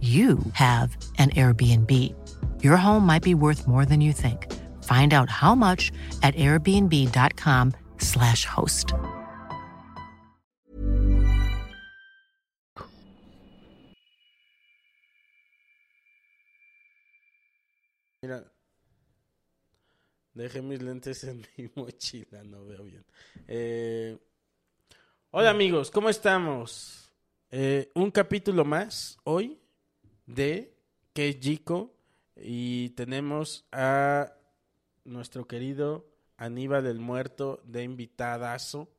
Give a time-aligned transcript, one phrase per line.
[0.00, 1.90] you have an Airbnb.
[2.60, 4.52] Your home might be worth more than you think.
[4.82, 5.92] Find out how much
[6.24, 8.92] at airbnb.com/slash host.
[18.22, 18.52] Mira.
[20.34, 23.04] Dejé mis lentes en mi mochila, no veo bien.
[23.46, 24.18] Eh,
[25.30, 27.12] hola amigos, ¿cómo estamos?
[27.50, 29.61] Eh, un capítulo más hoy
[30.26, 30.74] de
[31.12, 31.94] Que es Jico
[32.36, 34.32] y tenemos a
[35.04, 36.06] nuestro querido
[36.36, 38.90] Aníbal el Muerto de invitadazo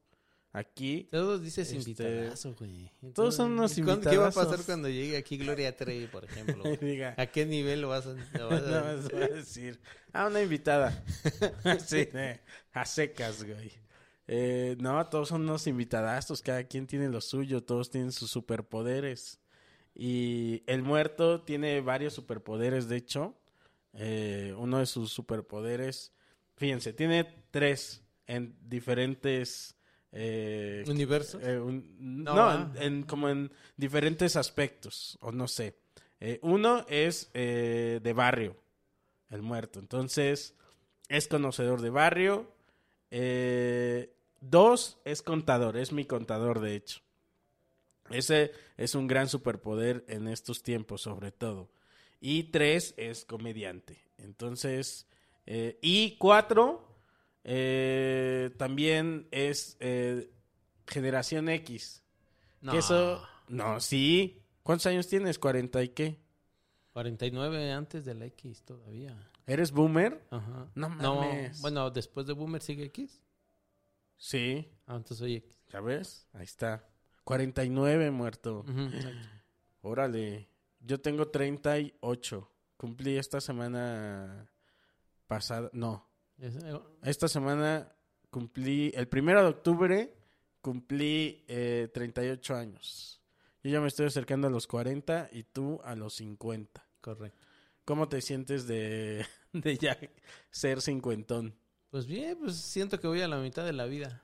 [0.51, 1.07] aquí.
[1.11, 2.91] Todos dices Este, invitadazo, güey.
[3.15, 6.63] todos son unos ¿cuándo- ¿Qué va a pasar cuando llegue aquí Gloria Trevi, por ejemplo?
[6.81, 8.13] Diga, ¿A qué nivel lo vas a...?
[8.37, 9.79] lo vas a- No, más voy a decir.
[10.13, 11.03] Ah, una invitada.
[11.85, 12.39] sí, eh,
[12.73, 13.71] a secas, güey.
[14.27, 19.39] Eh, no, todos son unos invitadazos, cada quien tiene lo suyo, todos tienen sus superpoderes.
[19.95, 23.35] Y el muerto tiene varios superpoderes, de hecho.
[23.93, 26.11] Eh, uno de sus superpoderes,
[26.55, 29.75] fíjense, tiene tres en diferentes...
[30.11, 31.41] eh, ¿Universos?
[31.43, 32.83] eh, un- no, No, en- ah.
[32.83, 35.75] en, como en diferentes aspectos, o no sé.
[36.19, 38.55] Eh, uno es eh, de barrio,
[39.29, 39.79] el muerto.
[39.79, 40.55] Entonces,
[41.09, 42.47] es conocedor de barrio.
[43.11, 44.11] Eh,
[44.41, 47.01] dos, es contador, es mi contador, de hecho.
[48.13, 51.69] Ese es un gran superpoder en estos tiempos, sobre todo.
[52.21, 54.03] Y tres, es comediante.
[54.17, 55.07] Entonces,
[55.45, 56.87] eh, y cuatro,
[57.43, 60.29] eh, también es eh,
[60.87, 62.01] generación X.
[62.61, 64.41] No, Que eso, no, sí.
[64.63, 65.39] ¿Cuántos años tienes?
[65.41, 66.19] ¿40 y qué?
[66.93, 69.17] 49 antes de la X todavía.
[69.45, 70.23] ¿Eres boomer?
[70.29, 70.71] Ajá.
[70.75, 71.59] No mames.
[71.59, 73.19] bueno, después de Boomer sigue X.
[74.15, 75.57] Sí, Ah, entonces soy X.
[75.73, 76.27] ¿ya ves?
[76.31, 76.87] Ahí está.
[77.23, 78.59] 49 muerto.
[78.67, 79.27] Ujú, exacto.
[79.81, 80.47] Órale,
[80.79, 82.49] yo tengo 38.
[82.77, 84.49] Cumplí esta semana
[85.27, 86.57] pasada, no, Es-
[87.03, 87.93] esta semana
[88.29, 90.13] cumplí, el primero de octubre
[90.61, 93.21] cumplí eh, 38 años.
[93.63, 96.85] Yo ya me estoy acercando a los 40 y tú a los 50.
[96.99, 97.39] Correcto.
[97.85, 99.97] ¿Cómo te sientes de, de ya
[100.51, 101.55] ser cincuentón?
[101.89, 104.22] Pues bien, pues siento que voy a la mitad de la vida.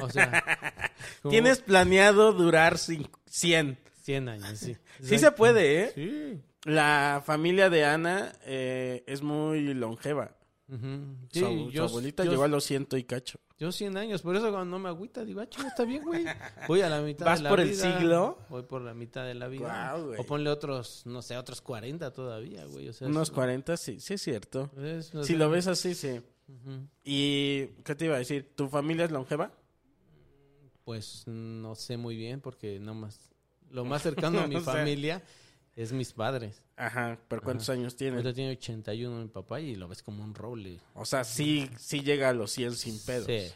[0.00, 0.42] O sea,
[1.22, 3.78] como ¿Tienes planeado durar cin- 100?
[4.02, 4.76] 100 años, sí.
[5.02, 5.92] Sí se puede, ¿eh?
[5.94, 6.40] Sí.
[6.64, 10.36] La familia de Ana eh, es muy longeva.
[11.30, 13.38] Sí, su yo- abuelita yo- llegó a los ciento y cacho.
[13.58, 16.24] Yo 100 años, por eso cuando no me agüita, digo, ah, chinga, está bien, güey.
[16.68, 17.98] Voy a la mitad ¿Vas de la por el vida.
[17.98, 18.38] siglo?
[18.48, 19.94] Voy por la mitad de la vida.
[20.18, 22.88] O ponle otros, no sé, otros 40 todavía, güey.
[22.88, 24.70] O sea, Unos es- 40, sí, sí es cierto.
[24.82, 26.20] es- Si lo ves así, sí.
[27.04, 28.52] ¿Y qué te iba a decir?
[28.56, 29.52] ¿Tu familia es longeva?
[30.84, 33.18] Pues no sé muy bien porque no más.
[33.70, 35.22] Lo más cercano a mi sea- familia
[35.76, 36.62] es mis padres.
[36.76, 38.16] Ajá, pero ¿cuántos años tienen?
[38.16, 40.80] Ahorita tiene 81 mi papá y lo ves como un roble.
[40.94, 43.26] O sea, sí, sí llega a los 100 sin pedos.
[43.26, 43.48] Sí,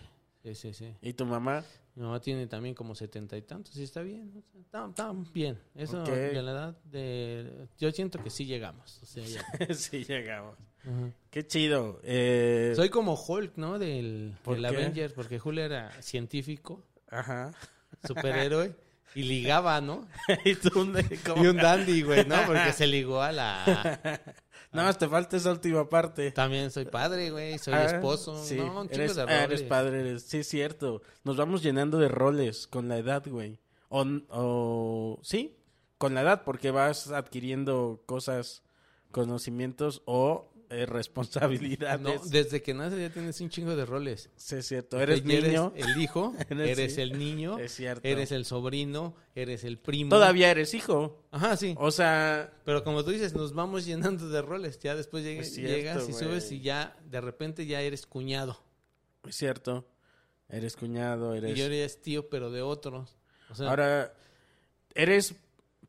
[0.42, 0.72] sí, sí.
[0.74, 0.94] sí.
[1.02, 1.64] ¿Y tu mamá?
[1.94, 4.30] Mi mamá tiene también como setenta y tantos y está bien.
[4.36, 5.58] o sea, está, está bien.
[5.74, 7.66] Eso, de la edad de...
[7.76, 9.00] Yo siento que sí llegamos.
[9.02, 9.74] O sea, ya.
[9.74, 10.56] sí, llegamos.
[11.30, 12.00] Qué chido.
[12.04, 13.80] Eh, Soy como Hulk, ¿no?
[13.80, 14.66] Del, ¿Por del?
[14.66, 17.52] Avengers, porque Hulk era científico, Ajá.
[18.06, 18.74] superhéroe,
[19.14, 20.06] y ligaba, ¿no?
[20.44, 22.36] ¿Y tú un dandy, güey, ¿no?
[22.46, 24.20] Porque se ligó a la...
[24.72, 26.30] Nada más te falta esa última parte.
[26.30, 30.00] También soy padre, güey, soy Ah, esposo, sí, no, un eres, de ah, eres padre,
[30.00, 31.00] eres, sí, es cierto.
[31.24, 33.58] Nos vamos llenando de roles con la edad, güey.
[33.88, 35.56] O, o, sí,
[35.96, 38.62] con la edad, porque vas adquiriendo cosas,
[39.10, 42.00] conocimientos o eh, responsabilidades.
[42.00, 44.30] No, desde que naces ya tienes un chingo de roles.
[44.36, 45.00] Sí, es cierto.
[45.00, 45.72] Eres niño.
[45.76, 47.00] el hijo, Eres- eres sí.
[47.00, 48.06] el niño, Es cierto.
[48.06, 50.10] eres el sobrino, eres el primo.
[50.10, 51.24] Todavía eres hijo.
[51.30, 51.74] Ajá, sí.
[51.78, 54.78] O sea, Pero como tú dices, nos vamos llenando de roles.
[54.80, 58.60] Ya después Es cierto, llegas y subes y ya de repente ya eres cuñado.
[59.26, 59.86] es cierto.
[60.50, 61.52] Eres cuñado, eres...
[61.56, 63.16] Y yo eres tío, pero de otros.
[63.50, 64.14] O sea, Ahora,
[64.94, 65.34] eres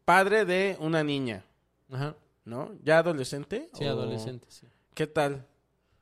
[0.04, 1.46] padre de una niña.
[1.90, 2.16] Ajá.
[2.45, 2.77] ¿No?
[2.83, 3.69] ¿Ya adolescente?
[3.74, 4.68] Sí, ¿O adolescente, sí.
[4.94, 5.45] ¿Qué tal?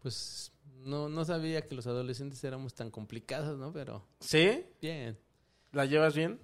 [0.02, 0.52] Pues
[0.84, 3.72] no, no sabía que los adolescentes éramos tan complicados, ¿no?
[3.74, 4.66] Pero ¿Sí?
[4.82, 5.18] bien.
[5.72, 6.40] ¿La llevas bien?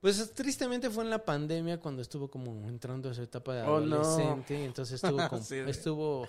[0.00, 3.80] Pues tristemente fue en la pandemia cuando estuvo como entrando a su etapa de Oh,
[3.80, 3.96] no.
[3.96, 4.60] adolescente.
[4.60, 6.28] y entonces estuvo, com- Sí, estuvo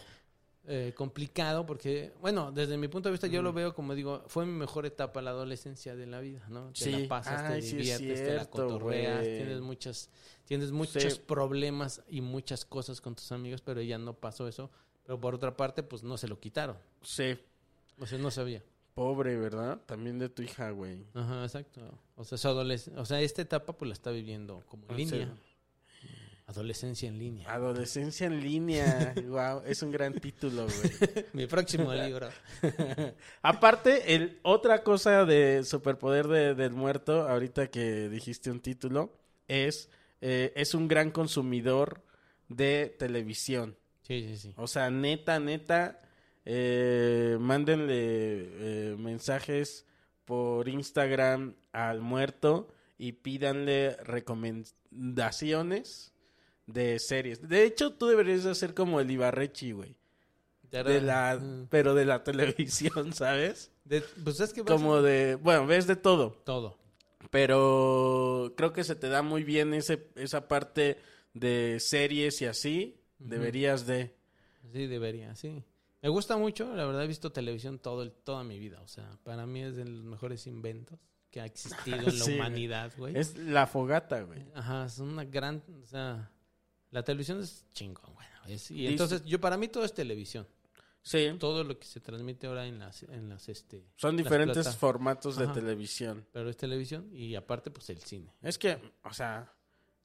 [0.67, 4.45] eh, complicado porque, bueno, desde mi punto de vista yo lo veo como digo, fue
[4.45, 6.71] mi mejor etapa la adolescencia de la vida, ¿no?
[6.71, 6.91] Te Sí.
[6.91, 10.09] la pasas, Ay, te sí es diviertes, te la cotorreas, tienes muchas,
[10.45, 11.21] tienes muchos Sí.
[11.27, 14.71] problemas y muchas cosas con tus amigos, pero ella no pasó eso.
[15.06, 16.77] Pero por otra parte, pues no se lo quitaron.
[17.03, 17.38] Sí.
[18.00, 18.63] O sea, no sabía.
[18.95, 19.80] Pobre, ¿verdad?
[19.86, 21.06] También de tu hija, güey.
[21.13, 21.81] Ajá, exacto.
[22.15, 25.06] O sea, su adoles- o sea, esta etapa pues la está viviendo como en Sí.
[25.15, 25.36] línea.
[26.47, 27.51] Adolescencia en línea.
[27.51, 29.13] Adolescencia en línea.
[29.27, 30.92] wow, es un gran título, güey.
[31.33, 32.30] Mi próximo libro.
[33.42, 39.12] Aparte, el, otra cosa de superpoder de- del muerto, ahorita que dijiste un título,
[39.47, 39.89] es,
[40.27, 42.01] eh, es un gran consumidor
[42.50, 43.77] de televisión.
[44.01, 44.54] Sí, sí, sí.
[44.57, 46.01] O sea, neta, neta,
[46.45, 49.86] eh, mándenle eh, mensajes
[50.25, 52.68] por Instagram al muerto
[52.98, 53.98] y pídanle
[54.92, 56.13] recomendaciones
[56.68, 57.48] de series.
[57.48, 59.95] De hecho, tú deberías de hacer como el Ibarrechi, güey.
[60.71, 61.39] De la,
[61.69, 63.71] pero de la televisión, ¿sabes?
[63.86, 66.78] De- pues es que Como de, bueno, ves de todo, todo.
[67.35, 70.97] Pero creo que se te da muy bien ese, esa parte
[71.33, 72.95] de series y así.
[73.19, 74.15] Deberías de...
[74.71, 75.61] Sí, debería, sí.
[76.01, 78.79] Me gusta mucho, la verdad he visto televisión todo el, toda mi vida.
[78.79, 80.97] O sea, para mí es de los mejores inventos
[81.29, 83.17] que ha existido en la Sí, humanidad, güey.
[83.17, 84.45] Es la fogata, güey.
[84.53, 86.31] Ajá, es una gran, o sea,
[86.91, 88.57] la televisión es chingón, güey.
[88.69, 90.47] Y entonces, yo para mí todo es televisión.
[91.07, 91.36] Sí.
[91.40, 94.72] Todo lo que se transmite ahora en las, en las, este, Son las diferentes plata-
[94.78, 95.54] formatos de Ajá.
[95.54, 96.25] televisión.
[96.34, 98.34] Pero es televisión y aparte, pues el cine.
[98.42, 99.54] Es que, o sea,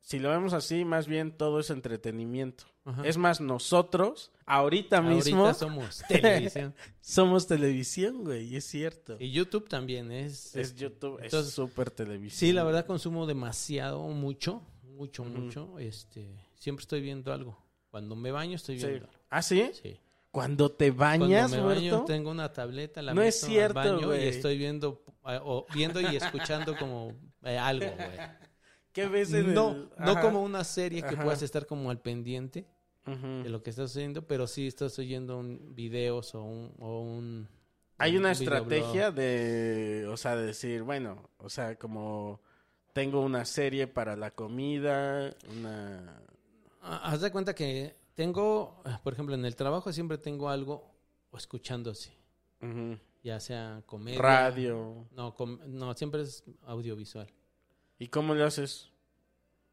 [0.02, 2.64] si lo vemos así, más bien todo es entretenimiento.
[2.84, 3.02] Ajá.
[3.06, 6.74] Es más, nosotros, ahorita mismo, Ahorita somos televisión.
[7.00, 9.16] somos televisión, güey, y es cierto.
[9.18, 10.54] y YouTube también es.
[10.54, 12.38] Es este, YouTube, entonces, es súper televisión.
[12.38, 15.78] Sí, la verdad consumo demasiado, mucho, mucho, mucho.
[15.78, 17.56] Este, siempre estoy viendo algo.
[17.90, 18.86] Cuando me baño estoy Sí.
[18.86, 19.18] viendo algo.
[19.30, 19.70] ¿Ah, sí?
[19.82, 19.98] Sí.
[20.30, 23.74] Cuando te Cuando bañas, me baño tengo una tableta, la No es meto al cierto,
[23.80, 24.24] baño güey.
[24.24, 27.12] y estoy viendo eh, o viendo y escuchando como
[27.42, 28.18] eh, algo, güey.
[28.92, 31.22] ¿Qué ves en No, el- no como una serie que Ajá.
[31.24, 32.66] puedas estar como al pendiente
[33.06, 37.48] de lo que estás oyendo, pero sí estás oyendo un videos o un, o un
[37.98, 42.40] Hay una un estrategia de, o sea, de decir, bueno, o sea, como
[42.92, 46.22] tengo una serie para la comida, una...
[46.82, 50.94] Ah, Haz de cuenta que tengo, ah, por ejemplo, en el trabajo siempre tengo algo
[51.30, 52.12] o escuchándose,
[52.60, 52.98] Ujú.
[53.22, 54.20] ya sea comedia.
[54.20, 55.06] radio.
[55.12, 57.28] No, com- no, siempre es audiovisual.
[57.98, 58.90] ¿Y cómo lo haces?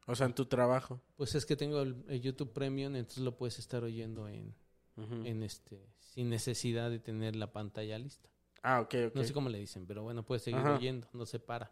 [0.06, 0.98] O sea, en tu trabajo.
[1.16, 4.54] Pues es que tengo el, el YouTube Premium, entonces lo puedes estar oyendo en,
[4.96, 8.30] en este, sin necesidad de tener la pantalla lista.
[8.62, 9.14] Ah, ok, ok.
[9.14, 10.76] No sé cómo le dicen, pero bueno, puedes seguir Ajá.
[10.76, 11.70] oyendo, no se para.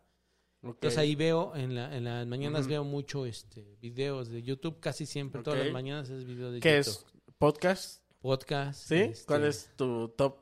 [0.69, 0.75] Ok.
[0.75, 5.07] Entonces ahí veo, en, la, en las mañanas veo mucho este videos de YouTube, casi
[5.07, 6.91] siempre, todas las mañanas es video de ¿Qué YouTube.
[6.91, 7.07] es?
[7.39, 8.03] ¿Podcast?
[8.21, 8.89] Podcast.
[8.89, 8.97] ¿Sí?
[8.97, 10.39] este, ¿Cuál es tu top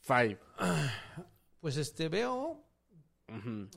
[0.00, 0.38] five?
[1.60, 2.64] Pues este veo,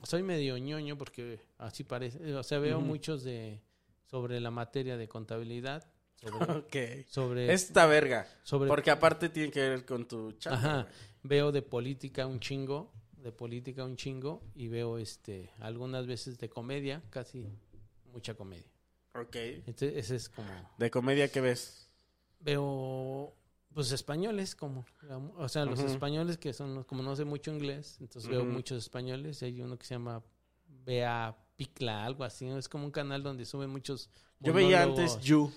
[0.04, 3.60] soy medio ñoño porque así parece, o sea, veo muchos de
[4.04, 5.84] sobre la materia de contabilidad,
[7.08, 8.28] sobre, Esta verga.
[8.44, 10.58] sobre Porque aparte tiene que ver con tu chamba.
[10.58, 10.88] Ajá.
[11.24, 16.48] Veo de política un chingo, de política un chingo, y veo este algunas veces de
[16.48, 17.46] comedia, casi
[18.12, 18.66] mucha comedia.
[19.14, 19.36] Ok.
[19.36, 20.48] Ese es como
[20.78, 21.88] ¿De comedia qué ves?
[22.40, 23.34] veo
[23.72, 24.84] pues españoles como
[25.36, 29.40] o sea los españoles que son como no sé mucho inglés entonces veo muchos españoles
[29.42, 30.22] y hay uno que se llama
[30.84, 34.10] Bea Picla algo así es como un canal donde suben muchos
[34.40, 35.52] Yo veía antes You.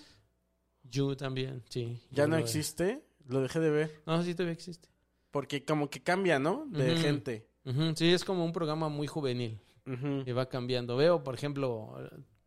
[0.84, 3.04] You también sí ¿Ya no existe?
[3.28, 4.02] Lo dejé de ver.
[4.06, 4.88] no sí todavía existe
[5.32, 6.68] Porque como que cambia, ¿no?
[6.68, 7.50] De gente.
[7.96, 10.24] Sí es como un programa muy juvenil Ujú.
[10.24, 10.96] que va cambiando.
[10.98, 11.96] Veo, por ejemplo,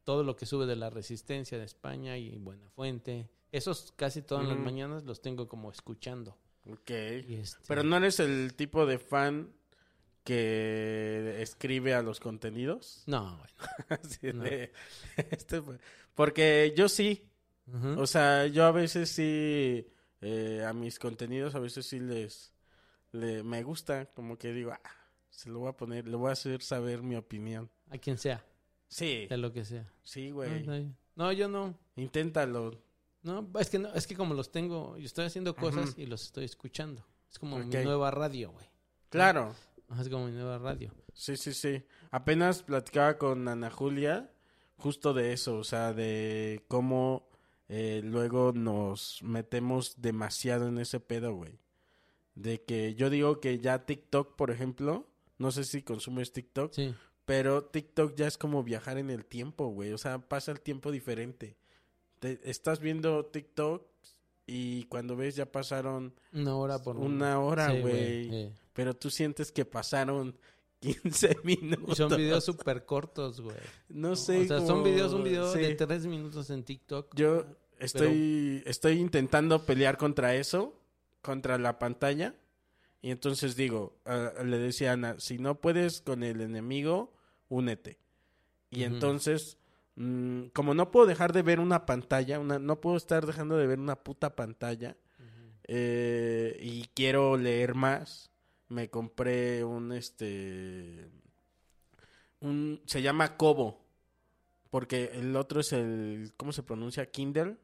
[0.05, 3.29] todo lo que sube de la Resistencia de España y Buenafuente.
[3.51, 6.37] Esos casi todas las mañanas los tengo como escuchando.
[6.71, 6.91] Ok.
[6.91, 9.51] Este- Pero no eres el tipo de fan
[10.25, 13.03] que escribe a los contenidos.
[13.07, 13.39] No,
[13.89, 14.01] bueno.
[14.03, 14.45] Así No.
[14.45, 14.73] de-
[15.31, 15.63] este
[16.15, 17.25] porque yo sí.
[17.99, 19.87] O sea, yo a veces sí,
[20.23, 22.51] eh, a mis contenidos a veces sí les,
[23.13, 24.81] le, me gusta, como que digo, ah,
[25.31, 27.71] se lo voy a poner, le voy a hacer saber mi opinión.
[27.91, 28.45] A quien sea,
[28.89, 29.91] Sí, de lo que sea.
[30.03, 30.97] sí, güey, bien.
[31.15, 31.77] No, yo no.
[31.97, 32.81] inténtalo.
[33.23, 36.23] No, es que no, es que como los tengo, yo estoy haciendo cosas y los
[36.23, 37.05] estoy escuchando.
[37.31, 38.67] Es como mi nueva radio, güey.
[39.11, 39.55] Claro,
[40.01, 40.93] Es como mi nueva radio.
[41.13, 41.83] sí, sí, sí.
[42.11, 44.31] Apenas platicaba con Ana Julia
[44.79, 47.29] justo de eso, o sea, de cómo
[47.69, 51.59] eh, luego nos metemos demasiado en ese pedo, güey.
[52.35, 55.07] De que yo digo que ya TikTok, por ejemplo,
[55.39, 56.95] no sé si consumes TikTok, Sí.
[57.25, 59.93] pero TikTok ya es como viajar en el tiempo, güey.
[59.93, 61.57] O sea, pasa el tiempo diferente.
[62.19, 63.87] Te- estás viendo TikTok
[64.47, 68.35] y cuando ves ya pasaron, Una hora por Una hora, Sí, güey.
[68.35, 68.53] eh.
[68.73, 70.37] pero tú sientes que pasaron
[70.81, 71.97] 15 Y minutos.
[71.97, 73.57] son videos súper cortos, güey.
[73.89, 74.41] No sé.
[74.43, 75.59] o sea, son videos, un video sí.
[75.61, 77.15] de tres minutos en TikTok.
[77.15, 77.45] Yo
[77.79, 80.75] estoy, estoy intentando pelear contra eso,
[81.21, 82.35] contra la pantalla.
[83.01, 83.97] Y entonces digo,
[84.45, 87.13] le decía a Ana, si no puedes con el enemigo,
[87.49, 87.99] únete.
[88.71, 89.57] Y entonces,
[89.95, 93.67] mm, como no puedo dejar de ver una pantalla, una, no puedo estar dejando de
[93.67, 94.97] ver una puta pantalla,
[95.71, 98.31] eh, y quiero leer más,
[98.69, 101.09] me compré un, este,
[102.41, 103.79] un, se llama Kobo,
[104.71, 107.11] porque el otro es el, ¿cómo se pronuncia?
[107.11, 107.57] Kindle.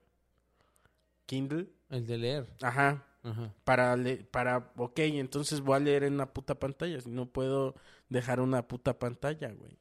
[1.27, 1.69] Kindle.
[1.91, 2.47] El de leer.
[2.63, 3.07] Ajá.
[3.25, 3.53] Ajá.
[3.65, 7.75] Para, le para, ok, entonces voy a leer en una puta pantalla, si no puedo
[8.09, 9.77] dejar una puta pantalla, güey.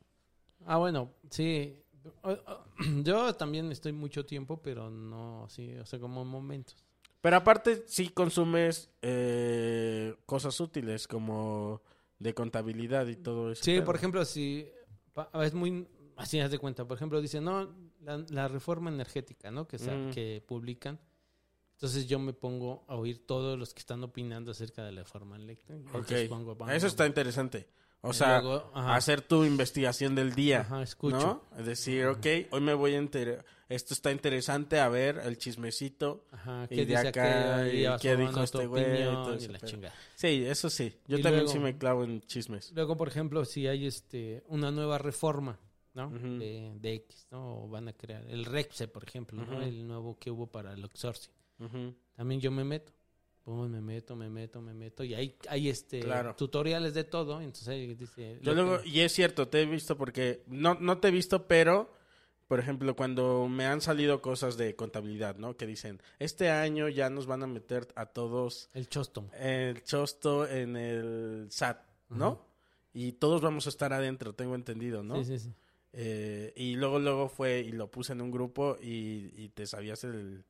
[0.65, 1.77] Ah, bueno, sí.
[3.03, 6.83] Yo también estoy mucho tiempo, pero no, sí, o sea, como momentos.
[7.21, 11.81] Pero aparte, sí consumes eh, cosas útiles como
[12.19, 13.63] de contabilidad y todo eso.
[13.63, 14.69] Sí, por ejemplo, si
[15.13, 19.51] pa- es muy así haz de cuenta, por ejemplo, dice, "No, la, la reforma energética,
[19.51, 19.67] ¿no?
[19.67, 20.12] que Mm.
[20.12, 21.00] que publican."
[21.74, 25.36] Entonces yo me pongo a oír todos los que están opinando acerca de la reforma
[25.36, 25.74] eléctrica.
[25.74, 27.68] Entonces Ok, pongo, eso está interesante.
[28.06, 30.62] O Y sea, luego, hacer tu investigación del día.
[30.62, 31.18] Ajá, escucho.
[31.18, 31.58] ¿no?
[31.58, 33.46] Es decir, ok, hoy me voy a enterar.
[33.70, 36.25] Esto está interesante, a ver, el chismecito.
[36.32, 39.96] Ajá, y ¿qué de dice acá, y Y qué dijo este güey, y la chingada.
[40.15, 40.94] Sí, eso sí.
[41.08, 42.74] Yo Y también luego- sí me clavo en chismes.
[42.75, 45.58] Luego, por ejemplo, si hay este una nueva reforma,
[45.94, 46.08] ¿no?
[46.08, 46.39] Ujú.
[46.39, 47.63] de, de X, ¿no?
[47.63, 49.53] O van a crear el REPSE, por ejemplo, ¿no?
[49.53, 49.62] Ujú.
[49.62, 51.32] El nuevo que hubo para el outsourcing.
[52.15, 52.91] También yo me meto.
[53.43, 55.03] Pum, me meto, me meto, me meto.
[55.03, 56.34] Y hay, hay este Claro.
[56.36, 57.41] tutoriales de todo.
[57.41, 58.39] Entonces dice.
[58.41, 61.46] Yo luego, que- y es cierto, te he visto porque, no, no te he visto,
[61.46, 61.91] pero,
[62.48, 65.58] por ejemplo, cuando me han salido cosas de contabilidad, ¿no?
[65.58, 69.29] Que dicen, este año ya nos van a meter a todos el chóstomo.
[69.38, 72.46] el chosto en el SAT, ¿no?
[72.93, 75.22] Y todos vamos a estar adentro, tengo entendido, ¿no?
[75.22, 75.53] Sí, sí, sí.
[75.91, 80.03] Eh, y luego, luego fue y lo puse en un grupo y, y te sabías
[80.05, 80.43] el,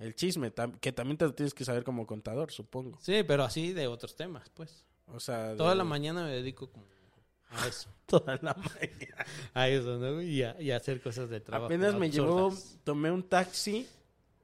[0.00, 2.98] el chisme, tam- que también te lo tienes que saber como contador, supongo.
[3.00, 4.84] Sí, pero así de otros temas, pues.
[5.06, 6.86] O sea, Toda la mañana me dedico como
[7.50, 7.88] a eso.
[8.06, 9.26] Toda la mañana.
[9.54, 10.20] A eso, ¿no?
[10.22, 11.66] Y a, y a hacer cosas de trabajo.
[11.66, 12.52] Apenas me llevó,
[12.84, 13.86] tomé un taxi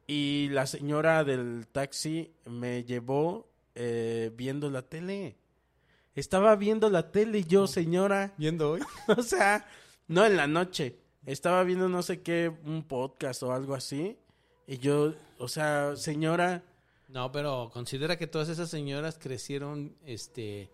[0.07, 5.37] y la señora del taxi me llevó eh, viendo la tele.
[6.15, 8.33] Estaba viendo la tele yo, señora.
[8.39, 8.83] ¿Viendo hoy?
[9.17, 9.67] o sea,
[10.09, 10.97] no en la noche.
[11.27, 14.17] Estaba viendo no sé qué, un podcast o algo así.
[14.67, 16.63] Y yo, o sea, señora,
[17.09, 20.71] No, pero considera que todas esas señoras crecieron este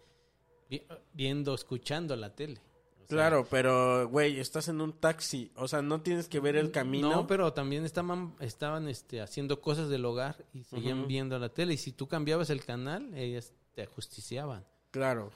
[0.70, 2.60] vi- viendo, escuchando la tele.
[2.94, 5.52] O sea, claro, pero, güey, estás en un taxi.
[5.56, 7.10] O sea, no tienes que ver el camino.
[7.10, 11.74] No, pero también estaban, estaban este, haciendo cosas del hogar y seguían viendo la tele.
[11.74, 14.64] Y si tú cambiabas el canal, ellas te ajusticiaban.
[14.92, 15.30] Claro,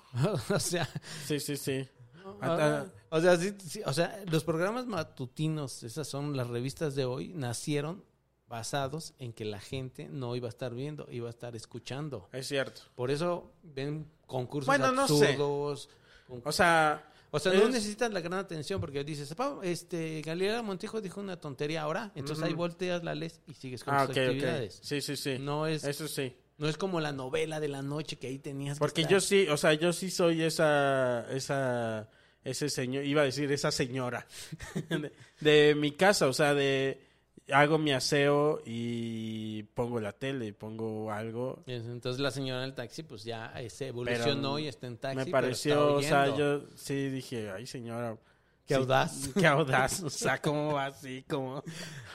[0.54, 0.86] o sea,
[1.26, 1.88] sí, sí, sí.
[2.42, 2.52] ah,
[2.84, 7.06] Hasta- o sea, sí, sí, o sea, los programas matutinos, esas son las revistas de
[7.06, 8.04] hoy, nacieron
[8.48, 12.28] basados en que la gente no iba a estar viendo, iba a estar escuchando.
[12.32, 12.82] es cierto.
[12.94, 15.28] Por eso ven concursos Bueno, no sé.
[15.30, 15.88] absurdos.
[16.44, 20.62] O sea, O sea, no es- necesitas la gran atención porque dices, "Pa, este, Galilea
[20.62, 24.16] Montijo dijo una tontería ahora, entonces ahí volteas la lees y sigues con Ah, tus
[24.16, 24.28] ok, ok.
[24.28, 24.78] actividades.
[24.82, 25.38] Sí, sí, sí.
[25.38, 26.34] No es, Eso sí.
[26.58, 29.12] no es como la novela de la noche que ahí tenías que Porque estar.
[29.12, 32.08] yo sí, o sea, yo sí soy esa, esa,
[32.44, 34.26] ese señor, iba a decir esa señora
[34.88, 37.00] de, de mi casa, o sea, de
[37.52, 41.62] hago mi aseo y pongo la tele, pongo algo.
[41.66, 45.16] Entonces la señora del taxi pues ya eh, se evolucionó Pero y está en taxi.
[45.16, 48.16] Me pero pareció, está o sea, yo sí dije, ay señora.
[48.66, 49.30] Qué sí, audaz.
[49.38, 51.22] Qué audaz, o sea, ¿cómo va así?
[51.28, 51.62] como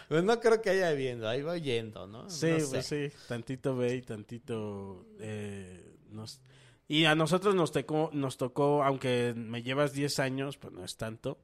[0.09, 2.29] Pues no creo que haya viendo, ahí va oyendo, ¿no?
[2.29, 2.67] Sí, No sé.
[2.69, 6.41] pues sí, tantito ve y tantito eh, nos...
[6.89, 10.97] Y a nosotros nos tocó, nos tocó, aunque me llevas 10 años, pues no es
[10.97, 11.39] tanto,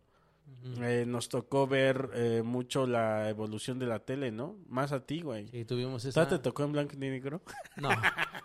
[0.82, 4.58] Eh, nos tocó ver eh, mucho la evolución de la tele, ¿no?
[4.68, 5.48] Más a ti, güey.
[5.50, 6.14] Sí, tuvimos esa...
[6.14, 7.42] ¿Todavía te tocó en blanco y negro?
[7.78, 7.90] No,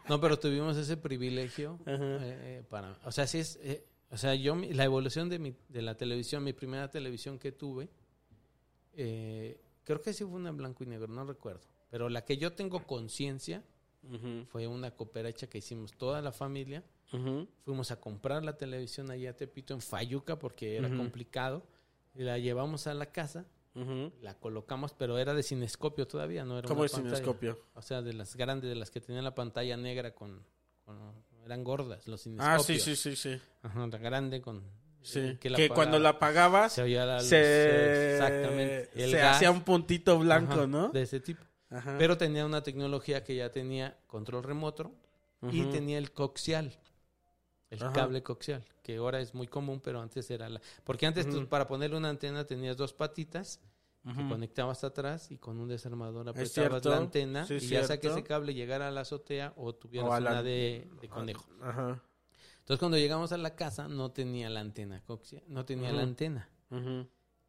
[0.08, 4.34] no, pero tuvimos ese privilegio eh, eh, para, o sea, sí es, eh, o sea,
[4.34, 7.88] yo la evolución de mi, de la televisión, mi primera televisión que tuve,
[8.92, 12.36] eh, creo que sí fue una en blanco y negro, no recuerdo, pero la que
[12.36, 13.62] yo tengo conciencia
[14.48, 16.82] fue una cooperacha que hicimos toda la familia,
[17.64, 21.64] fuimos a comprar la televisión allá a Tepito en Fayuca porque era complicado
[22.14, 24.12] y la llevamos a la casa Ujú.
[24.20, 27.16] La colocamos, pero era de cinescopio todavía, no era ¿Cómo es pantalla.
[27.16, 27.58] cinescopio?
[27.72, 30.44] O sea, de las grandes, de las que tenían la pantalla negra con...
[30.84, 32.66] con- eran gordas los Ah, cinescopios.
[32.66, 33.40] sí, sí, sí, sí.
[33.62, 34.62] Ajá, la grande con...
[35.00, 35.20] Sí.
[35.20, 37.26] eh, Que, la cuando apagaba, la apagabas, Se oía la luz.
[37.28, 38.90] se, Exactamente.
[38.94, 40.88] El se hacía un puntito blanco, ajá, ¿no?
[40.90, 41.42] De ese tipo.
[41.70, 41.96] Ajá.
[41.98, 44.92] Pero tenía una tecnología que ya tenía control remoto
[45.50, 46.78] y tenía el coaxial.
[47.72, 47.92] El Ajá.
[47.94, 50.60] cable coaxial, que ahora es muy común, pero antes era la...
[50.84, 53.60] Porque antes tú, para ponerle una antena tenías dos patitas,
[54.04, 54.28] que Ujú.
[54.28, 58.08] conectabas atrás y con un desarmador Es apretabas la antena sí, y ya sea que
[58.08, 61.46] ese cable llegara a la azotea o tuvieras O la- una de, de conejo.
[61.62, 62.02] Ajá.
[62.58, 66.48] Entonces cuando llegamos a la casa no tenía la antena coaxial, no tenía la antena.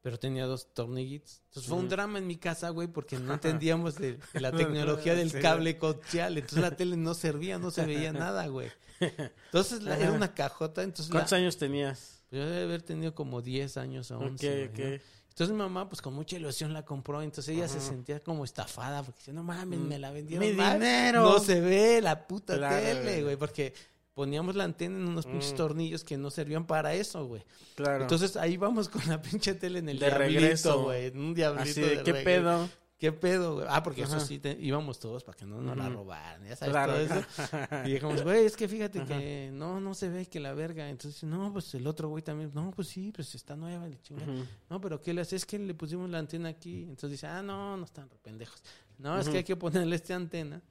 [0.04, 1.42] Pero tenía dos tornillitos.
[1.48, 1.92] Entonces fue un Ujú.
[1.96, 4.52] drama en mi casa, güey, porque no entendíamos de, de la
[5.02, 6.38] tecnología del cable coaxial.
[6.38, 8.70] Entonces la tele no servía, no se veía nada, güey.
[9.00, 10.84] Entonces la- era una cajota.
[10.84, 12.22] Entonces la- ¿Cuántos años tenías?
[12.32, 14.66] yo debe haber tenido como 10 años o 11.
[14.66, 14.86] Ok, ¿no?
[15.30, 17.22] Entonces mi mamá, pues con mucha ilusión la compró.
[17.22, 20.74] Entonces ella se sentía como estafada porque decía, no mames, me la vendieron ¡Mi mal.
[20.80, 21.22] dinero!
[21.24, 23.74] No se ve la puta tele, güey, porque
[24.14, 25.58] poníamos la antena en unos pinches Mm.
[25.58, 27.44] tornillos que no servían para eso, güey.
[27.76, 28.04] Claro.
[28.04, 30.84] Entonces ahí vamos con la pinche tele en el De diablito, regreso.
[30.84, 31.06] güey.
[31.08, 31.64] En un diablito.
[31.70, 32.70] Así de, de ¿qué pedo?
[33.00, 33.68] ¿Qué pedo, güey?
[33.70, 34.16] Ah, porque Ajá.
[34.16, 36.42] eso sí, te- íbamos todos para que no nos la robaran.
[36.46, 36.94] Ya sabes, Claro.
[36.94, 37.26] todo eso.
[37.86, 40.90] Y dijimos, güey, es que fíjate que no, no se ve que la verga.
[40.90, 44.32] Entonces, no, pues el otro güey también, no, pues sí, pues está nueva, le chingada.
[44.70, 45.36] No, pero ¿qué le hace?
[45.36, 46.84] Es que le pusimos la antena aquí.
[46.84, 48.64] Entonces dice, ah, no, no están pendejos.
[49.00, 50.62] No, es que hay que ponerle esta antena.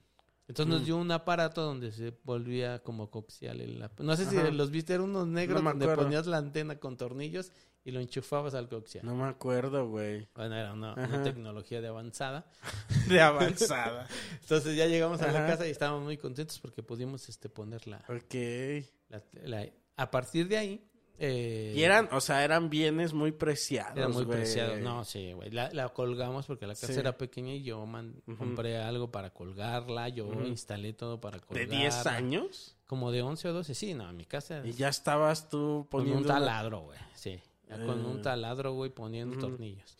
[0.47, 0.77] Entonces Mm.
[0.77, 3.61] nos dio un aparato donde se volvía como coaxial.
[3.61, 4.51] El, no sé si Ajá.
[4.51, 7.51] los viste, eran unos negros donde ponías la antena con tornillos
[7.85, 9.05] y lo enchufabas al coaxial.
[9.05, 10.27] No me acuerdo, güey.
[10.35, 12.45] Bueno, era una, tecnología de avanzada.
[13.07, 14.07] De avanzada.
[14.41, 17.97] Entonces ya llegamos a la casa y estábamos muy contentos porque pudimos este, poner la,
[18.09, 18.85] ok.
[19.09, 20.89] la- la- A partir de ahí...
[21.19, 24.37] eh, Y eran, o sea, eran bienes muy preciados, Era muy güey.
[24.39, 24.75] preciado.
[24.77, 25.51] No, sí, güey.
[25.51, 26.99] La, la colgamos porque la casa Sí.
[26.99, 30.09] era pequeña y yo man- compré algo para colgarla.
[30.09, 31.77] Yo instalé todo para ¿De colgarla.
[31.79, 32.75] 10 años?
[32.87, 33.73] Como de 11 o 12.
[33.75, 34.61] Sí, no, en mi casa...
[34.65, 36.19] Y ya estabas tú con poniendo...
[36.19, 36.99] un una- taladro, güey.
[37.15, 37.39] Sí.
[37.69, 39.95] Ya con un taladro, güey, poniendo tornillos.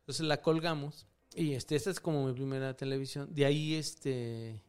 [0.00, 1.06] Entonces la colgamos.
[1.34, 3.28] Y este, esta es como mi primera televisión.
[3.34, 4.60] De ahí, este...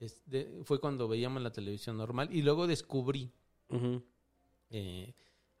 [0.00, 2.28] este, fue cuando veíamos la televisión normal.
[2.32, 3.32] Y luego descubrí
[4.70, 5.14] eh,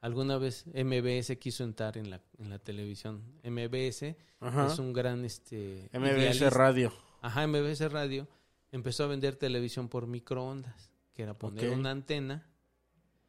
[0.04, 3.22] alguna vez MBS quiso entrar en la, en la televisión.
[3.42, 4.66] MBS Ajá.
[4.66, 6.50] es un gran este MBS idealista.
[6.50, 6.92] Radio.
[7.22, 8.28] Ajá, MBS Radio
[8.70, 12.46] empezó a vender televisión por microondas, que era poner una antena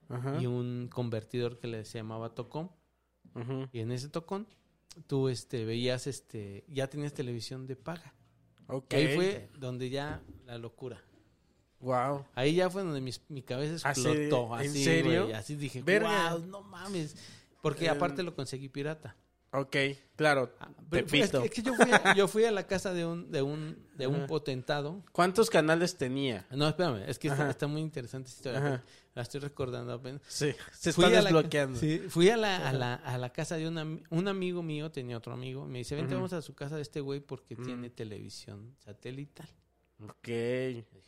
[0.09, 0.37] Ajá.
[0.41, 2.69] y un convertidor que le se llamaba tocón
[3.71, 4.47] y en ese tocón
[5.07, 8.13] tú este veías este ya tenías televisión de paga.
[8.89, 11.01] Y ahí fue donde ya la locura.
[11.85, 12.25] Wow.
[12.33, 14.59] Ahí ya fue donde mis- mi cabeza Así, explotó.
[14.59, 15.23] ¿en Así, serio?
[15.25, 16.33] güey, Así dije, Verga.
[16.33, 17.15] wow, no mames.
[17.61, 19.15] Porque Eh, aparte lo conseguí pirata.
[19.51, 19.75] Ok,
[20.17, 20.51] claro.
[20.59, 22.91] Ah, pero fue- es, que, es que yo, fui a, yo fui a la casa
[22.93, 24.27] de un, de un, de un Ajá.
[24.27, 25.01] potentado.
[25.13, 26.45] ¿Cuántos canales tenía?
[26.51, 28.59] No, espérame, es que está, está muy interesante esta historia.
[28.75, 28.83] Ajá.
[29.13, 30.21] La estoy recordando apenas.
[30.27, 31.79] Sí, se Fui está la- desbloqueando.
[31.79, 34.91] sí, fui a la, a, la, a la casa de un, am- un amigo mío,
[34.91, 35.65] tenía otro amigo.
[35.65, 37.63] Me dice, vente, vamos a su casa de este güey porque Ujú.
[37.63, 39.47] tiene televisión satelital.
[40.03, 40.27] Ok.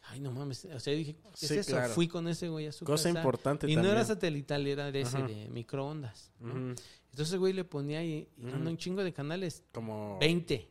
[0.10, 0.65] Ay, no mames.
[0.65, 1.71] O sea, dije, ¿qué es Sí, eso?
[1.73, 1.93] claro.
[1.93, 3.19] Fui con ese güey a su Cosa casa.
[3.19, 5.28] importante Y no era satelital, era de ese Ajá.
[5.28, 6.32] de microondas.
[6.39, 6.73] ¿no?
[7.12, 8.69] Entonces güey le ponía y eran Ujú.
[8.69, 9.63] un chingo de canales.
[9.73, 10.17] Como...
[10.19, 10.69] 20.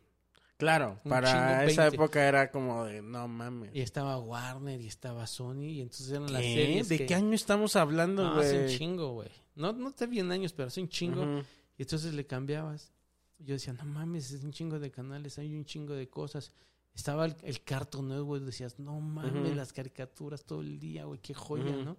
[0.56, 1.96] Claro, Un para esa 20.
[1.96, 3.74] época era como de, no mames.
[3.74, 5.64] Y estaba Warner y estaba Sony.
[5.64, 6.88] Y entonces eran las series.
[6.88, 8.46] ¿De que- qué año estamos hablando, No, güey?
[8.46, 9.28] hace un chingo, güey.
[9.54, 11.42] No, no te bien años, pero hace un chingo.
[11.76, 12.90] Y entonces le cambiabas.
[13.38, 16.52] Yo decía, no mames, es un chingo de canales, hay un chingo de cosas.
[16.96, 21.34] Estaba el, el Cartoon Network, decías, no mames, las caricaturas todo el día, güey, qué
[21.34, 21.76] joya.
[21.84, 21.96] ¿no?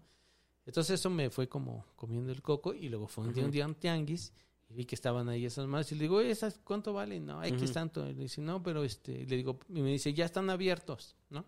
[0.65, 3.65] Entonces eso me fue como comiendo el coco y luego fue un día, un día
[3.65, 4.33] un tianguis
[4.69, 7.25] y vi que estaban ahí esas más y le digo, oye, ¿esas cuánto valen?
[7.25, 7.73] No, X Ujú.
[7.73, 8.09] tanto.
[8.09, 11.45] Y le dice, no, pero este, le digo, y me dice, ya están abiertos, ¿no?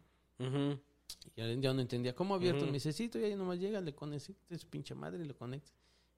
[1.35, 2.67] Y yo, yo no entendía, ¿cómo abiertos?
[2.67, 5.73] Me dice, sí, tú ya nomás llegas, le conectas su pinche madre y lo conectas.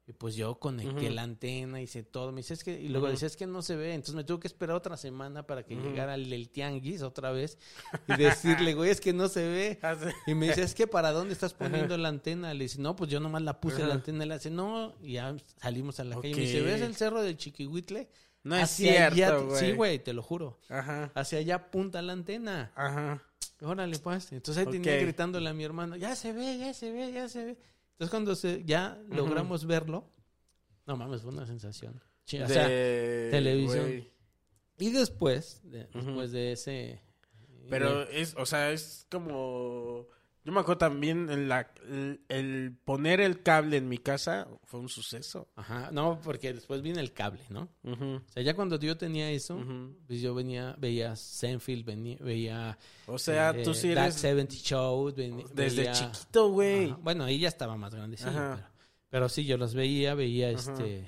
[0.08, 2.32] Y pues yo conecté la antena, hice todo.
[2.32, 3.14] Me dice, es que, y luego Ujú.
[3.14, 3.94] decía, es que no se ve.
[3.94, 7.58] Entonces me tuve que esperar otra semana para que llegara el, el tianguis otra vez
[8.08, 9.80] y decirle, güey, es que no se ve.
[9.82, 12.54] Hace- Y me dice, es que ¿para dónde estás poniendo la antena?
[12.54, 14.26] Le dice, no, pues yo nomás la puse la antena.
[14.26, 16.30] Le dice, no, y ya salimos a la calle.
[16.30, 16.62] Y me dice.
[16.62, 18.10] ¿ves el cerro del Chiquihuitle?
[18.44, 19.60] No es Hacia cierto, güey.
[19.60, 20.60] Sí, güey, te lo juro.
[20.68, 21.12] Ajá.
[21.14, 22.72] Hacia allá apunta la antena.
[22.76, 23.24] Ajá.
[23.62, 24.32] Órale, pues.
[24.32, 27.46] Entonces ahí tenía gritándole a mi hermano, ya se ve, ya se ve, ya se
[27.46, 27.58] ve.
[28.02, 30.10] Entonces cuando se, ya logramos verlo,
[30.88, 32.02] no mames, fue una sensación.
[32.44, 34.08] O sea, De- televisión.
[34.80, 37.00] y después, de- después de ese...
[37.70, 40.08] Pero es, o sea, es como
[40.44, 44.80] Yo me acuerdo también en la, el, el poner el cable en mi casa fue
[44.80, 45.48] un suceso.
[45.56, 47.70] Ajá, no, porque después viene el cable, ¿no?
[47.84, 49.64] Ujú, O sea, ya cuando yo tenía eso,
[50.08, 55.14] pues yo venía, veía Senfield, venía, veía O sea, eh, tú sí eres 70 Show,
[55.16, 56.92] ven- desde veía- chiquito, güey.
[57.02, 58.56] Bueno, ahí ya estaba más grandecillo, Ajá.
[58.56, 58.68] pero,
[59.10, 60.58] pero sí, yo los veía, veía Ajá.
[60.74, 61.08] este...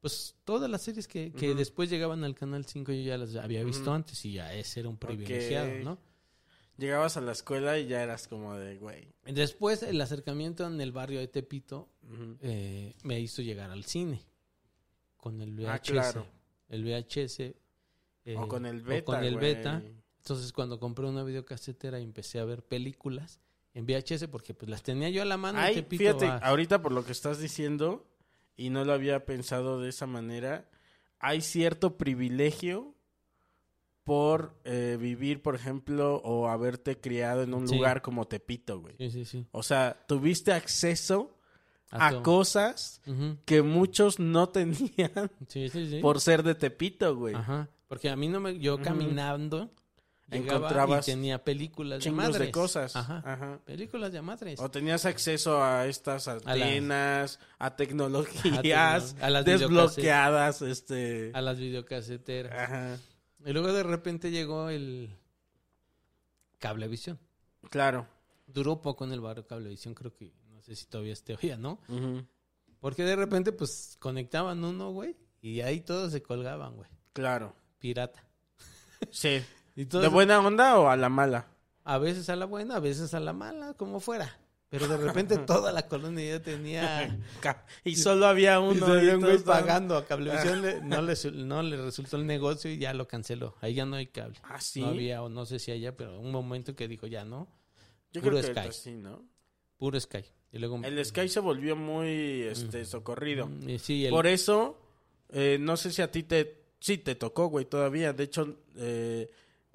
[0.00, 3.64] Pues todas las series que, que después llegaban al Canal 5 yo ya las había
[3.64, 5.68] visto antes y ya ese era un privilegiado.
[5.82, 5.98] ¿no?
[6.78, 9.08] Llegabas a la escuela y ya eras como de, güey.
[9.24, 11.88] Después el acercamiento en el barrio de Tepito
[12.40, 14.26] eh, me hizo llegar al cine
[15.16, 15.68] con el VHS.
[15.68, 16.26] Ah, claro.
[16.68, 17.40] El VHS.
[17.40, 19.54] eh, o con el o beta, con el güey.
[19.54, 19.82] beta.
[20.18, 23.40] Entonces cuando compré una videocasetera y empecé a ver películas
[23.72, 25.58] en VHS porque pues las tenía yo a la mano.
[25.58, 28.06] en Ay, Tepito, fíjate, ah, ahorita por lo que estás diciendo,
[28.56, 30.68] y no lo había pensado de esa manera,
[31.20, 32.95] hay cierto privilegio
[34.06, 37.74] por eh, vivir, por ejemplo, o haberte criado en un Sí.
[37.74, 38.94] lugar como Tepito, güey.
[38.98, 39.46] Sí, sí, sí.
[39.50, 41.36] O sea, tuviste acceso
[41.90, 43.00] A cosas
[43.44, 45.98] que muchos no tenían Sí, sí, sí.
[46.00, 47.34] por ser de Tepito, güey.
[47.34, 47.68] Ajá.
[47.88, 48.58] Porque a mí no me...
[48.60, 49.70] Yo caminando
[50.30, 52.38] Encontrabas y tenía películas de madres.
[52.38, 52.94] de cosas.
[52.96, 53.22] Ajá.
[53.24, 53.60] Ajá.
[53.64, 54.58] Películas de madres.
[54.60, 61.30] O tenías acceso a estas antenas, a, tecnologías tecno- a las desbloqueadas, este...
[61.34, 62.52] A las videocaseteras.
[62.58, 62.98] Ajá,
[63.46, 65.16] Y luego de repente llegó el
[66.58, 67.18] Cablevisión.
[67.70, 68.06] claro.
[68.48, 71.80] Duró poco en el barrio Cablevisión, creo que no sé si todavía esté hoy, ¿no?
[72.78, 76.88] Porque de repente pues conectaban uno, güey, y ahí todos se colgaban, güey.
[77.12, 77.54] Claro.
[77.78, 78.22] Pirata.
[79.10, 79.42] Sí.
[79.78, 81.48] Y ¿De buena onda o a la mala?
[81.84, 84.38] a veces a la buena, a veces a la mala, como fuera.
[84.68, 87.16] Pero de repente toda la colonia ya tenía
[87.84, 88.94] Y solo había uno.
[88.94, 92.70] y había un güey pagando a Cablevisión, le- no, le, no le resultó el negocio
[92.70, 93.54] y ya lo canceló.
[93.60, 94.38] Ahí ya no hay cable.
[94.42, 94.80] Ah, sí.
[94.80, 97.48] No había, o no sé si haya, pero un momento que dijo ya no,
[98.12, 98.92] Yo puro creo que Sky.
[99.76, 100.24] puro Sky.
[100.52, 103.46] Y luego El Sky se volvió muy este, socorrido.
[103.46, 104.78] Mm, sí, el- Por eso,
[105.30, 106.64] eh, no sé si a ti te...
[106.78, 108.12] Sí, te tocó, güey, todavía.
[108.12, 109.30] De hecho, eh,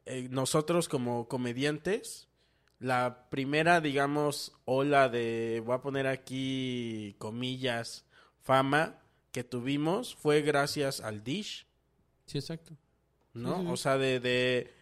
[0.05, 2.27] eh, nosotros como comediantes,
[2.81, 8.05] la primera, digamos, ola de, voy a poner aquí comillas,
[8.41, 8.99] fama
[9.31, 11.67] que tuvimos fue gracias al Dish,
[12.25, 12.75] sí, exacto.
[13.33, 13.49] ¿no?
[13.49, 13.71] Sí, sí, sí.
[13.71, 14.19] O sea, de...
[14.19, 14.73] de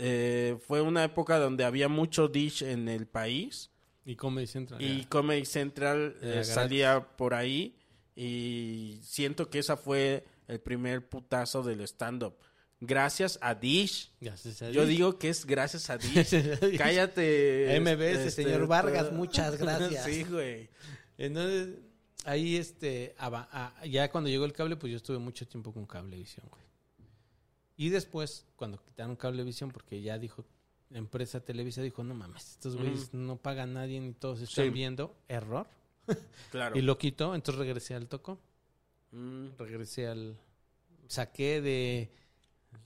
[0.00, 3.72] eh, fue una época donde había mucho Dish en el país.
[4.04, 4.80] Y Comedy Central.
[4.80, 5.08] Y ya.
[5.08, 7.74] Comedy Central eh, salía por ahí
[8.14, 12.36] y siento que esa fue el primer putazo del stand-up.
[12.80, 14.10] Gracias a Dish.
[14.20, 16.30] Gracias a Yo digo que es gracias a Dish.
[16.78, 17.78] Cállate.
[17.80, 20.04] MBS, este, señor Vargas, muchas gracias.
[20.06, 20.68] sí, güey.
[21.16, 21.76] Entonces,
[22.24, 26.46] ahí este, a- ya cuando llegó el cable, pues yo estuve mucho tiempo con Cablevisión,
[26.48, 26.62] güey.
[27.76, 30.44] Y después, cuando quitaron Cablevisión, porque ya dijo,
[30.90, 34.70] la empresa Televisa dijo, no mames, estos güeyes no pagan nadie ni todos están Sí.
[34.70, 35.66] viendo, error.
[36.52, 36.78] Claro.
[36.78, 38.38] Y lo quitó, entonces regresé al toco,
[39.10, 40.36] Mm, regresé al...
[41.08, 42.10] Saqué de,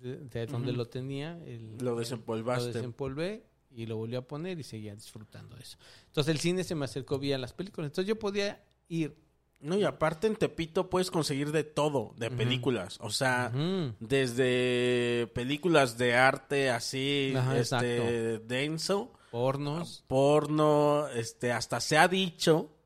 [0.00, 1.38] de, de donde lo tenía.
[1.46, 2.72] el- Lo Lo desempolvaste.
[2.72, 5.78] desempolvé y lo volví a poner y seguía disfrutando de eso.
[6.06, 7.88] Entonces el cine se me acercó vía las películas.
[7.88, 9.16] Entonces yo podía ir.
[9.60, 12.98] No, y aparte en Tepito puedes conseguir de todo, de películas.
[13.00, 13.52] O sea,
[14.00, 19.12] desde películas de arte así, Ajá, este, denso.
[19.30, 20.04] Pornos.
[20.08, 22.76] porno, este, hasta se ha dicho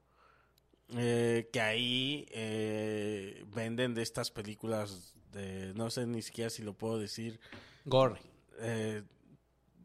[0.96, 6.72] eh, que ahí eh, venden de estas películas de, no sé ni siquiera si lo
[6.74, 7.38] puedo decir,
[7.84, 8.16] Gore.
[8.60, 9.02] eh,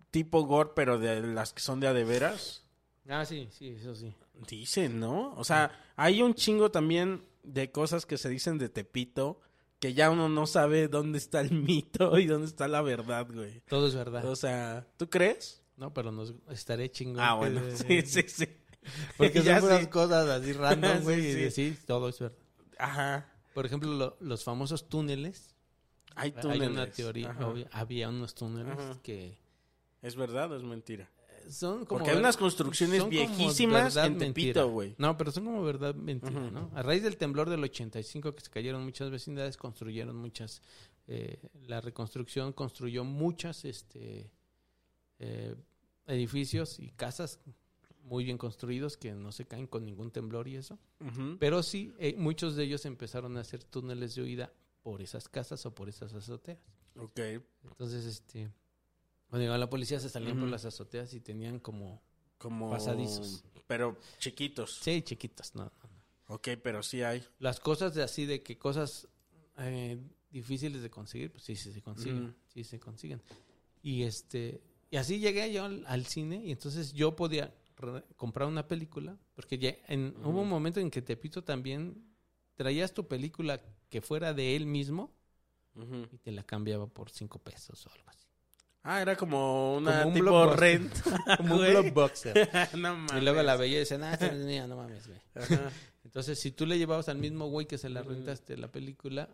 [0.09, 2.63] tipo gore, pero de las que son de a de veras.
[3.07, 4.13] Ah, sí, sí, eso sí.
[4.47, 5.33] Dicen, ¿no?
[5.35, 9.39] O sea, hay un chingo también de cosas que se dicen de Tepito
[9.79, 13.61] que ya uno no sabe dónde está el mito y dónde está la verdad, güey.
[13.67, 14.25] Todo es verdad.
[14.25, 15.63] O sea, ¿tú crees?
[15.75, 17.19] No, pero nos estaré chingón.
[17.19, 18.47] Ah, bueno, sí, sí, sí.
[19.17, 19.87] Porque Ya son sí.
[19.87, 21.33] cosas así random, güey.
[21.33, 21.51] sí.
[21.51, 22.37] sí, todo es verdad.
[22.77, 23.27] Ajá.
[23.53, 25.55] Por ejemplo, lo- los famosos túneles.
[26.15, 26.69] Hay Hay túneles.
[26.69, 27.35] una teoría.
[27.71, 28.99] Había unos túneles Ajá.
[29.01, 29.37] que
[30.01, 31.09] ¿Es verdad o es mentira?
[31.49, 31.99] son como...
[31.99, 34.63] Porque hay unas construcciones viejísimas verdad, en Tepito, mentira.
[34.63, 34.95] güey.
[34.97, 36.39] No, pero son como verdad mentira.
[36.51, 36.69] ¿no?
[36.75, 40.61] A raíz del temblor del 85 que se cayeron muchas vecindades, construyeron muchas...
[41.07, 44.29] eh, la reconstrucción construyó muchas este,
[45.19, 45.55] eh,
[46.07, 47.39] edificios y casas
[48.03, 50.79] muy bien construidos que no se caen con ningún temblor y eso.
[51.39, 55.65] Pero sí, eh, muchos de ellos empezaron a hacer túneles de huida por esas casas
[55.65, 56.59] o por esas azoteas.
[56.97, 57.19] Ok.
[57.63, 58.51] Entonces, este,
[59.27, 62.01] cuando llegaba la policía se salían por las azoteas y tenían como,
[62.37, 62.69] Como...
[62.69, 63.43] Pasadizos.
[63.67, 64.79] Pero chiquitos.
[64.81, 66.35] sí, chiquitas, no, no, no.
[66.35, 67.23] Ok, pero sí hay.
[67.39, 69.07] Las cosas de así, de que cosas
[69.57, 69.97] eh,
[70.29, 73.21] difíciles de conseguir, pues sí, sí se consiguen, sí se consiguen.
[73.81, 77.53] Y este, y así llegué yo al, al cine y entonces yo podía
[78.15, 82.15] comprar una película, porque ya en, hubo un momento en que Tepito también
[82.55, 85.13] traías tu película que fuera de él mismo
[86.11, 88.27] y te la cambiaba por cinco pesos o algo así.
[88.83, 90.93] Ah, era como una Como un tipo rent.
[91.37, 92.49] Como un blockbuster.
[92.77, 93.21] no mames.
[93.21, 95.19] y luego la veía y decía, es mía, no mames, güey.
[96.03, 99.29] Entonces, si tú le llevabas al mismo güey que se la rentaste la película,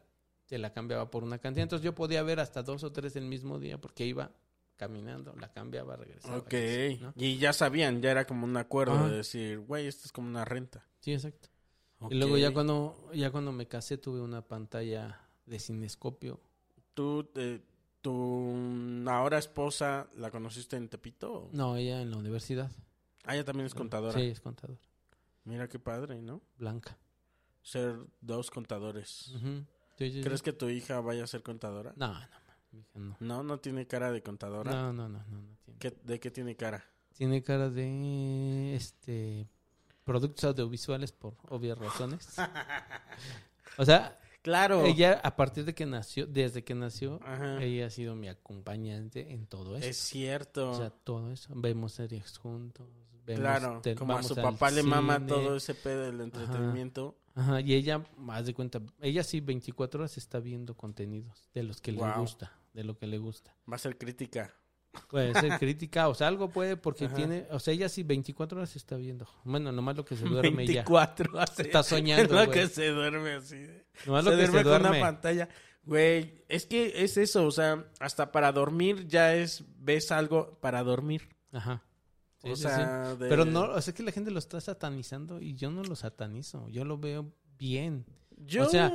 [0.48, 1.64] te la cambiaba por una cantidad.
[1.64, 4.32] Entonces yo podía ver hasta dos o tres el mismo día porque iba
[4.78, 6.38] caminando, la cambiaba, regresaba.
[6.38, 6.52] Ok.
[6.52, 7.22] regresaba, ¿no?
[7.22, 9.10] Y ya sabían, ya era como un acuerdo Ajá.
[9.10, 10.86] de decir, güey, esto es como una renta.
[11.02, 11.50] Sí, exacto.
[12.10, 16.40] Y luego ya cuando, ya cuando me casé tuve una pantalla de cinescopio.
[16.94, 17.60] ¿Tú, eh,
[18.02, 18.56] tu
[19.08, 21.34] ahora esposa, la conociste en Tepito?
[21.34, 21.50] o?
[21.54, 22.72] No, ella en la universidad.
[23.26, 24.18] Ah, ella también es contadora.
[24.18, 24.80] Sí, es contadora.
[25.44, 26.42] Mira qué padre, ¿no?
[26.58, 26.98] Blanca.
[27.64, 29.30] Ser dos contadores.
[29.36, 29.66] Ujú.
[29.98, 30.44] Sí, sí, ¿Crees sí.
[30.46, 31.94] que tu hija vaya a ser contadora?
[31.96, 32.20] No, no,
[32.94, 33.16] no.
[33.20, 34.72] No, no tiene cara de contadora.
[34.72, 35.80] No, no, no, no, no tiene.
[35.80, 36.84] ¿Qué- ¿De qué tiene cara?
[37.14, 39.48] Tiene cara de este
[40.04, 42.36] productos audiovisuales por obvias razones.
[43.78, 44.86] O sea, Claro.
[44.86, 47.62] ella a partir de que nació, desde que nació, Ajá.
[47.62, 49.86] ella ha sido mi acompañante en todo eso.
[49.86, 50.72] Es cierto.
[50.72, 51.52] O sea, todo eso.
[51.56, 52.88] Vemos series juntos.
[53.26, 53.82] Vemos claro.
[53.98, 57.18] Como a su papá le mama todo ese pedo del entretenimiento.
[57.36, 61.82] Ajá, y ella, más de cuenta, ella sí 24 horas está viendo contenidos de los
[61.82, 63.56] que le gusta, de lo que le gusta.
[63.70, 64.54] Va a ser crítica.
[65.10, 67.16] Puede ser crítica, o sea, algo puede porque Ajá.
[67.16, 69.28] tiene, o sea, ella sí 24 horas está viendo.
[69.44, 70.84] Bueno, nomás lo que se duerme ya.
[70.84, 71.62] 24 así.
[71.64, 72.52] Está soñando, lo güey.
[72.60, 73.66] que se duerme así.
[74.06, 75.50] Nomás se lo que duerme se con una pantalla.
[75.84, 80.84] Güey, es que es eso, o sea, hasta para dormir ya es, ves algo para
[80.84, 81.30] dormir.
[81.52, 81.84] Ajá.
[82.44, 83.18] Sí, o sí, sea, sí.
[83.24, 85.96] de- Pero no, o sea, que la gente lo está satanizando y yo no lo
[85.96, 88.06] satanizo, yo lo veo bien.
[88.38, 88.94] Yo, o sea,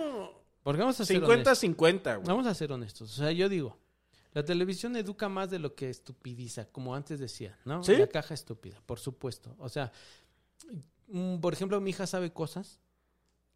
[0.63, 1.63] Porque vamos a ser honestos.
[1.63, 2.27] 50-50, güey.
[2.27, 3.13] Vamos a ser honestos.
[3.13, 3.79] O sea, yo digo,
[4.33, 7.83] la televisión educa más de lo que estupidiza, como antes decía, ¿no?
[7.83, 7.97] ¿Sí?
[7.97, 9.55] La caja estúpida, por supuesto.
[9.59, 9.93] O sea,
[11.09, 12.81] mm, por ejemplo, mi hija sabe cosas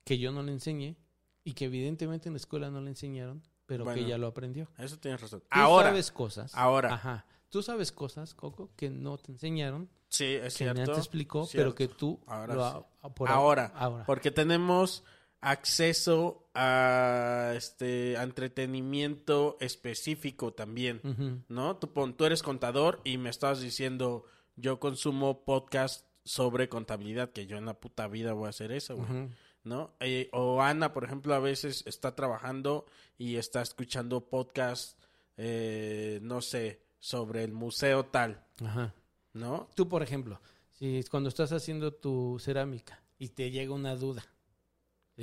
[0.05, 0.97] que yo no le enseñé
[1.45, 3.99] y que evidentemente en la escuela no le enseñaron, pero Bueno.
[3.99, 4.69] que ella lo aprendió.
[4.79, 5.41] Eso tienes razón.
[5.41, 6.55] Tú Ahora, sabes cosas.
[6.55, 6.95] ahora.
[6.95, 7.27] Ajá.
[7.49, 10.93] Tú sabes cosas, Coco, que no te enseñaron, sí, es que cierto.
[10.93, 11.75] te explicó, cierto.
[11.75, 13.09] pero que tú Ahora lo sí.
[13.15, 14.05] por ahora, ahora.
[14.05, 15.05] porque tenemos
[15.41, 21.01] acceso a este a entretenimiento específico también.
[21.49, 21.77] ¿no?
[21.77, 24.25] Tú, pon- tú eres contador y me estás diciendo,
[24.57, 28.97] yo consumo podcast sobre contabilidad, que yo en la puta vida voy a hacer eso,
[28.97, 29.29] güey.
[29.65, 29.95] ¿no?
[30.01, 32.87] Eh, o Ana, por ejemplo, a veces está trabajando
[33.19, 34.99] y está escuchando podcast,
[35.37, 38.95] eh, no sé, sobre el museo tal, Ajá.
[39.33, 39.69] ¿no?
[39.75, 40.41] Tú, por ejemplo,
[40.73, 44.25] si cuando estás haciendo tu cerámica y te llega una duda,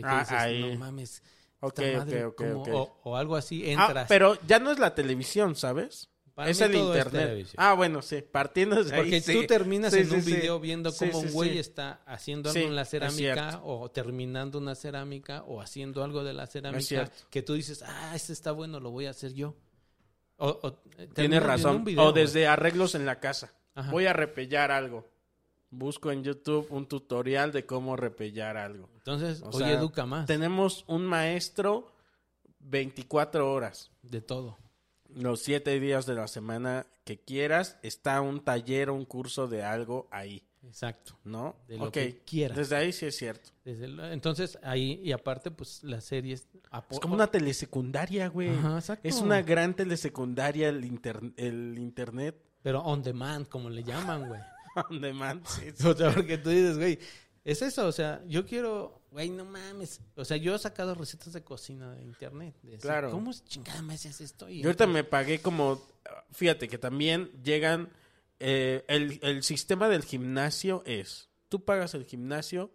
[0.01, 0.61] que Ah, dices, ahí.
[0.73, 1.21] no mames,
[1.59, 2.69] Ok, esta madre, ok, ok, ¿cómo?", ok.
[2.73, 4.07] O, o algo así, Ah, entras.
[4.09, 6.09] pero ya no es la televisión, ¿sabes?
[6.33, 7.47] Para es mí el es internet.
[7.57, 9.33] ah, bueno, sí, partiendo de ahí, Porque sí.
[9.33, 10.35] tú terminas Sí, en sí, un sí.
[10.35, 11.59] video viendo Sí, cómo sí, un güey sí.
[11.59, 16.33] está haciendo Sí, algo en la cerámica o terminando una cerámica o haciendo algo de
[16.33, 19.55] la cerámica que tú dices, ah, este está bueno, lo voy a hacer yo.
[20.37, 21.83] O, o, eh, Tienes razón.
[21.83, 23.53] video, o desde arreglos en la casa.
[23.75, 23.91] Ajá.
[23.91, 25.07] Voy a repellar algo.
[25.75, 28.89] Busco en YouTube un tutorial de cómo repellar algo.
[28.95, 31.91] Entonces, O hoy sea, educa más Tenemos un maestro
[32.59, 33.91] 24 horas.
[34.01, 34.57] de todo.
[35.15, 39.61] Los siete días de la semana que quieras, está un taller o un curso de
[39.63, 41.17] algo ahí, Exacto.
[41.23, 41.55] ¿no?
[41.67, 42.57] De lo Ok, que quieras.
[42.57, 43.49] Desde ahí sí es cierto.
[43.63, 46.47] Desde entonces, ahí, y aparte, pues las series.
[46.89, 48.49] Es como una telesecundaria, güey.
[48.49, 49.07] Ajá, exacto.
[49.07, 52.41] Es una gran telesecundaria el, inter- el internet.
[52.63, 54.41] Pero on demand, como le llaman, güey.
[54.89, 55.87] On demand, sí, sí.
[55.87, 56.99] O sea, porque tú dices, güey,
[57.43, 59.99] es eso, o sea, yo quiero, güey, no mames.
[60.15, 62.55] O sea, yo he sacado recetas de cocina de internet.
[62.61, 63.11] de decir, Claro.
[63.11, 64.49] ¿Cómo es chingada me haces esto?
[64.49, 65.85] Y Yo ahorita me pagué como,
[66.31, 67.89] fíjate que también llegan,
[68.39, 72.71] eh, el, el sistema del gimnasio es, tú pagas el gimnasio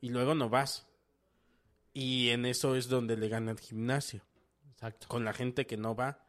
[0.00, 0.86] y luego no vas.
[1.92, 4.22] Y en eso es donde le gana el gimnasio,
[4.72, 5.08] Exacto.
[5.08, 6.24] con la gente que no va.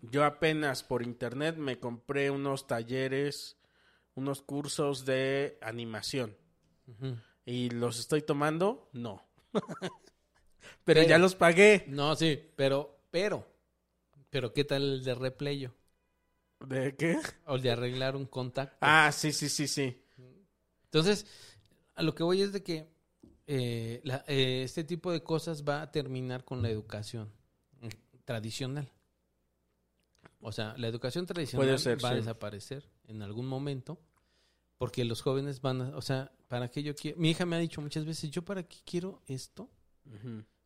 [0.00, 3.56] Yo apenas por internet me compré unos talleres,
[4.14, 6.36] unos cursos de animación.
[7.44, 8.88] ¿Y los estoy tomando?
[8.92, 9.24] No.
[10.84, 11.84] Pero, Pero- ya los pagué.
[11.88, 13.46] No, sí, pero, pero,
[14.30, 15.74] pero ¿qué tal el de replayo?
[16.60, 17.18] ¿De qué?
[17.46, 18.78] O el de arreglar un contacto.
[18.80, 20.00] Ah, sí, sí, sí, sí.
[20.84, 21.26] Entonces,
[21.94, 22.88] a lo que voy es de que
[23.46, 27.30] eh, la- eh, este tipo de cosas va a terminar con la educación
[28.24, 28.88] tradicional.
[30.40, 33.98] O sea, la educación tradicional Puede ser, va a desaparecer en algún momento
[34.78, 37.16] porque los jóvenes van a, o sea, ¿para qué yo quiero?
[37.18, 39.70] Mi hija me ha dicho muchas veces, ¿yo para qué quiero esto?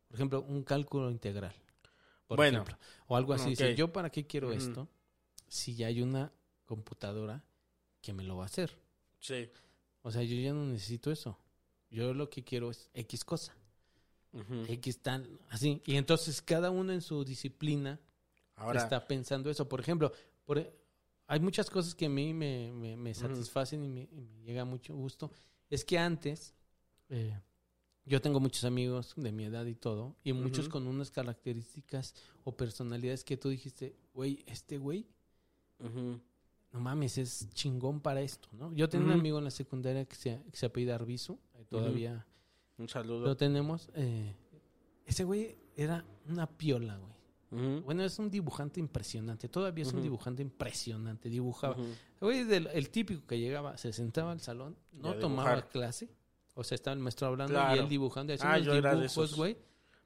[0.07, 1.53] Por ejemplo, un cálculo integral.
[2.25, 2.63] Por Bueno.
[2.63, 2.77] ejemplo.
[3.07, 3.51] O algo así.
[3.51, 3.75] Dice.
[3.75, 4.87] ¿yo para qué quiero esto?
[5.47, 6.31] Si ya hay una
[6.65, 7.43] computadora
[8.01, 8.75] que me lo va a hacer.
[9.19, 9.49] Sí.
[10.01, 11.37] O sea, yo ya no necesito eso.
[11.89, 13.55] Yo lo que quiero es X cosa.
[14.67, 15.81] X tal, así.
[15.85, 17.99] Y entonces cada uno en su disciplina
[18.55, 19.67] Ahora, está pensando eso.
[19.69, 20.11] Por ejemplo,
[20.45, 20.73] por, e-
[21.27, 24.65] hay muchas cosas que a mí me, me- me satisfacen y, me, y me llega
[24.65, 25.29] mucho gusto.
[25.69, 26.53] Es que antes,
[27.09, 27.37] eh,
[28.05, 32.55] yo tengo muchos amigos de mi edad y todo, y muchos con unas características o
[32.55, 35.05] personalidades que tú dijiste, güey, este güey,
[36.71, 38.73] no mames, es chingón para esto, ¿no?
[38.73, 41.37] Yo tenía un amigo en la secundaria que se, que se apellida Arbizu,
[41.69, 42.25] todavía
[42.77, 43.25] un saludo.
[43.27, 43.89] lo tenemos.
[43.95, 44.33] eh,
[45.05, 47.13] ese güey era una piola, güey.
[47.49, 49.47] Bueno, es un dibujante impresionante.
[49.49, 51.29] Todavía es un dibujante impresionante.
[51.29, 51.75] Dibujaba.
[51.77, 51.85] El
[52.19, 56.09] güey del- el típico que llegaba, se sentaba al salón, no tomaba clase.
[56.55, 58.33] O sea, estaba el maestro hablando y él dibujando.
[58.33, 59.35] y hacía Ah, yo era de esos.
[59.35, 59.57] güey.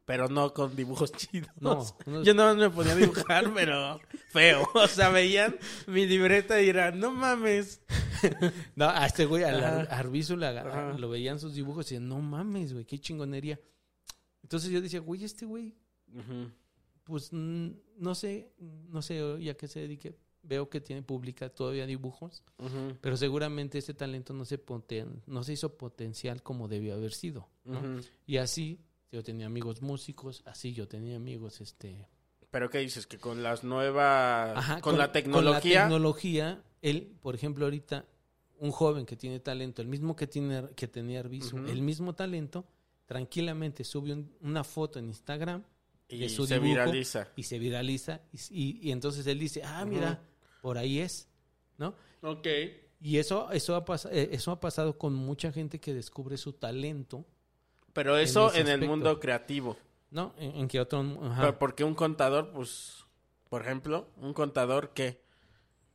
[0.04, 1.49] Pero no con dibujos chidos.
[1.60, 3.99] No, unos- Yo no me ponía a dibujar, pero
[4.30, 4.67] feo.
[4.73, 5.56] O sea, veían
[5.88, 7.82] mi libreta y eran, no mames.
[8.75, 12.86] No, a este güey, al Arbizu lo veían sus dibujos y decían, no mames, güey,
[12.86, 13.60] qué chingonería.
[14.43, 15.75] Entonces yo decía, güey, este güey,
[16.13, 16.51] Ujú.
[17.12, 18.52] Pues no sé,
[18.89, 20.15] no sé ya que se dedique.
[20.43, 22.43] Veo que tiene, publica todavía dibujos,
[23.00, 27.47] pero seguramente ese talento no se, poten- no se hizo potencial como debió haber sido.
[28.26, 28.80] Y así
[29.12, 32.08] yo tenía amigos músicos, así yo tenía amigos, este...
[32.50, 33.06] Pero ¿qué dices?
[33.06, 34.58] Que con las nuevas...
[34.58, 35.52] Ajá, con, la tecnología...
[35.62, 38.06] Con la tecnología, él, por ejemplo, ahorita,
[38.58, 42.65] un joven que tiene talento, el mismo que, tiene, que tenía Arbizu, el mismo talento,
[43.06, 45.63] tranquilamente sube un- una foto en Instagram
[46.15, 47.28] y su se dibujo viraliza.
[47.36, 48.21] y se viraliza
[48.52, 50.21] y, y- entonces él dice, ah, mira,
[50.62, 51.28] por ahí es,
[51.78, 51.95] ¿no?
[52.21, 52.47] Ok.
[53.02, 57.26] Y eso, eso, ha eh, eso ha pasado con mucha gente que descubre su talento,
[57.93, 59.78] Pero eso en, el mundo creativo.
[60.12, 60.34] ¿no?
[60.38, 61.00] En, en que otro...
[61.24, 61.41] ajá.
[61.41, 62.97] Pero porque un contador, pues...
[63.50, 65.20] Por ejemplo, un contador que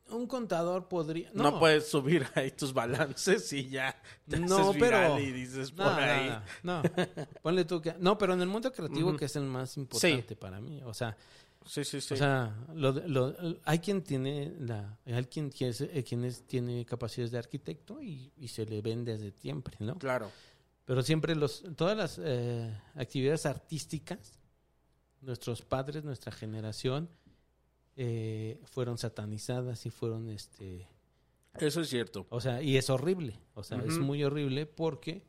[0.08, 1.30] Un contador podría...
[1.34, 5.72] no, puedes subir ahí tus balances y ya te No, haces pero- viral y dices
[5.72, 6.30] por No, ahí.
[6.62, 6.90] no, no.
[7.42, 7.94] Ponle tú que...
[7.98, 10.80] No, pero en el mundo creativo, que es el más importante para mí.
[10.84, 11.16] O sea,
[11.68, 12.14] Sí, sí, sí.
[12.14, 14.96] o sea lo, lo- hay quien tiene la...
[15.06, 19.32] Hay quien, eh, quien es- tiene capacidades de arquitecto y, y se le ven desde
[19.32, 19.98] siempre, ¿no?
[19.98, 20.30] claro.
[20.84, 21.64] Pero siempre los...
[21.74, 24.38] Todas las eh, actividades artísticas,
[25.20, 27.08] nuestros padres, nuestra generación,
[27.96, 30.86] eh, fueron satanizadas y fueron, este...
[31.58, 32.26] Eso es cierto.
[32.28, 33.40] O sea, y es horrible.
[33.54, 35.24] O sea, es muy horrible porque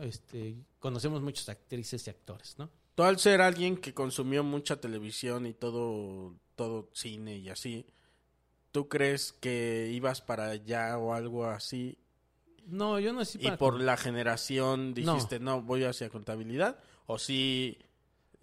[0.00, 2.70] este, conocemos muchas actrices y actores, ¿no?
[2.94, 7.84] Tú al ser alguien que consumió mucha televisión y todo, todo cine y así,
[8.72, 11.98] ¿tú crees que ibas para allá o algo así?
[12.66, 16.78] No, yo no sé y por la generación dijiste, no, voy hacia contabilidad?
[17.06, 17.78] ¿O sí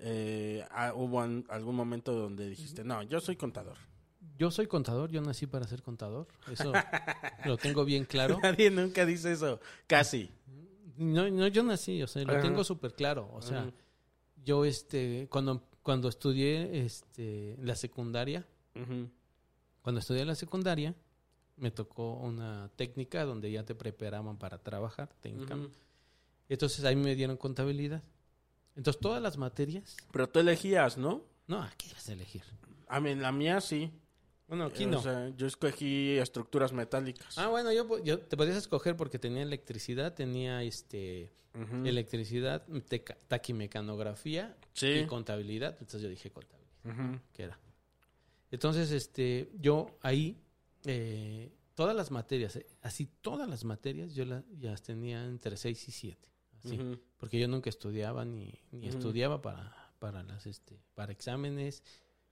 [0.05, 3.77] eh, hubo an- algún momento donde dijiste, no, yo soy contador?
[4.37, 6.27] Yo soy contador, yo nací para ser contador.
[6.51, 6.71] Eso
[7.45, 8.39] lo tengo bien claro.
[8.43, 10.29] Nadie nunca dice eso, casi.
[10.97, 12.41] No, no yo nací, o sea, lo Ajá.
[12.41, 13.29] tengo súper claro.
[13.33, 13.71] O sea,
[14.43, 18.45] yo este, cuando, cuando estudié este, la secundaria,
[19.81, 20.95] cuando estudié la secundaria,
[21.57, 25.55] me tocó una técnica donde ya te preparaban para trabajar, técnica.
[26.49, 28.03] Entonces ahí me dieron contabilidad.
[28.75, 31.23] Entonces todas las materias, Pero tú elegías, ¿no?
[31.47, 32.41] no, aquí vas a elegir.
[32.87, 33.91] A mí, la mía sí.
[34.47, 34.99] Bueno, aquí Eh, no.
[34.99, 37.37] O sea, yo escogí estructuras metálicas.
[37.37, 41.31] ah, bueno, yo, yo te podías escoger porque tenía electricidad, tenía este
[41.85, 44.87] electricidad, teca- taquimecanografía Sí.
[44.87, 45.71] y contabilidad.
[45.79, 47.59] Entonces yo dije contabilidad, que era.
[48.51, 50.39] Entonces, este, yo ahí
[50.85, 55.55] eh, todas las materias, eh, así todas las materias, yo la- ya las tenía entre
[55.57, 56.27] 6 y 7.
[56.65, 56.99] Ujú.
[57.17, 61.83] porque yo nunca estudiaba ni, ni estudiaba para, para las este para exámenes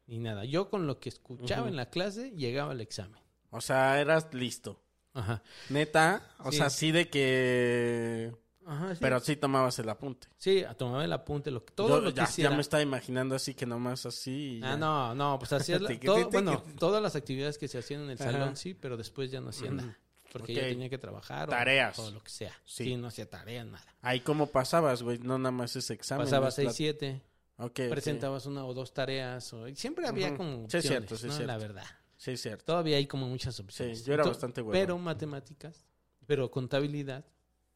[0.08, 0.46] ni nada.
[0.46, 3.22] Yo con lo que escuchaba en la clase llegaba al examen.
[3.50, 4.82] O sea, eras listo.
[5.14, 5.44] Ajá.
[5.70, 6.58] Neta, o Sí.
[6.58, 8.34] sea, sí de que...
[8.66, 9.00] Ajá, sí.
[9.02, 10.28] Pero sí tomabas el apunte.
[10.38, 13.54] sí, tomaba el apunte, lo que todo Yo lo ya, ya me estaba imaginando así
[13.56, 14.60] que nomás así.
[14.60, 17.68] y Ah, no, no, pues hacía la- Tiqui, todo- tiqui, bueno, todas las actividades que
[17.68, 18.32] se hacían en el Ajá.
[18.32, 19.78] salón sí, pero después ya no hacía Ujú.
[19.78, 20.00] nada,
[20.32, 20.60] porque Ok.
[20.60, 21.98] yo tenía que trabajar o- Tareas.
[22.00, 22.54] o, lo que sea.
[22.66, 22.86] Sí.
[22.86, 22.96] Sí.
[22.96, 23.86] no hacía tareas, nada.
[24.02, 26.26] Ahí cómo pasabas, güey, no nada más ese examen.
[26.26, 27.22] Pasaba es la- 6, 7,
[27.58, 27.90] Ok, ok.
[27.90, 31.34] presentabas una o dos tareas, o, siempre había como Sí, es opciones, cierto, sí, ¿no?
[31.34, 31.48] cierto.
[31.48, 31.86] La verdad.
[32.18, 32.66] Sí, es cierto.
[32.66, 34.00] Todavía hay como muchas opciones.
[34.00, 34.74] Sí, yo era bastante huevón.
[34.74, 35.86] Pero matemáticas,
[36.26, 37.26] pero contabilidad,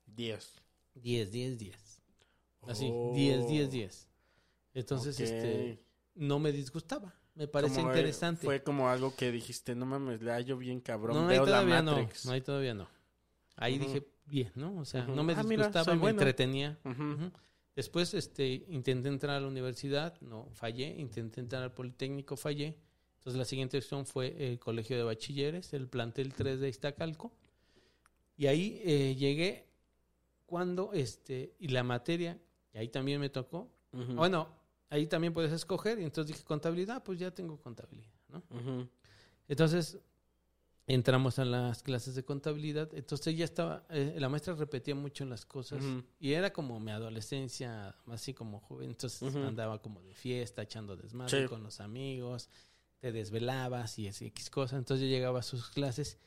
[0.06, 0.54] 10.
[0.94, 2.02] 10, 10, 10.
[2.68, 3.12] Así, Oh.
[3.16, 4.08] 10, 10, 10.
[4.74, 5.84] Entonces, este,
[6.16, 7.14] no me disgustaba.
[7.36, 8.46] Me parece Como, interesante.
[8.46, 11.82] Fue como algo que dijiste, no mames, le hallo bien cabrón, no, veo la todavía
[11.82, 11.92] no.
[11.98, 12.26] Matrix.
[12.26, 12.88] No, ahí todavía no.
[13.58, 14.78] Ahí dije, bien, ¿no?
[14.78, 16.20] O sea, no me Ah, mira, disgustaba, me bueno.
[16.20, 16.78] entretenía.
[17.76, 20.96] Después, este, intenté entrar a la universidad, no, fallé.
[20.98, 22.78] Intenté entrar al Politécnico, fallé.
[23.18, 27.34] Entonces, la siguiente opción fue el Colegio de Bachilleres, el plantel 3 de Iztacalco.
[28.38, 29.68] Y ahí eh, llegué
[30.46, 32.40] cuando, este, y la materia,
[32.74, 33.70] y ahí también me tocó.
[33.92, 34.48] Bueno,
[34.90, 36.00] ahí también puedes escoger.
[36.00, 38.44] Y entonces dije, contabilidad, pues ya tengo contabilidad, ¿no?
[39.48, 40.00] Entonces,
[40.88, 42.90] entramos a las clases de contabilidad.
[42.94, 45.84] Entonces ella estaba, eh, la maestra repetía mucho las cosas.
[46.20, 48.90] Y era como mi adolescencia, así como joven.
[48.92, 51.48] Entonces andaba como de fiesta, echando desmadre Sí.
[51.48, 52.50] con los amigos.
[53.00, 54.78] Te desvelabas y así X cosas.
[54.80, 56.18] Entonces yo llegaba a sus clases,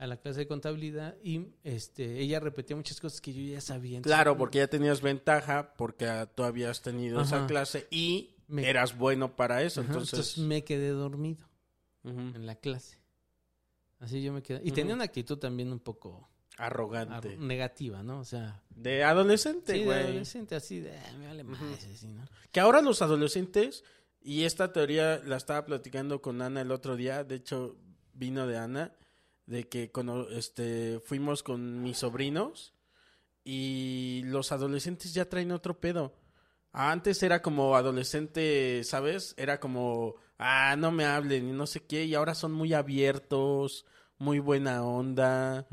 [0.00, 3.98] a la clase de contabilidad, y este, ella repetía muchas cosas que yo ya sabía.
[3.98, 8.68] Entonces, Claro, porque ya tenías ventaja, porque ah, tú habías tenido esa clase y Me-
[8.68, 9.82] eras bueno para eso.
[9.82, 11.46] Ajá, entonces, me quedé dormido
[12.02, 12.98] en la clase.
[13.98, 14.62] Así yo me quedé.
[14.64, 17.28] Y tenía una actitud también un poco arrogante.
[17.34, 18.20] ar- negativa, ¿no?
[18.20, 19.98] O sea, De adolescente, sí, de güey.
[19.98, 21.60] adolescente, así de, "Ah, me vale más,
[21.92, 22.24] así, ¿no?
[22.50, 23.84] Que ahora los adolescentes,
[24.22, 27.76] y esta teoría la estaba platicando con Ana el otro día, de hecho
[28.14, 28.94] vino de Ana,
[29.50, 32.72] de que cuando este, fuimos con mis sobrinos
[33.42, 36.14] y los adolescentes ya traen otro pedo.
[36.72, 39.34] Antes era como adolescente, ¿sabes?
[39.36, 43.86] Era como, ah, no me hablen y no sé qué, y ahora son muy abiertos,
[44.18, 45.66] muy buena onda,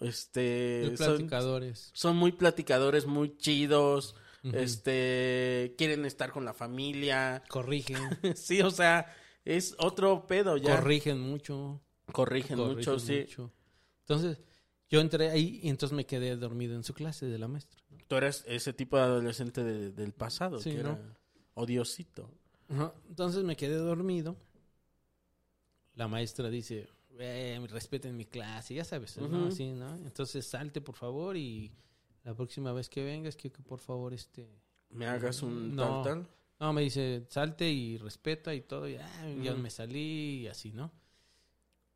[0.00, 0.84] este...
[0.86, 1.90] Muy son- platicadores.
[1.92, 4.14] son muy platicadores, muy chidos,
[4.54, 7.42] este, quieren estar con la familia.
[7.50, 7.98] Corrigen.
[8.36, 9.14] sí, o sea,
[9.44, 10.76] es otro pedo ya.
[10.76, 11.82] corrigen mucho.
[12.12, 13.20] Corrigen mucho, corrigen sí.
[13.20, 13.52] mucho.
[14.00, 14.38] Entonces,
[14.90, 17.78] yo entré ahí y entonces me quedé dormido en su clase de la maestra.
[17.90, 17.98] ¿no?
[18.08, 20.90] Tú eres ese tipo de adolescente de- del pasado, Sí, que ¿no?
[20.92, 21.16] era
[21.54, 22.30] odiosito.
[22.68, 22.92] Ajá.
[23.08, 24.36] Entonces me quedé dormido.
[25.94, 26.88] La maestra dice,
[27.18, 29.46] eh, respeten mi clase, ya sabes, ¿no?
[29.46, 29.94] Así, ¿no?
[29.96, 31.72] Entonces salte, por favor, y
[32.24, 34.48] la próxima vez que vengas, que, que por favor, este...
[34.90, 36.02] Me hagas un No.
[36.02, 36.28] tal, tal.
[36.60, 38.88] No, me dice, salte y respeta y todo.
[38.88, 40.90] Y, ah, ya me salí y así, ¿no?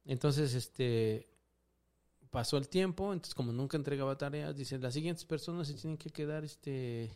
[0.04, 1.28] Entonces, este,
[2.30, 6.10] pasó el tiempo, entonces como nunca entregaba tareas, dice, las siguientes personas se tienen que
[6.10, 7.10] quedar, este,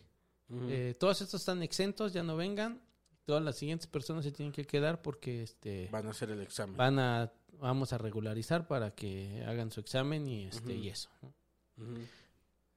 [0.49, 2.81] eh, todos estos están exentos, ya no vengan.
[3.25, 6.77] Todas las siguientes personas se tienen que quedar porque, este, Van a hacer el examen.
[6.77, 11.09] van a, vamos a regularizar para que hagan su examen y, este, y eso.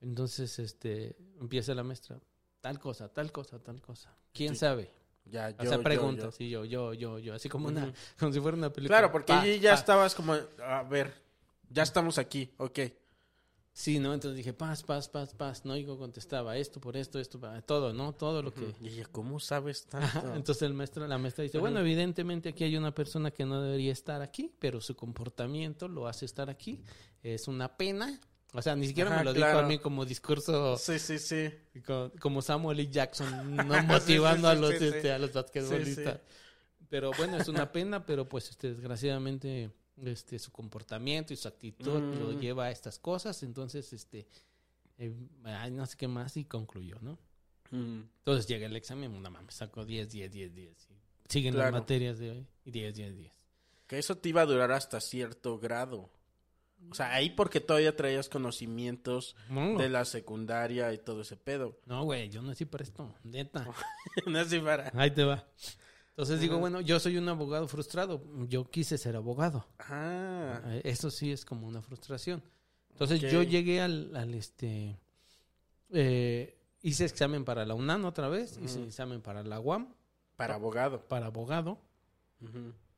[0.01, 2.19] Entonces, este, empieza la maestra,
[2.61, 4.13] tal cosa, tal cosa, tal cosa.
[4.33, 4.61] ¿Quién Sí.
[4.61, 4.91] sabe?
[5.25, 6.33] Ya, O yo, sea, yo, pregunta, yo.
[6.33, 8.99] sí, yo, yo, yo, yo, así como una, como si fuera una película.
[8.99, 9.79] Claro, porque Pa, allí ya pa.
[9.79, 11.12] estabas como, a ver,
[11.68, 12.81] ya estamos aquí, ok.
[13.73, 14.12] Sí, ¿no?
[14.12, 15.64] Entonces dije, paz, paz, paz, paz.
[15.64, 18.12] No, Higo contestaba esto por esto, esto, todo, ¿no?
[18.12, 18.75] Todo lo que...
[18.81, 20.37] Y ella, ¿cómo sabes Ajá, tanto?
[20.37, 23.93] Entonces el maestro, la maestra dice, bueno, evidentemente aquí hay una persona que no debería
[23.93, 26.83] estar aquí, pero su comportamiento lo hace estar aquí.
[27.23, 28.21] Es una pena.
[28.53, 29.53] O sea, ni siquiera Ajá, me lo claro.
[29.59, 31.51] dijo a mí como discurso, Sí, sí, sí.
[31.86, 32.90] co- como Samuel L.
[32.90, 36.20] Jackson, no motivando sí, a los, sí, este, a los basquetbolistas.
[36.88, 39.70] Pero bueno, es una pena, pero pues este, desgraciadamente
[40.05, 42.18] este, su comportamiento y su actitud Mm.
[42.18, 43.42] lo lleva a estas cosas.
[43.44, 44.26] Entonces, este,
[44.98, 45.12] eh,
[45.44, 47.18] ay, no sé qué más y concluyó, ¿no?
[47.70, 48.01] Mm.
[48.18, 50.88] Entonces llega el examen, no mames, sacó 10, 10, 10, 10.
[50.90, 50.94] y
[51.32, 51.70] Siguen Claro.
[51.70, 53.32] las materias de hoy y 10, 10, 10.
[53.86, 56.11] Que eso te iba a durar hasta cierto grado.
[56.91, 61.78] O sea, ahí porque todavía traías conocimientos No, de la secundaria y todo ese pedo.
[61.87, 63.66] no, güey, yo nací para esto, neta.
[64.26, 64.91] no así para.
[64.95, 65.47] Ahí te va.
[66.11, 69.66] Entonces digo, bueno, yo soy un abogado frustrado, yo quise ser abogado.
[69.78, 72.43] Ah, Eso sí es como una frustración.
[72.91, 74.99] Entonces yo llegué al, al, este,
[75.91, 78.89] eh, hice examen para la UNAM otra vez, hice Ujú.
[78.89, 79.95] examen para la UAM,
[80.37, 81.01] para abogado.
[81.09, 81.78] para abogado,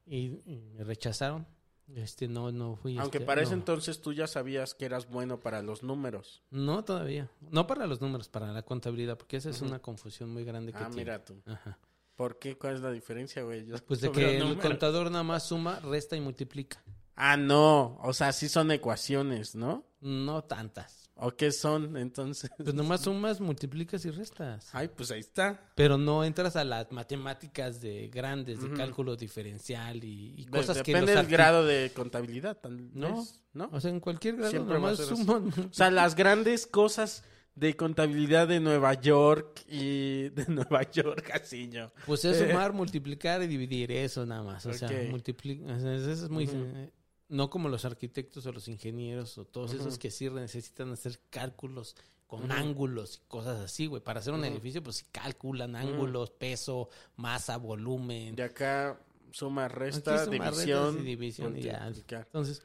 [0.07, 0.29] y
[0.75, 1.47] me rechazaron.
[1.95, 2.97] Este, no, no fui.
[2.99, 6.43] Aunque este, para ese entonces tú ya sabías que eras bueno para los números.
[6.51, 7.31] No, todavía.
[7.51, 10.79] No para los números, para la contabilidad, porque esa es una confusión muy grande que
[10.79, 10.97] Ah, tiene.
[10.97, 11.43] mira tú.
[11.47, 11.79] Ajá.
[12.17, 12.57] ¿Por qué?
[12.57, 13.67] ¿Cuál es la diferencia, güey?
[13.67, 14.63] Yo Pues de que el números.
[14.63, 16.83] contador nada más suma, resta y multiplica.
[17.17, 17.99] Ah, no.
[18.03, 19.85] O sea, sí son ecuaciones, ¿no?
[20.01, 21.02] No tantas.
[21.25, 22.51] ¿O qué son entonces?
[22.57, 24.69] Pues nomás sumas, multiplicas y restas.
[24.73, 25.71] Ay, pues ahí está.
[25.77, 30.83] Pero no entras a las matemáticas de grandes, de cálculo diferencial y, y De- cosas
[30.83, 33.17] que depende del grado de contabilidad, tal No.
[33.19, 33.69] vez, ¿no?
[33.73, 35.49] O sea, en cualquier grado Siempre nomás suman.
[35.71, 37.23] O sea, las grandes cosas
[37.55, 41.93] de contabilidad de Nueva York y de Nueva York, así yo.
[42.07, 44.65] Pues es sumar, multiplicar y dividir, eso nada más.
[44.67, 45.11] O sea, Ok.
[45.11, 45.71] multiplicar.
[45.77, 46.45] eso es muy.
[46.51, 46.91] Eh,
[47.33, 51.97] No como los arquitectos o los ingenieros o todos esos que sí necesitan hacer cálculos
[52.27, 54.03] con ángulos y cosas así, güey.
[54.03, 58.35] Para hacer un edificio, pues sí calculan ángulos, peso, masa, volumen.
[58.37, 61.81] De acá suma, resta, suma, división, y división y ya.
[61.85, 62.27] multiplicar.
[62.27, 62.63] Entonces,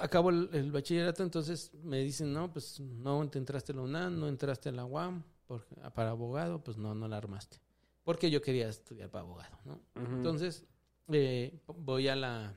[0.00, 4.18] acabo el, el bachillerato, entonces me dicen, no, pues no te entraste a la UNAM,
[4.18, 7.58] no entraste a la UAM porque, para abogado, pues no, no la armaste.
[8.04, 9.80] Porque yo quería estudiar para abogado, ¿no?
[9.94, 10.64] Entonces,
[11.08, 12.54] eh, voy a la...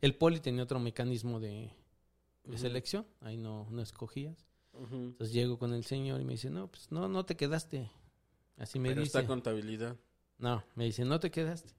[0.00, 1.70] El poli tenía otro mecanismo de,
[2.44, 4.46] de selección, ahí no, no escogías.
[4.90, 7.90] Entonces llego con el señor y me dice, no, pues no, no te quedaste.
[8.56, 9.18] Así me Pero dice.
[9.18, 9.96] está contabilidad.
[10.38, 11.72] No, me dice, no te quedaste.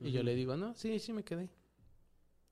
[0.00, 1.48] Y yo le digo, no, sí, sí me quedé.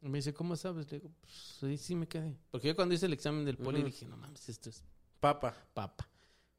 [0.03, 0.91] Y me dice, ¿cómo sabes?
[0.91, 2.39] Le digo, pues sí, sí me quedé.
[2.51, 4.83] Porque yo cuando hice el examen del poli dije, no mames, esto es
[5.21, 5.55] Papa.
[5.75, 6.09] papa.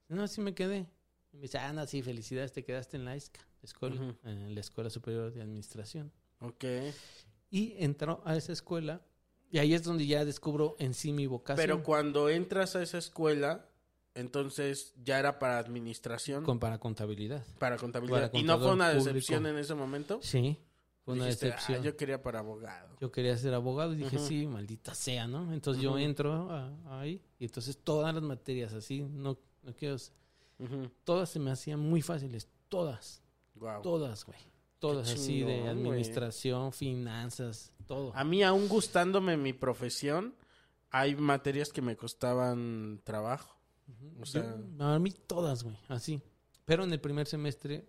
[0.07, 0.87] No, sí me quedé.
[1.33, 4.59] Y me dice, ah, no, sí, felicidades, te quedaste en la ISCA, escuela, en la
[4.61, 6.11] Escuela Superior de Administración.
[6.41, 6.65] Ok.
[7.51, 9.01] Y entró a esa escuela
[9.51, 11.57] y ahí es donde ya descubro en sí mi vocación.
[11.63, 13.67] Pero cuando entras a esa escuela,
[14.15, 17.45] entonces ya era para administración, con, para contabilidad.
[17.59, 18.31] para contabilidad.
[18.31, 19.05] para ¿Y no fue una público.
[19.13, 20.19] decepción en ese momento?
[20.21, 20.57] Sí,
[21.03, 21.83] fue una Dijiste, "Ah, decepción.
[21.83, 22.95] yo quería para abogado.
[23.01, 25.51] Yo quería ser abogado y dije, sí, maldita sea, ¿no?
[25.53, 29.97] Entonces yo entro a- ahí y entonces todas las materias así, no, no quiero,
[31.03, 33.21] todas se me hacían muy fáciles, todas,
[33.55, 33.81] Guau.
[33.81, 34.39] todas, güey.
[34.81, 38.11] Todas así de administración, finanzas, todo.
[38.15, 40.35] A mí, aún gustándome mi profesión,
[40.89, 43.55] hay materias que me costaban trabajo.
[44.19, 46.19] O sea, Yo- a mí todas, güey, así.
[46.65, 47.85] Pero en el primer semestre,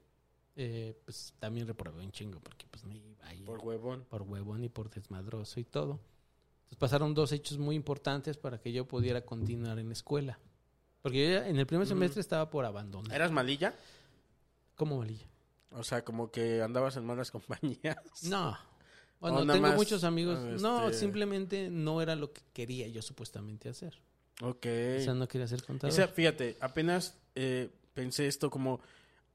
[0.54, 4.04] eh, pues también reprobé un chingo porque pues me iba ahí por huevón.
[4.10, 5.92] por huevón y por desmadroso y todo.
[6.64, 10.38] Entonces pasaron dos hechos muy importantes para que yo pudiera continuar en la escuela.
[11.00, 13.14] Porque yo ya en el primer semestre estaba por abandonar.
[13.14, 13.74] ¿Eras malilla?
[14.76, 15.26] ¿Cómo malilla?
[15.74, 17.96] O sea, como que andabas en malas compañías.
[18.24, 18.50] No.
[19.20, 20.38] O Bueno, tengo muchos amigos.
[20.60, 23.94] No, este- simplemente no era lo que quería yo supuestamente hacer.
[24.40, 24.66] Ok.
[24.98, 25.94] O sea, no quería ser O contador.
[25.94, 28.80] sea, fíjate, apenas eh, pensé esto como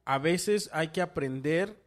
[0.04, 1.82] a veces hay que aprender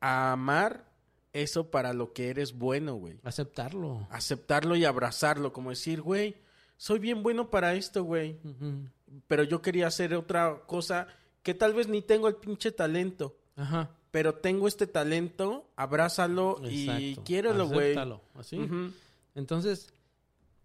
[0.00, 0.90] a amar
[1.32, 3.18] eso para lo que eres bueno, güey.
[3.24, 4.06] Aceptarlo.
[4.10, 6.36] Aceptarlo y abrazarlo, como decir, güey,
[6.76, 8.38] soy bien bueno para esto, güey.
[9.28, 11.06] Pero yo quería hacer otra cosa
[11.42, 13.36] que tal vez ni tengo el pinche talento.
[13.56, 13.90] Ajá.
[14.10, 17.24] Pero tengo este talento, abrázalo y Exacto.
[17.24, 17.96] quiérelo, güey.
[18.34, 18.60] Así.
[19.34, 19.92] Entonces,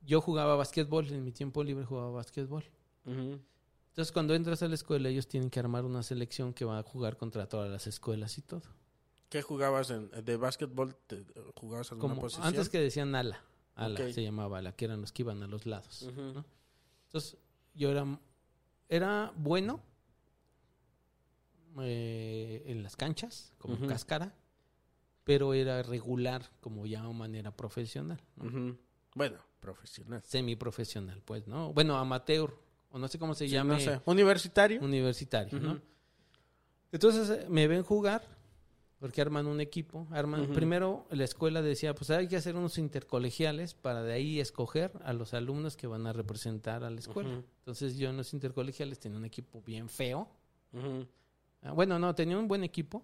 [0.06, 1.08] yo jugaba básquetbol.
[1.12, 2.64] En mi tiempo libre jugaba básquetbol.
[3.06, 6.84] Entonces, cuando entras a la escuela, ellos tienen que armar una selección que va a
[6.84, 8.62] jugar contra todas las escuelas y todo.
[9.30, 10.96] ¿Qué jugabas en, de básquetbol?
[11.08, 11.26] ¿Te-
[11.56, 12.48] ¿Jugabas alguna Como posición?
[12.48, 13.42] antes que decían ala,
[13.76, 16.08] ala se llamaba ala, que eran los que iban a los lados.
[17.08, 17.38] Entonces,
[17.76, 18.06] yo era,
[18.90, 19.82] era bueno
[21.82, 24.34] eh, en las canchas, como cáscara,
[25.24, 28.46] pero era regular, como ya de manera profesional, ¿no?
[28.46, 28.78] Ujú.
[29.16, 30.22] Bueno, profesional.
[30.24, 31.74] semiprofesional, pues, ¿no?
[31.74, 32.54] Bueno, amateur,
[32.92, 33.74] o no sé cómo se Sí, llama.
[33.74, 34.00] no sé.
[34.06, 34.82] ¿Universitario?
[34.82, 35.82] universitario, ¿no?
[36.92, 38.22] Entonces eh, me ven jugar
[39.00, 43.76] porque arman un equipo, arman primero la escuela decía, pues hay que hacer unos intercolegiales
[43.76, 47.44] para de ahí escoger a los alumnos que van a representar a la escuela.
[47.60, 50.28] Entonces yo en los intercolegiales tenía un equipo bien feo.
[51.68, 53.04] Ah, Bueno, no, tenía un buen equipo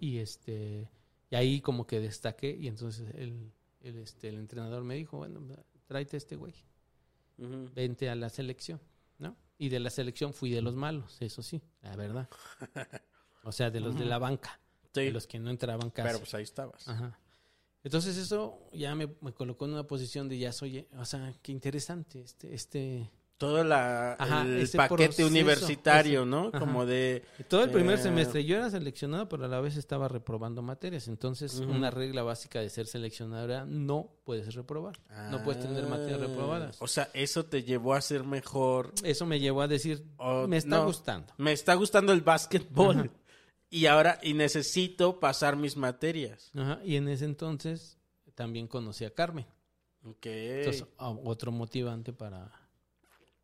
[0.00, 0.88] y este
[1.30, 5.40] y ahí como que destaqué y entonces el, el, este, el entrenador me dijo, bueno,
[5.86, 6.54] tráete a este güey.
[7.74, 8.80] Vente a la selección,
[9.18, 9.36] ¿no?
[9.58, 12.28] Y de la selección fui de los malos, eso sí, la verdad.
[13.44, 14.60] O sea, de los de la banca,
[14.92, 16.08] Sí, de los que no entraban casi.
[16.08, 16.86] pero pues ahí estabas.
[16.88, 17.18] Ajá.
[17.84, 21.52] Entonces eso ya me, me colocó en una posición de ya soy, o sea, qué
[21.52, 26.48] interesante este, este, Todo la, Ajá, el paquete proceso, universitario, ese- ¿no?
[26.48, 26.58] ajá.
[26.58, 27.22] Como de...
[27.48, 28.02] todo el primer Eh.
[28.02, 31.06] semestre yo era seleccionado, pero a la vez estaba reprobando materias.
[31.06, 34.98] Entonces, una regla básica de ser seleccionado era no puedes reprobar,
[35.30, 36.76] no puedes tener materias Ah, reprobadas.
[36.82, 38.92] O sea, eso te llevó a ser mejor.
[39.04, 40.04] Eso me llevó a decir,
[40.48, 41.32] me está no, gustando.
[41.36, 42.96] Me está gustando el básquetbol.
[42.98, 43.08] Ajá.
[43.70, 46.50] Y ahora, y necesito pasar mis materias.
[46.56, 47.98] Ajá, Y en ese entonces
[48.34, 49.46] también conocí a Carmen.
[50.02, 50.26] Ok.
[50.26, 52.50] Entonces, ah, otro motivante para.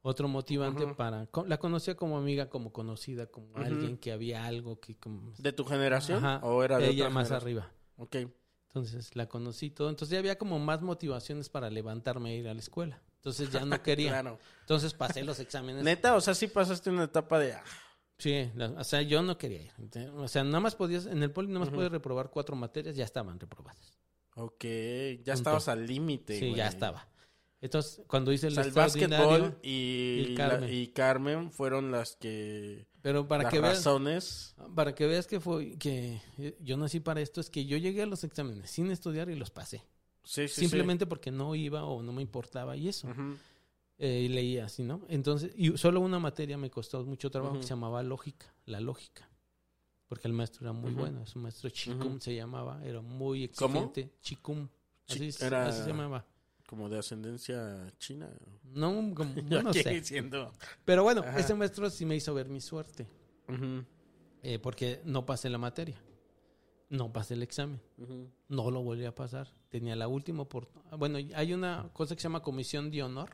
[0.07, 1.27] Otro motivante para.
[1.47, 4.97] La conocía como amiga, como conocida, como alguien que había algo que.
[4.97, 6.23] como- ¿De tu generación?
[6.25, 7.73] Ajá, ¿O era de ella otra más arriba.
[7.97, 8.17] Ok.
[8.67, 9.89] Entonces la conocí todo.
[9.89, 13.01] Entonces ya había como más motivaciones para levantarme e ir a la escuela.
[13.17, 14.11] Entonces ya no quería.
[14.11, 14.39] Claro.
[14.61, 15.83] Entonces pasé los exámenes.
[15.83, 17.55] Neta, o sea, sí pasaste una etapa de...
[17.55, 17.65] ah,
[18.19, 19.73] Sí, la- o sea, yo no quería ir.
[20.17, 23.05] O sea, nada más podías, en el poli nada más podías reprobar cuatro materias, ya
[23.05, 23.97] estaban reprobadas.
[24.37, 25.33] Ok, ya Punto.
[25.33, 26.35] estabas al límite.
[26.39, 26.57] Sí, güey.
[26.57, 27.09] ya estaba.
[27.65, 30.71] Entonces, cuando hice O el sea, el básquetbol y, y la- Carmen.
[30.75, 32.87] y Carmen fueron las que...
[33.01, 34.55] pero para las que veas, razones...
[34.75, 38.03] para que veas que fue que eh, yo nací para esto es que yo llegué
[38.03, 39.79] a los exámenes sin estudiar y los pasé.
[40.25, 43.09] Sí, sí, Simplemente porque no iba o no me importaba y eso.
[43.97, 45.01] Eh, y leía así, ¿no?
[45.09, 49.27] Entonces, y solo una materia me costó mucho trabajo que se llamaba lógica, la lógica.
[50.07, 51.01] Porque el maestro era muy Ujú.
[51.01, 53.79] bueno, su maestro Chicum se llamaba, era muy ¿Cómo?
[53.79, 54.13] exigente.
[54.21, 54.69] Chicum.
[55.09, 56.27] Así, era- así se llamaba.
[56.75, 58.29] Como de ascendencia china.
[58.73, 59.33] No, como,
[59.65, 59.89] no sé.
[59.91, 60.53] diciendo.
[60.85, 61.39] Pero bueno, Ajá.
[61.39, 63.07] ese maestro sí me hizo ver mi suerte.
[64.43, 65.97] Eh, porque no pasé la materia.
[66.91, 67.81] No pasé el examen.
[68.49, 69.49] No lo volví a pasar.
[69.69, 70.99] Tenía la última oportunidad.
[70.99, 73.31] Bueno, hay una cosa que se llama comisión de honor,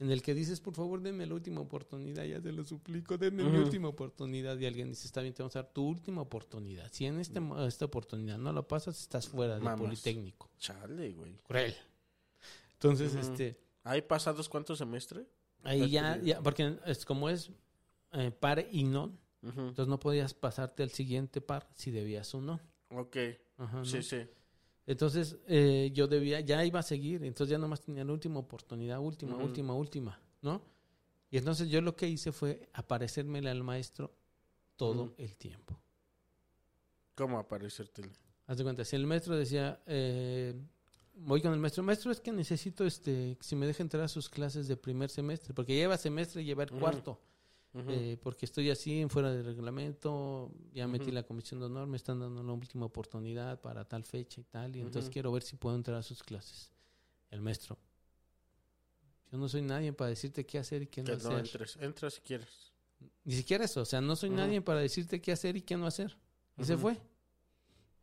[0.00, 3.44] en el que dices, por favor, denme la última oportunidad, ya te lo suplico, denme
[3.44, 3.62] mi Ujú.
[3.62, 4.58] última oportunidad.
[4.58, 6.90] Y alguien dice, está bien, te vamos a dar tu última oportunidad.
[6.92, 9.74] Si en este, mo- esta oportunidad no la pasas, estás fuera del.
[9.76, 10.50] Politécnico.
[10.58, 11.36] Chale, güey.
[11.44, 11.72] Cruel.
[12.76, 15.26] Entonces, este, ¿Hay pasados cuántos semestres?
[15.62, 17.50] ahí ya, ya, porque es como es
[18.12, 19.60] eh, par y non, Ujú.
[19.60, 22.60] entonces no podías pasarte al siguiente par si debías un non.
[22.90, 23.16] Ok,
[23.56, 24.02] Ajá, sí, ¿no?
[24.02, 24.18] sí.
[24.86, 29.00] Entonces, eh, yo debía, ya iba a seguir, entonces ya nomás tenía la última oportunidad,
[29.00, 30.62] última, última, última, ¿no?
[31.30, 34.14] Y entonces yo lo que hice fue aparecérmele al maestro
[34.76, 35.76] todo el tiempo.
[37.16, 38.10] ¿Cómo aparecértele?
[38.46, 40.54] Haz de cuenta, si el maestro decía, eh,
[41.16, 44.28] voy con el maestro, maestro, es que necesito, este, si me deja entrar a sus
[44.28, 47.20] clases de primer semestre, porque lleva semestre y lleva el cuarto,
[47.74, 51.96] eh, porque estoy así en fuera del reglamento, ya metí la comisión de honor, me
[51.96, 55.56] están dando la última oportunidad para tal fecha y tal, y entonces quiero ver si
[55.56, 56.70] puedo entrar a sus clases.
[57.30, 57.76] El maestro,
[59.30, 61.32] yo no soy nadie para decirte qué hacer y qué no que hacer.
[61.32, 61.76] no entres.
[61.80, 62.72] Entra si quieres.
[63.24, 65.86] Ni siquiera eso, o sea, no soy nadie para decirte qué hacer y qué no
[65.86, 66.16] hacer.
[66.56, 66.96] Y se fue.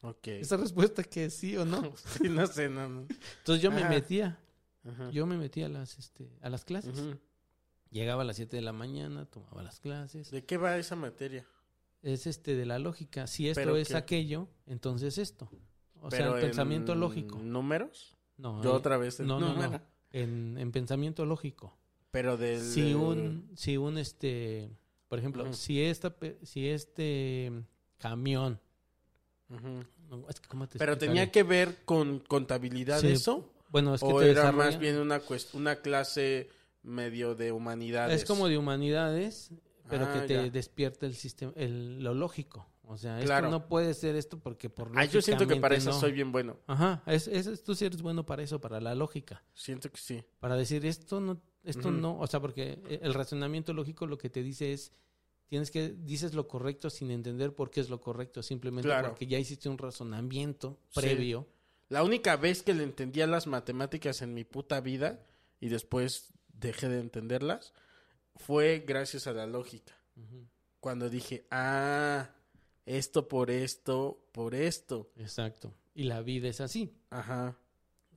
[0.05, 0.27] Ok.
[0.27, 1.93] Esa respuesta que sí o no.
[2.21, 3.07] sí, no sé, no, no.
[3.39, 4.37] Entonces yo me metía,
[4.85, 5.09] Ajá.
[5.11, 6.93] yo me metía a las, este, a las clases.
[7.89, 10.29] Llegaba a las 7 de la mañana, tomaba las clases.
[10.31, 11.45] ¿De qué va esa materia?
[12.01, 13.27] Es este de la lógica.
[13.27, 13.95] Si esto ¿Pero es qué?
[13.95, 15.49] aquello, entonces esto.
[16.01, 17.37] O sea, el pensamiento en lógico.
[17.39, 18.17] ¿Números?
[18.37, 19.19] No, Yo eh, otra vez.
[19.21, 19.81] en no, no, no.
[20.11, 21.77] En, en pensamiento lógico.
[22.11, 22.59] Pero del...
[22.61, 24.69] Si un, si un este,
[25.07, 27.51] por ejemplo, si esta, pe- si este
[27.99, 28.59] camión,
[29.49, 29.83] Ujú.
[30.09, 30.99] no, es que ¿cómo te Pero explicaré?
[31.19, 33.51] tenía que ver con contabilidad Sí, eso.
[33.69, 35.21] bueno, es que ¿O te era desarrolla- más bien una,
[35.53, 36.49] una clase
[36.81, 38.21] medio de humanidades?
[38.21, 39.51] es como de humanidades,
[39.89, 40.49] pero Ah, que te ya.
[40.49, 42.67] despierta el sistema, el, lo lógico.
[42.85, 43.47] O sea, Claro.
[43.47, 46.31] esto no puede ser esto porque por Ah, yo siento que para eso soy bien
[46.31, 46.57] bueno.
[46.67, 49.41] Ajá, es, es- tú sí eres bueno para eso, para la lógica.
[49.53, 50.23] Siento que sí.
[50.39, 54.29] Para decir esto no, esto no, o sea, porque eh, el razonamiento lógico lo que
[54.29, 54.91] te dice es,
[55.53, 59.09] tienes que, dices lo correcto sin entender por qué es lo correcto, simplemente Claro.
[59.09, 60.99] porque ya hiciste un razonamiento Sí.
[61.01, 61.47] previo.
[61.89, 65.23] La única vez que le entendía las matemáticas en mi puta vida
[65.59, 67.71] y después dejé de entenderlas
[68.35, 69.93] fue gracias a la lógica.
[70.79, 72.31] Cuando dije, ah,
[72.87, 75.11] esto por esto, por esto.
[75.17, 75.71] Exacto.
[75.93, 76.97] Y la vida es así.
[77.11, 77.59] Ajá.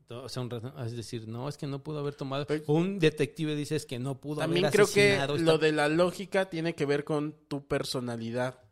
[0.08, 2.46] O sea, un es decir, no, es que no pudo haber tomado.
[2.46, 5.72] Pero- un detective dice es que no pudo También haber creo que asesinado lo de
[5.72, 8.62] la lógica tiene que ver con tu personalidad.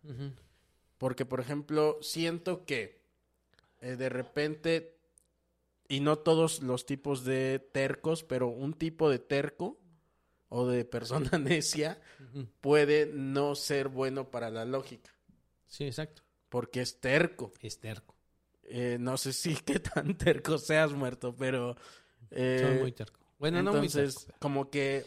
[0.99, 3.03] Porque, por ejemplo, siento que
[3.81, 4.97] eh, de repente,
[5.89, 9.79] y no todos los tipos de tercos, pero un tipo de terco
[10.49, 12.01] o de persona necia
[12.61, 15.13] puede no ser bueno para la lógica,
[15.67, 16.23] Sí, exacto.
[16.49, 17.53] porque es terco.
[17.61, 18.14] Es terco.
[18.67, 21.77] Eh, no sé si qué tan terco seas muerto, pero...
[22.31, 23.21] eh, Soy muy terco.
[23.39, 24.27] Bueno, no muy entonces, terco.
[24.27, 25.05] pero- como que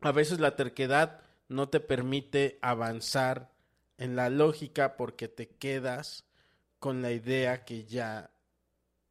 [0.00, 3.52] a veces la terquedad no te permite avanzar
[3.98, 6.24] en la lógica porque te quedas
[6.78, 8.30] con la idea que ya,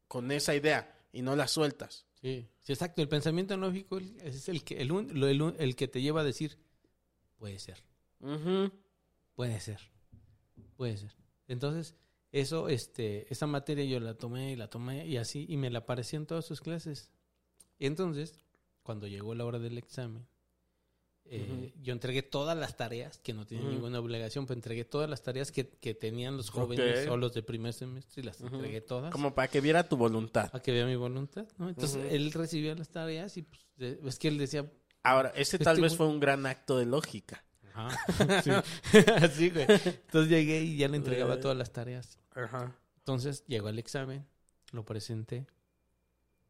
[0.07, 2.05] con esa idea y no la sueltas.
[2.22, 3.01] Sí, sí, exacto.
[3.01, 6.57] El pensamiento lógico es el que, el, un- el que te lleva a decir,
[7.38, 7.84] puede ser,
[9.36, 9.80] puede ser,
[10.76, 11.16] puede ser.
[11.47, 11.95] Entonces,
[12.32, 15.80] eso, este, esa materia yo la tomé y la tomé y así, y me la
[15.80, 17.09] aparecía en todas sus clases.
[17.77, 18.34] Y entonces,
[18.84, 20.27] cuando llegó la hora del examen,
[21.32, 23.73] eh, yo entregué todas las tareas, que no tenía Ujú.
[23.73, 27.43] ninguna obligación, pero entregué todas las tareas que, que tenían los jóvenes o los de
[27.43, 29.11] primer semestre y las entregué todas.
[29.11, 30.49] Como para que viera tu voluntad.
[30.53, 31.69] A que vea mi voluntad, ¿no?
[31.69, 33.61] Entonces, él recibía las tareas y pues,
[34.05, 34.71] es que él decía,
[35.03, 37.43] Ahora, ese Este tal vez güey- fue un gran acto de lógica.
[37.74, 37.89] Ajá.
[38.43, 38.51] Sí.
[39.22, 39.65] Así, güey.
[39.70, 41.38] Entonces llegué y ya le entregaba Eh.
[41.38, 42.17] todas las tareas.
[42.36, 42.76] Ajá.
[42.99, 44.26] Entonces llegó el examen,
[44.72, 45.47] lo presenté.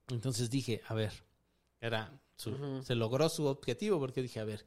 [0.09, 1.11] Entonces dije, a ver,
[1.81, 4.65] era su- se logró su objetivo porque dije, a ver,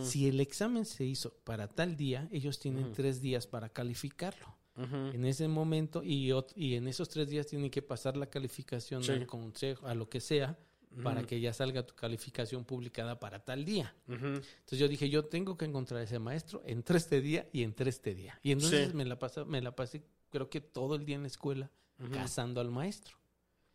[0.00, 4.46] si el examen se hizo para tal día, ellos tienen tres días para calificarlo.
[4.76, 9.12] En ese momento y, y en esos tres días tienen que pasar la calificación Sí.
[9.12, 10.56] al consejo, a lo que sea,
[11.02, 13.94] para que ya salga tu calificación publicada para tal día.
[14.08, 17.88] Entonces yo dije, yo tengo que encontrar a ese maestro entre este día y entre
[17.90, 18.38] este día.
[18.42, 18.96] Y entonces Sí.
[18.96, 22.12] me, la pasé, me la pasé, creo que todo el día en la escuela, Ujú.
[22.12, 23.16] cazando al maestro.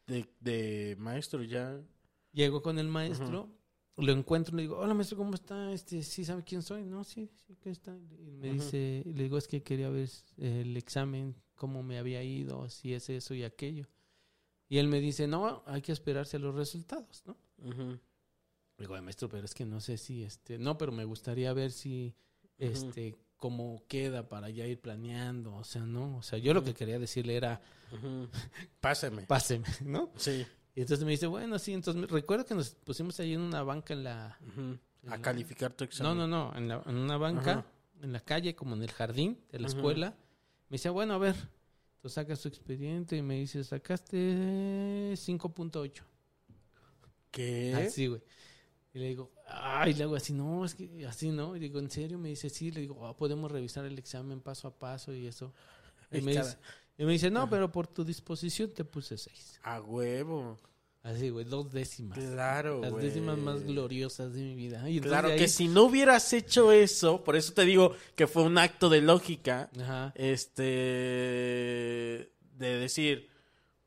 [0.05, 1.81] de, de maestro ya.
[2.33, 3.49] Llego con el maestro,
[3.97, 5.71] lo encuentro y le digo, hola maestro, ¿cómo está?
[5.73, 6.83] Este, ¿Sí sabe quién soy?
[6.85, 7.97] No, sí, sí, ¿qué está?
[7.97, 10.07] Y me dice, y le digo, es que quería ver
[10.37, 13.87] eh, el examen, cómo me había ido, si es eso y aquello.
[14.69, 17.37] Y él me dice, no, hay que esperarse a los resultados, ¿no?
[18.77, 21.51] Le digo, "Ay, maestro, pero es que no sé si, este, no, pero me gustaría
[21.53, 22.13] ver si,
[22.57, 26.17] este, cómo queda para ya ir planeando, o sea, ¿no?
[26.17, 27.61] O sea, yo lo que quería decirle era.
[28.81, 29.23] Páseme.
[29.23, 30.11] páseme, ¿no?
[30.17, 30.45] Sí.
[30.75, 33.63] Y entonces me dice, bueno, sí, entonces me- recuerdo que nos pusimos ahí en una
[33.63, 34.37] banca en la...
[35.09, 36.17] A calificar tu No, examen.
[36.17, 37.65] no, no, en, la- en una banca,
[38.01, 40.15] en la calle, como en el jardín de la escuela.
[40.69, 41.35] Me dice, bueno, a ver,
[42.07, 44.17] tú sacas tu expediente y me dice, sacaste
[45.17, 46.03] 5.8.
[47.31, 47.73] ¿Qué?
[47.75, 48.21] Así, güey.
[48.93, 51.55] Y le digo, ay, le hago así, no, es que así no.
[51.55, 52.17] Y digo, ¿en serio?
[52.17, 52.71] Me dice, sí.
[52.71, 55.53] Le digo, "Ah, podemos revisar el examen paso a paso y eso.
[56.11, 56.57] Y Y me, cada- dice,
[56.97, 59.59] y me dice, no, pero por tu disposición te puse 6.
[59.63, 60.57] A huevo.
[61.07, 62.17] Así, güey, dos décimas.
[62.19, 63.05] Claro, Las güey.
[63.05, 64.89] décimas más gloriosas de mi vida.
[64.89, 68.43] Y Claro ahí- que si no hubieras hecho eso, por eso te digo que fue
[68.43, 70.11] un acto de lógica, Ajá.
[70.15, 70.73] este,
[72.57, 73.29] de decir,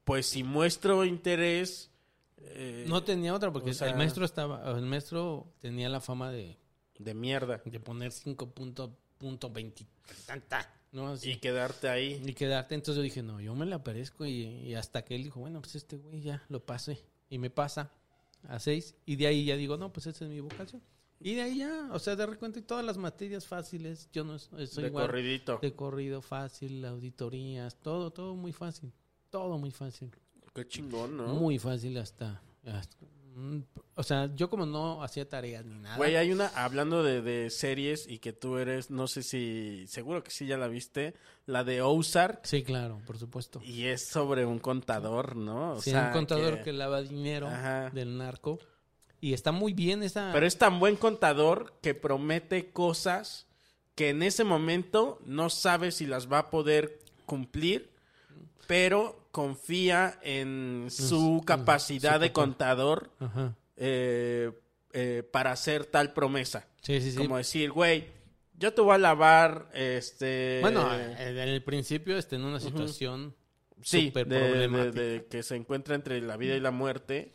[0.05, 1.91] pues si muestro interés,
[2.39, 6.31] eh, No tenía otra porque o sea- el maestro estaba, el maestro tenía la fama
[6.31, 6.57] de,
[6.99, 9.87] de mierda, de poner 5.20
[10.27, 11.09] tanta, ¿no?
[11.09, 11.33] Así.
[11.33, 12.21] y quedarte ahí.
[12.25, 15.25] Y quedarte, entonces yo dije, no, yo me la aparezco y, y hasta que él
[15.25, 16.99] dijo, bueno, pues este güey ya lo pasé.
[17.31, 17.91] Y me pasa
[18.49, 20.83] a 6 y de ahí ya digo, no, pues esa es mi vocación.
[21.23, 24.67] Y de ahí ya, o sea, de repente todas las materias fáciles, yo no soy
[24.67, 25.07] de igual.
[25.07, 25.59] corridito.
[25.63, 28.93] De corrido fácil, auditorías, todo, todo muy fácil.
[29.31, 30.11] Todo muy fácil.
[30.55, 31.35] Qué chingón, ¿no?
[31.35, 33.07] Muy fácil hasta, hasta-
[33.95, 35.97] O sea, yo como no hacía tareas ni nada.
[35.97, 40.23] Güey, hay una, hablando de, de series y que tú eres, no sé si, seguro
[40.25, 41.15] que sí ya la viste,
[41.47, 43.61] la de Ozark, Sí, claro, por supuesto.
[43.65, 45.73] y es sobre un contador, ¿no?
[45.75, 46.73] O Sí, sea, un contador que...
[46.73, 47.91] lava dinero Ajá.
[47.91, 48.59] del narco.
[49.21, 50.31] Y está muy bien esa...
[50.33, 53.47] Pero es tan buen contador que promete cosas
[53.95, 57.91] que en ese momento no sabe si las va a poder cumplir,
[58.67, 63.11] pero confía en su capacidad de contador
[63.77, 64.51] eh,
[64.93, 66.67] eh, para hacer tal promesa.
[66.83, 67.17] Sí, sí, sí.
[67.17, 68.09] Como decir, güey,
[68.59, 70.59] yo te voy a lavar, este...
[70.61, 73.35] Bueno, en el principio está en una situación
[73.83, 75.01] sí, de, de- problemática.
[75.01, 77.33] de que se encuentra entre la vida y la muerte.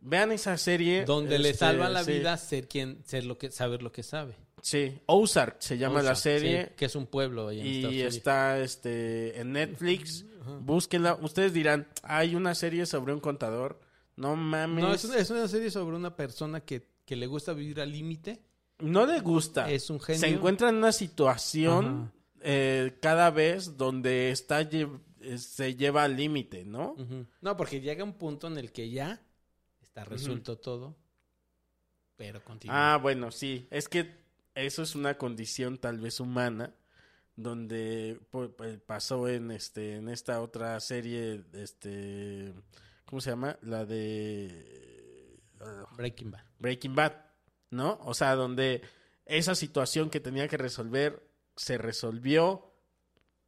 [0.00, 1.04] Vean esa serie.
[1.04, 2.12] donde le este, salva la sí.
[2.12, 4.36] vida ser quien, ser lo que, saber lo que sabe.
[4.64, 6.64] Sí, Ozark se llama la serie.
[6.68, 10.24] sí, que es un pueblo ahí en y está este en Netflix.
[10.62, 11.18] Búsquenla.
[11.20, 13.78] Ustedes dirán, hay una serie sobre un contador.
[14.16, 14.82] No mames.
[14.82, 17.92] No, es una, es una serie sobre una persona que, que le gusta vivir al
[17.92, 18.40] límite.
[18.78, 19.70] No le gusta.
[19.70, 20.20] Es un genio.
[20.20, 22.12] Se encuentra en una situación Ajá.
[22.40, 26.96] eh, cada vez donde está lle- eh, se lleva al límite, ¿no?
[27.42, 29.20] No, porque llega un punto en el que ya
[29.82, 30.96] está resuelto todo,
[32.16, 32.94] pero continúa.
[32.94, 33.66] Ah, bueno, sí.
[33.70, 34.23] Es que
[34.54, 36.74] eso es una condición tal vez humana
[37.36, 42.52] donde pu- pu- pasó en este en esta otra serie este
[43.06, 43.58] ¿cómo se llama?
[43.62, 46.44] La de ah, Breaking Bad.
[46.58, 47.12] Breaking Bad,
[47.70, 47.98] ¿no?
[48.04, 48.82] O sea, donde
[49.26, 52.72] esa situación que tenía que resolver se resolvió,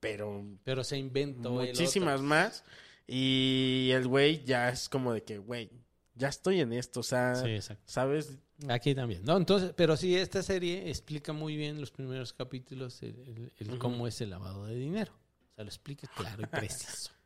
[0.00, 2.64] pero Pero se inventó muchísimas más
[3.07, 5.70] y el güey ya es como de que, güey,
[6.14, 7.59] ya estoy en esto, o sea, Sí.
[7.84, 8.38] ¿sabes?
[8.68, 9.22] Aquí también.
[9.24, 13.68] No, entonces, pero sí, esta serie explica muy bien los primeros capítulos el, el- el
[13.70, 13.78] Ujú.
[13.78, 15.12] cómo es el lavado de dinero.
[15.12, 17.11] O sea, lo explica claro y preciso.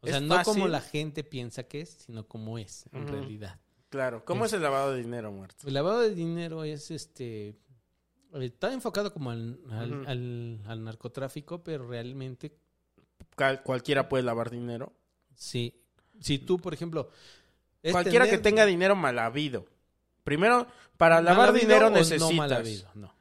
[0.00, 3.58] O Es sea, no como la gente piensa que es, sino como es en realidad.
[3.88, 5.66] Claro, ¿cómo Es- es el lavado de dinero muerto?
[5.66, 7.48] El lavado de dinero es este.
[7.48, 7.54] eh,
[8.34, 10.08] Está enfocado como al, al- Ujú.
[10.10, 12.54] al- al narcotráfico, pero realmente
[13.34, 14.92] Cal- cualquiera puede lavar dinero.
[15.34, 15.82] sí.
[16.20, 17.10] Si tú, por ejemplo.
[17.90, 19.66] Cualquiera que tenga dinero mal habido.
[20.26, 20.66] Primero,
[20.98, 22.20] para lavar habido dinero o necesitas.
[22.20, 23.14] No mal habido, no.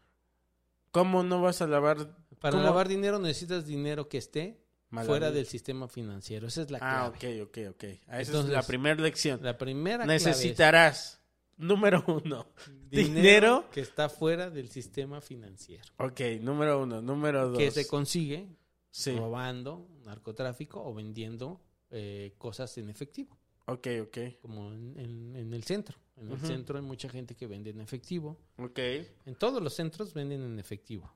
[0.92, 1.98] ¿Cómo no vas a lavar
[2.40, 2.64] Para ¿Cómo?
[2.64, 5.38] lavar dinero necesitas dinero que esté mal fuera habido?
[5.38, 6.48] del sistema financiero.
[6.48, 7.44] Esa es la Ah, clave.
[7.44, 7.84] ok, ok, ok.
[8.08, 9.40] Ah, Esa es la primera lección.
[9.44, 11.22] La primera clave Necesitarás,
[11.58, 12.48] número uno,
[12.90, 13.66] dinero, dinero.
[13.72, 15.84] que está fuera del sistema financiero.
[15.98, 17.02] Ok, número uno.
[17.02, 17.58] Número dos.
[17.58, 18.48] Que se consigue
[18.92, 23.38] Sí, robando, narcotráfico o vendiendo eh, cosas en efectivo.
[23.68, 24.18] ok, ok.
[24.42, 25.98] como en, en- en el centro.
[26.18, 28.38] En el centro hay mucha gente que vende en efectivo.
[28.58, 28.80] Ok.
[29.26, 31.14] En todos los centros venden en efectivo.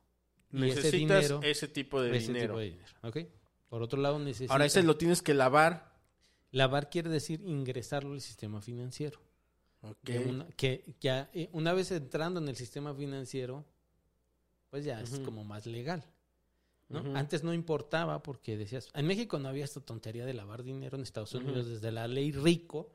[0.52, 0.91] Y ese Necesitas
[1.22, 2.47] dinero, ese tipo de ese dinero.
[2.56, 2.89] tipo de dinero.
[3.04, 3.18] ¿ok?
[3.70, 4.52] Por otro lado, necesitas...
[4.52, 5.95] Ahora ese lo tienes que lavar.
[6.52, 9.20] Lavar quiere decir ingresarlo al sistema financiero.
[9.82, 9.97] Ok.
[10.04, 13.66] De una- que ya eh, una vez entrando en el sistema financiero,
[14.70, 16.04] pues ya es como más legal.
[16.89, 17.16] ¿no?
[17.16, 21.04] Antes no importaba porque decías, en México no había esta tontería de lavar dinero, en
[21.04, 21.34] Estados.
[21.36, 22.91] Unidos desde la ley rico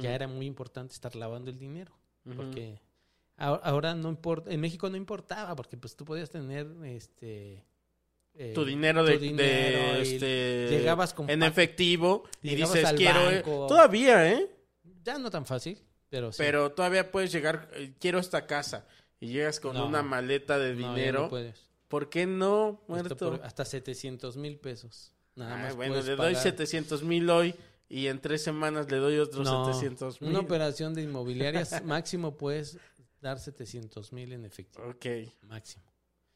[0.00, 1.92] Ya era muy importante estar lavando el dinero.
[2.36, 2.80] porque
[3.36, 7.64] ahora, ahora no importa, en México no importaba, porque pues tú podías tener este
[8.34, 12.84] eh, tu dinero de, tu dinero de, y este, llegabas con en efectivo y dices
[12.84, 13.66] al quiero eh", banco.
[13.68, 14.50] todavía eh
[15.04, 16.38] ya no tan fácil, pero sí.
[16.38, 18.86] pero todavía puedes llegar eh, quiero esta casa
[19.20, 19.86] y llegas con No.
[19.86, 21.64] una maleta de dinero no puedes.
[21.88, 23.16] ¿Por qué no, muerto?
[23.16, 25.12] por- hasta 700 mil pesos.
[25.36, 26.42] Nada Ay, más bueno, le doy pagar.
[26.42, 27.54] 700 mil hoy
[27.88, 30.30] y en tres semanas le doy otros No, 700 mil.
[30.30, 32.78] Una operación de inmobiliarias máximo puedes
[33.20, 34.88] dar 700 mil en efectivo.
[34.88, 35.06] Ok,
[35.42, 35.84] Máximo.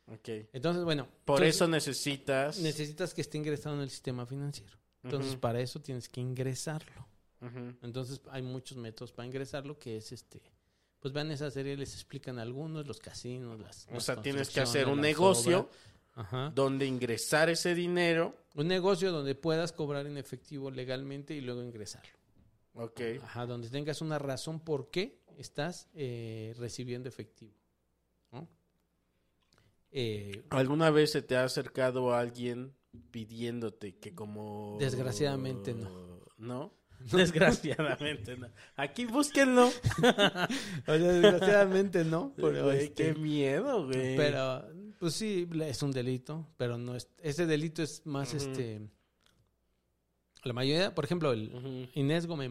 [0.07, 0.29] ok.
[0.53, 1.09] Entonces, bueno.
[1.25, 2.59] Por entonces, eso necesitas...
[2.59, 4.79] necesitas que esté ingresado en el sistema financiero.
[5.03, 7.07] Entonces, para eso tienes que ingresarlo.
[7.83, 10.43] Entonces, hay muchos métodos para ingresarlo, que es este.
[11.01, 13.87] Pues vean esa serie, les explican algunos, los casinos, las.
[13.89, 15.77] O las sea, tienes que hacer un negocio obras.
[16.21, 16.53] Ajá.
[16.55, 18.35] donde ingresar ese dinero.
[18.55, 22.11] Un negocio donde puedas cobrar en efectivo legalmente y luego ingresarlo.
[22.75, 23.01] Ok.
[23.23, 27.55] Ajá, donde tengas una razón por qué estás eh, recibiendo efectivo.
[28.33, 28.49] ¿no?
[29.93, 32.75] Eh, ¿Alguna vez se te ha acercado alguien
[33.11, 34.77] pidiéndote que como...
[34.79, 36.21] Desgraciadamente no.
[36.39, 36.75] ¿No?
[37.13, 38.49] Desgraciadamente no.
[38.77, 39.69] Aquí búsquenlo.
[39.69, 44.17] o sea, desgraciadamente no, pero, Güey, este, qué miedo, güey.
[44.17, 44.69] pero
[45.01, 48.81] pues sí, es un delito, pero no es, ese delito es más este
[50.45, 52.51] la mayoría, por ejemplo, el Inés Gómez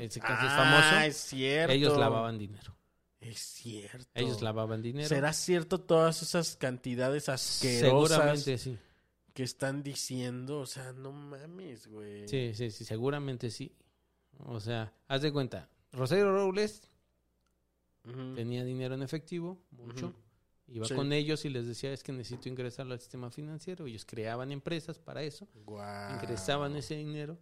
[0.00, 0.56] ese caso es Ah,
[0.90, 1.06] famoso.
[1.06, 1.72] es cierto.
[1.72, 2.76] ellos lavaban dinero.
[3.20, 4.06] Es cierto.
[4.14, 5.08] Ellos lavaban dinero.
[5.08, 8.76] ¿Será cierto todas esas cantidades asquerosas Seguramente sí.
[9.32, 10.58] que están diciendo?
[10.58, 12.26] O sea, no mames, güey.
[12.28, 13.72] Sí, sí, sí, seguramente sí.
[14.44, 16.82] O sea, haz de cuenta, Rosario Robles
[18.34, 20.12] tenía dinero en efectivo, mucho.
[20.72, 20.94] Iba Sí.
[20.94, 23.86] con ellos y les decía, es que necesito ingresarlo al sistema financiero.
[23.86, 26.14] Ellos creaban empresas para eso, Guau.
[26.16, 27.38] ingresaban ese dinero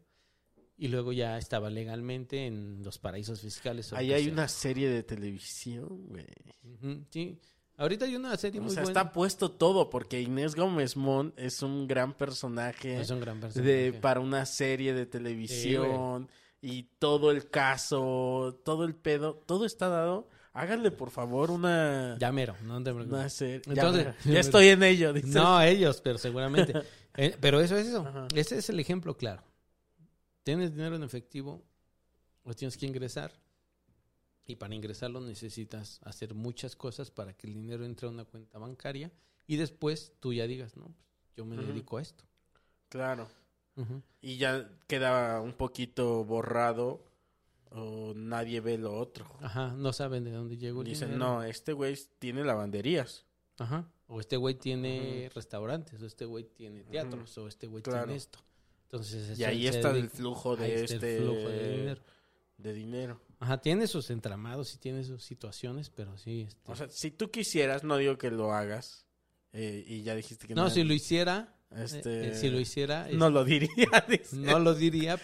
[0.77, 3.93] y luego ya estaba legalmente en los paraísos fiscales.
[3.93, 4.33] Ahí hay sea.
[4.33, 6.27] una serie de televisión, güey.
[6.65, 7.39] Ujú, sí.
[7.77, 9.01] Ahorita hay una serie O muy sea, buena.
[9.01, 13.47] está puesto todo porque Inés Gómez Mont es un gran personaje Es un gran de,
[13.47, 13.93] personaje.
[14.03, 16.29] para una serie de televisión
[16.61, 20.29] y todo el caso, todo el pedo, todo está dado.
[20.53, 23.33] Háganle por favor una, Ya mero, no te preocupes.
[23.33, 23.63] serie.
[23.67, 25.13] Entonces- ya, ya estoy en ello.
[25.13, 25.31] dices.
[25.31, 26.73] No, ellos, pero seguramente.
[27.17, 28.07] Eh, pero eso es eso.
[28.07, 28.29] Ajá.
[28.37, 29.43] Ese es el ejemplo claro.
[30.45, 31.61] Tienes dinero en efectivo,
[32.45, 33.33] lo tienes que ingresar.
[34.47, 38.59] Y para ingresarlo necesitas hacer muchas cosas para que el dinero entre a una cuenta
[38.61, 39.11] bancaria
[39.49, 42.25] y después tú ya digas, no, pues, yo me dedico a esto.
[42.89, 43.29] Claro.
[44.23, 47.03] Y ya queda un poquito borrado
[47.71, 49.27] o nadie ve lo otro.
[49.41, 51.35] Ajá, no saben de dónde llegó el Dicen, dinero.
[51.35, 53.27] no, este güey tiene lavanderías.
[53.59, 53.89] Ajá.
[54.09, 58.05] O este güey tiene restaurantes, o este güey tiene teatros, o este güey Claro.
[58.07, 58.39] tiene esto.
[58.85, 62.03] Entonces, Y ahí está el dedica- flujo de el este flujo de dinero.
[62.59, 63.21] de dinero.
[63.39, 66.43] Ajá, tiene sus entramados y tiene sus situaciones, pero sí.
[66.49, 66.73] Este...
[66.73, 69.07] O sea, si tú quisieras, no digo que lo hagas.
[69.53, 73.17] eh, y ya dijiste que no, si lo hiciera, Este, eh, si lo hiciera, es-
[73.17, 73.69] No lo diría.
[74.09, 74.37] dice.
[74.37, 75.19] no lo diría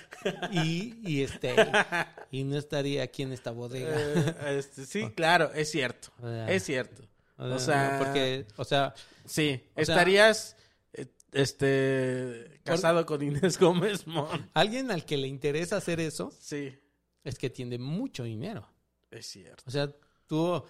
[0.53, 1.55] y, y este
[2.31, 3.95] y no estaría aquí en esta bodega.
[3.99, 6.09] Eh, este, sí, claro, es cierto.
[6.49, 7.03] Es cierto.
[7.37, 8.95] o o sea, porque, o sea,
[9.25, 10.57] Sí, O estarías
[10.93, 14.49] eh, este casado con Inés Gómez Mon.
[14.55, 16.79] alguien al que le interesa hacer eso Sí,
[17.25, 18.69] es que tiene mucho dinero.
[19.11, 19.65] es cierto.
[19.67, 19.91] O sea,
[20.27, 20.63] tú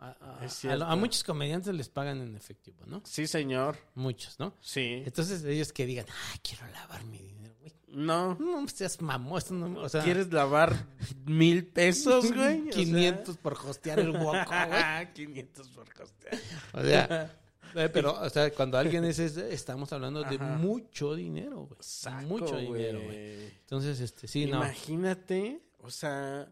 [0.00, 0.84] a, a- Es a- cierto.
[0.84, 3.02] a muchos comediantes les pagan en efectivo, ¿no?
[3.04, 3.76] Sí, señor.
[3.94, 4.54] Muchos, ¿no?
[4.60, 5.02] Sí.
[5.04, 7.72] Entonces ellos que digan, ay, quiero lavar mi dinero, güey.
[7.88, 8.34] No.
[8.36, 10.86] No seas mamón, eso no- o sea, ¿Quieres lavar
[11.26, 12.60] mil pesos, güey?
[12.60, 14.20] O sea- 500 por hostear el Woco,
[14.68, 15.12] güey.
[15.14, 16.38] 500 por costear.
[16.74, 17.36] O sea,
[17.74, 20.44] eh, pero, o sea, cuando alguien es ese, estamos hablando de Ajá.
[20.58, 21.78] mucho dinero, güey.
[21.80, 23.36] Saco, mucho dinero, güey.
[23.36, 23.46] güey.
[23.60, 24.58] Entonces, este, sí, no.
[24.58, 26.46] Imagínate, o sea,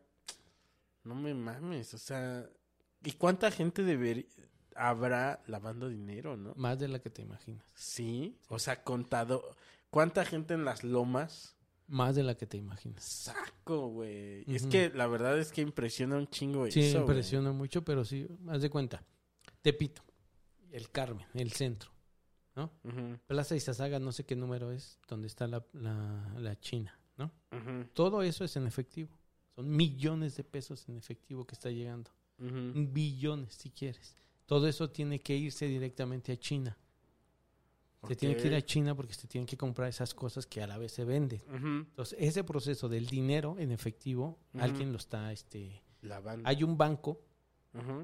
[1.05, 2.49] no me mames, o sea,
[3.07, 4.27] ¿y cuánta gente deber
[4.75, 6.53] habrá lavando dinero, no?
[6.57, 7.65] Más de la que te imaginas.
[7.75, 9.57] Sí, o sea, contado,
[9.91, 11.57] ¿cuánta gente en las lomas?
[11.89, 13.05] Más de la que te imaginas.
[13.05, 14.45] Saco, güey.
[14.53, 17.03] Es que la verdad es que impresiona un chingo Sí, eso, güey.
[17.03, 19.03] impresiona mucho, pero sí, haz de cuenta.
[19.63, 20.03] Tepito,
[20.73, 21.91] el Carmen, el centro,
[22.57, 22.73] ¿no?
[22.83, 27.31] Ujú, Plaza Izazaga, no sé qué número es, donde está la, la, la China, ¿no?
[27.95, 29.17] Todo eso es en efectivo.
[29.55, 32.11] Son millones de pesos en efectivo que está llegando.
[32.39, 34.17] Billones, si quieres.
[34.47, 36.77] Todo eso tiene que irse directamente a China.
[38.07, 38.63] Se tiene que ir a.
[38.63, 41.43] China porque se tienen que comprar esas cosas que a la vez se venden.
[41.51, 46.49] Entonces, ese proceso del dinero en efectivo, alguien lo está, este, Lavando.
[46.49, 47.21] hay un banco,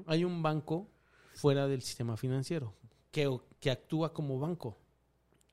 [0.05, 0.89] hay un banco
[1.35, 2.73] fuera del sistema financiero
[3.11, 4.77] que, que actúa como banco.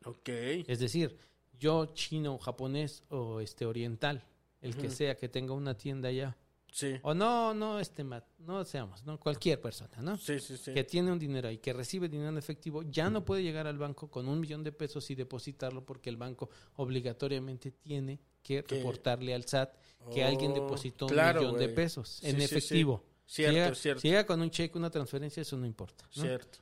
[0.05, 0.28] Ok.
[0.28, 1.16] Es decir,
[1.59, 4.24] yo chino, japonés o este oriental,
[4.62, 6.37] el que sea que tenga una tienda allá,
[6.73, 6.95] Sí.
[7.03, 10.16] o no, no, este, no seamos, no cualquier persona, ¿no?
[10.16, 10.73] Sí, sí, sí.
[10.73, 13.77] que tiene un dinero ahí, que recibe dinero en efectivo, ya no puede llegar al
[13.79, 19.35] banco con un millón de pesos y depositarlo porque el banco obligatoriamente tiene que reportarle
[19.35, 19.75] al SAT
[20.12, 22.55] que alguien Oh, depositó claro, un millón de pesos Sí, en sí, sí.
[22.57, 23.05] efectivo.
[23.27, 24.01] Cierto, si llega, cierto.
[24.01, 26.09] si llega con un cheque, una transferencia, eso no importa.
[26.16, 26.23] ¿no?
[26.23, 26.59] Cierto.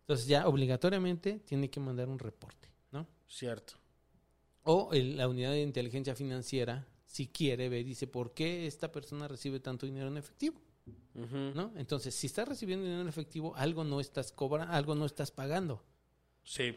[0.00, 3.06] Entonces ya obligatoriamente tiene que mandar un reporte, ¿no?
[3.26, 3.74] Cierto.
[4.64, 9.28] O el- la unidad de inteligencia financiera, si quiere, ve, dice, ¿por qué esta persona
[9.28, 10.60] recibe tanto dinero en efectivo?
[11.14, 11.72] ¿No?
[11.76, 15.84] Entonces, si estás recibiendo dinero en efectivo, algo no estás cobrando, algo no estás pagando.
[16.42, 16.76] Sí.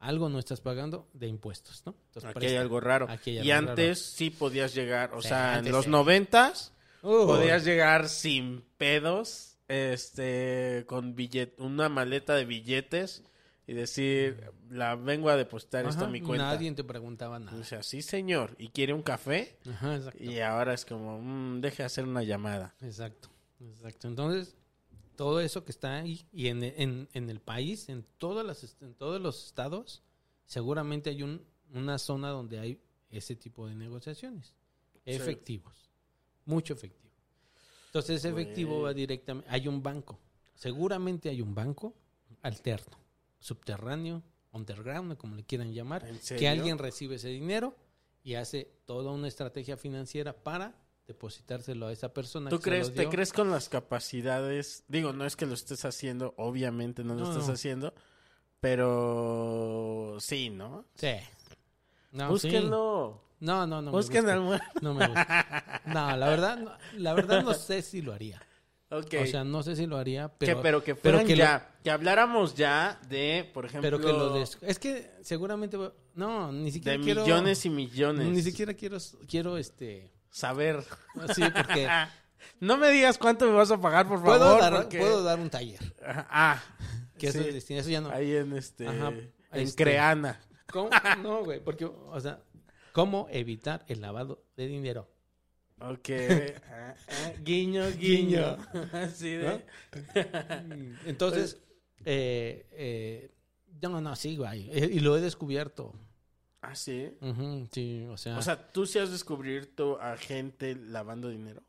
[0.00, 1.94] Algo no estás pagando de impuestos, ¿no?
[2.08, 3.06] Entonces, Aquí hay algo raro.
[3.08, 5.90] Aquí hay y algo antes sí podías llegar, o sea, en los sí.
[5.90, 13.22] noventas Uh, podías llegar sin pedos, este, con billet, una maleta de billetes
[13.66, 16.46] y decir, la vengo a depositar esto a mi cuenta.
[16.46, 17.56] Nadie te preguntaba nada.
[17.58, 20.22] O sea, sí señor, y quiere un café Ajá, exacto.
[20.22, 22.74] y ahora es como, mm, deje hacer una llamada.
[22.80, 24.08] Exacto, exacto.
[24.08, 24.56] Entonces,
[25.16, 28.94] todo eso que está ahí y en, en, en el país, en, todas las, en
[28.94, 30.02] todos los estados,
[30.46, 34.54] seguramente hay un, una zona donde hay ese tipo de negociaciones.
[35.04, 35.90] Efectivos.
[36.44, 37.12] Mucho efectivo.
[37.86, 39.48] Entonces, efectivo va directamente.
[39.50, 40.18] Hay un banco.
[40.54, 41.94] Seguramente hay un banco
[42.42, 42.96] alterno,
[43.42, 44.22] subterráneo,
[44.52, 47.76] underground, como le quieran llamar, ¿En que alguien recibe ese dinero
[48.22, 50.74] y hace toda una estrategia financiera para
[51.06, 52.48] depositárselo a esa persona.
[52.48, 53.10] ¿Tú que se crees, lo te dio.
[53.10, 54.84] crees con las capacidades?
[54.88, 57.54] Digo, no es que lo estés haciendo, obviamente no lo No, estás no.
[57.54, 57.92] haciendo,
[58.60, 60.86] pero sí, ¿no?
[60.94, 61.12] Sí.
[62.12, 63.20] No, Búsquenlo.
[63.20, 63.44] sí.
[63.44, 63.90] No, no, no.
[63.90, 64.34] me Busquen gusta.
[64.54, 64.62] al.
[64.82, 65.82] No me gusta.
[65.86, 68.40] No, la verdad, no, la verdad no sé si lo haría.
[69.22, 72.54] O sea, no sé si lo haría, que, pero, que pero lo- ya, que habláramos
[72.54, 75.78] ya de, por ejemplo, pero que lo des- es que seguramente
[76.14, 78.26] no, ni de siquiera quiero millones y millones.
[78.28, 80.82] ni siquiera quiero quiero este saber.
[81.34, 81.88] sí, porque
[82.60, 84.38] No me digas cuánto me vas a pagar, por favor.
[84.38, 86.60] puedo dar porque- puedo dar un taller, Ah,
[87.18, 88.10] que eso es eso ya no.
[88.10, 89.82] ahí en este, Ajá, en este.
[89.82, 90.40] Creana.
[90.70, 90.90] ¿Cómo?
[91.22, 92.40] No, güey, porque o sea,
[92.92, 95.08] cómo evitar el lavado de dinero.
[95.90, 96.08] Ok.
[96.72, 98.56] Ah, ah, guiño, guiño.
[98.92, 99.64] Así de.
[101.06, 101.58] Entonces,
[102.04, 103.30] eh, eh,
[103.80, 104.68] no, no, sí, güey.
[104.70, 105.94] eh, Y lo he descubierto.
[106.60, 107.10] Ah, sí.
[107.72, 108.38] Sí, o sea.
[108.38, 111.62] O sea, ¿tú sí has descubierto a gente lavando dinero?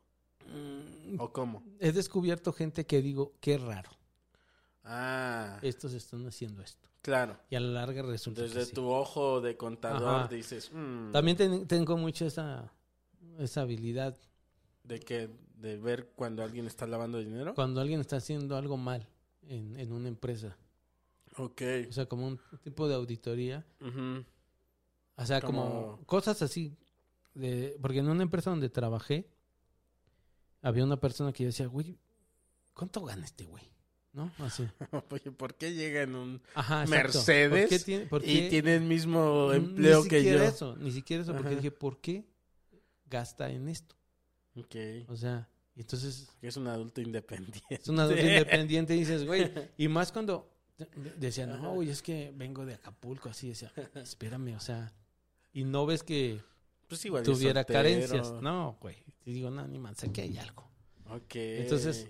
[0.46, 1.62] mm, ¿O cómo?
[1.80, 3.90] he descubierto gente que digo, qué raro.
[4.84, 6.88] Ah, Estos están haciendo esto.
[7.02, 7.38] claro.
[7.50, 8.72] Y a la larga resulta Desde que sí.
[8.74, 10.28] tu ojo de contador Ajá.
[10.28, 12.70] dices, mm, También ten- tengo mucho esa,
[13.38, 14.16] esa habilidad.
[14.84, 17.54] de que de ver cuando alguien está lavando dinero.
[17.54, 19.08] Cuando alguien está haciendo algo mal
[19.48, 20.56] en, en una empresa.
[21.36, 21.62] Ok.
[21.88, 23.64] O sea, como un tipo de auditoría.
[23.80, 24.24] Ujú.
[25.16, 25.64] O sea, Como-
[25.96, 26.76] como, cosas así.
[27.34, 29.28] De, porque en una empresa donde trabajé,
[30.62, 31.98] había una persona que yo decía, güey,
[32.74, 33.64] ¿cuánto gana este güey?
[34.12, 34.30] ¿No?
[34.38, 34.64] Así.
[35.10, 36.84] Oye, ¿por qué llega en un Ajá.
[36.86, 40.30] Mercedes ¿Por qué tiene, por y qué- tiene el mismo Ni empleo que yo?
[40.30, 41.56] siquiera eso, ni siquiera eso, porque Ajá.
[41.56, 42.24] dije, ¿por qué
[43.14, 43.94] gasta en esto?
[44.56, 44.74] Ok.
[45.08, 47.62] O sea, y entonces es un adulto independiente.
[47.70, 52.02] es un adulto independiente y dices, güey, y más cuando de- decía, no, güey, es
[52.02, 54.92] que vengo de Acapulco, así decía, espérame, o sea,
[55.52, 56.40] y no ves que
[56.88, 57.22] Pues igual.
[57.22, 57.78] tuviera soltero.
[57.78, 60.68] carencias, no, güey, y digo, no, ni más, sé que hay algo.
[61.10, 61.34] Ok.
[61.36, 62.08] Entonces,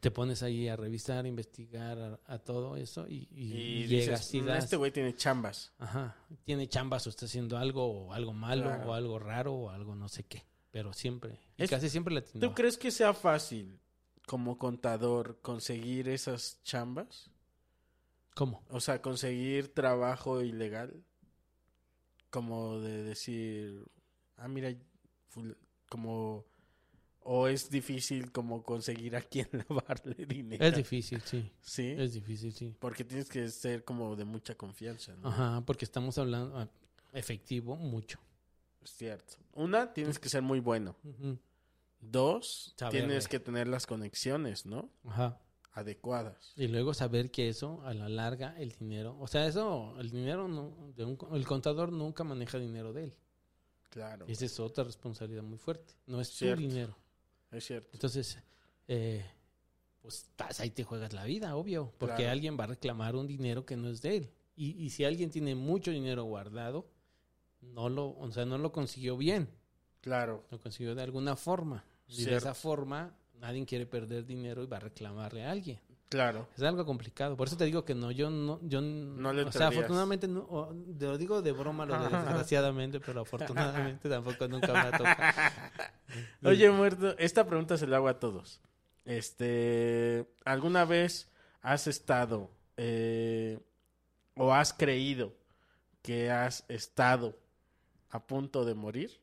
[0.00, 3.52] Te pones ahí a revisar, a investigar a, a todo eso y, y
[3.82, 5.72] y llegas dices, y "Mm, das, este güey tiene chambas.
[5.78, 8.90] ajá, tiene chambas o está haciendo algo o algo malo Claro.
[8.90, 12.22] o algo raro o algo no sé qué, pero siempre, y Es- casi siempre le
[12.22, 12.54] ¿Tú atinaba.
[12.54, 13.78] crees que sea fácil
[14.26, 17.30] como contador conseguir esas chambas?
[18.34, 18.62] ¿Cómo?
[18.70, 21.02] O sea, conseguir trabajo ilegal.
[22.30, 23.84] Como de decir,
[24.36, 24.74] ah, mira,
[25.88, 26.44] como...
[27.30, 30.64] O es difícil como conseguir a quien lavarle dinero.
[30.64, 31.94] Es difícil, sí, Sí.
[31.98, 32.74] es difícil, sí.
[32.78, 35.28] Porque tienes que ser como de mucha confianza, ¿no?
[35.28, 36.68] Ajá, porque estamos hablando ah,
[37.12, 38.18] efectivo mucho.
[38.82, 39.34] Es cierto.
[39.52, 40.96] Una, tienes que ser muy bueno.
[42.00, 44.88] Dos, tienes que tener las conexiones, ¿no?
[45.04, 45.38] Ajá.
[45.72, 46.54] Adecuadas.
[46.56, 50.48] Y luego saber que eso, a la larga, el dinero, o sea, eso, el dinero,
[50.48, 53.14] no, de un, el contador nunca maneja dinero de él.
[53.90, 54.24] Claro.
[54.28, 55.92] Esa es otra responsabilidad muy fuerte.
[56.06, 56.62] No es Cierto.
[56.62, 56.96] tu dinero.
[57.50, 57.90] Es cierto.
[57.92, 58.38] Entonces,
[58.88, 59.24] eh,
[60.00, 62.32] pues estás ahí te juegas la vida, obvio, porque Claro.
[62.32, 64.30] alguien va a reclamar un dinero que no es de él.
[64.56, 66.86] Y, y si alguien tiene mucho dinero guardado,
[67.60, 69.48] no lo, o sea, no lo consiguió bien,
[70.00, 70.44] Claro.
[70.50, 71.84] lo consiguió de alguna forma.
[72.08, 75.78] Y de esa forma, nadie quiere perder dinero y va a reclamarle a alguien.
[76.08, 76.48] Claro.
[76.56, 77.36] Es algo complicado.
[77.36, 80.40] Por eso te digo que no, yo no, yo no le o sea, afortunadamente, no,
[80.40, 84.90] o- te lo digo de broma, lo de desgraciadamente, pero afortunadamente tampoco nunca me ha
[84.92, 85.68] tocado.
[86.44, 88.60] Oye, muerto, esta pregunta se la hago a todos.
[89.04, 91.30] Este, ¿alguna vez
[91.60, 93.58] has estado eh,
[94.34, 95.34] o has creído
[96.02, 97.36] que has estado
[98.10, 99.20] a punto de morir?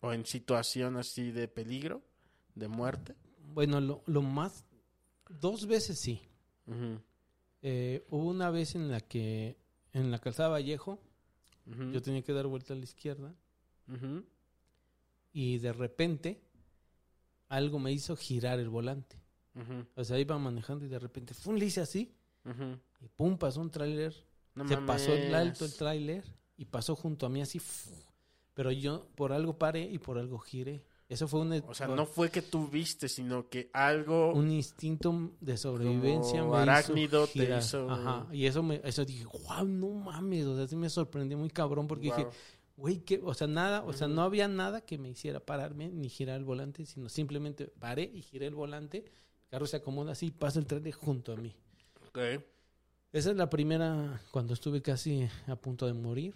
[0.00, 2.02] ¿O en situación así de peligro,
[2.56, 3.14] de muerte?
[3.52, 4.64] Bueno, lo, lo más
[5.40, 6.20] Dos veces sí.
[7.62, 9.56] Eh, hubo una vez en la que
[9.92, 11.00] en la calzada Vallejo
[11.92, 13.34] yo tenía que dar vuelta a la izquierda
[15.32, 16.42] y de repente
[17.48, 19.16] algo me hizo girar el volante.
[19.94, 21.56] O sea, iba manejando y de repente ¡fum!
[21.56, 22.14] le hice así
[23.00, 24.14] y pum, pasó un tráiler.
[24.54, 26.24] No se pasó el alto el tráiler
[26.56, 27.60] y pasó junto a mí así.
[28.54, 30.84] Pero yo por algo paré y por algo giré.
[31.12, 34.32] Eso fue un, O sea, no fue que tú viste, sino que algo...
[34.32, 38.26] un instinto de sobrevivencia me arácnido hizo te hizo- Ajá.
[38.32, 40.46] Y eso me eso dije, wow, no mames.
[40.46, 42.26] O sea, sí me sorprendió muy cabrón porque dije,
[42.76, 46.08] güey, que, o sea, nada, o sea, no había nada que me hiciera pararme ni
[46.08, 48.98] girar el volante, sino simplemente paré y giré el volante.
[48.98, 51.54] El carro se acomoda así y pasa el tren junto a mí.
[52.08, 52.18] Ok.
[53.12, 56.34] Esa es la primera cuando estuve casi a punto de morir.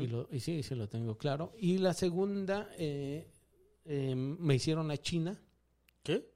[0.00, 1.52] Y, lo, y sí, sí lo tengo claro.
[1.58, 3.26] Y la segunda, eh,
[3.86, 5.38] eh, me hicieron la china,
[6.02, 6.30] ¿Qué?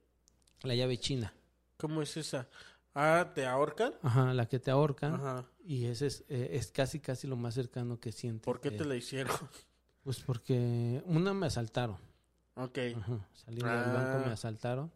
[0.63, 1.33] la llave china.
[1.77, 2.47] ¿Cómo es esa?
[2.93, 3.93] Ah, ¿te ahorcan?
[4.01, 5.13] Ajá, la que te ahorcan.
[5.15, 5.45] Ajá.
[5.63, 8.43] Y ese es, eh, es casi, casi lo más cercano que sientes.
[8.43, 9.35] ¿Por qué te la hicieron?
[10.03, 11.95] Pues porque una me asaltaron.
[12.55, 12.75] Ok.
[12.97, 14.23] Ajá, Salí del banco, Ah.
[14.25, 14.91] me asaltaron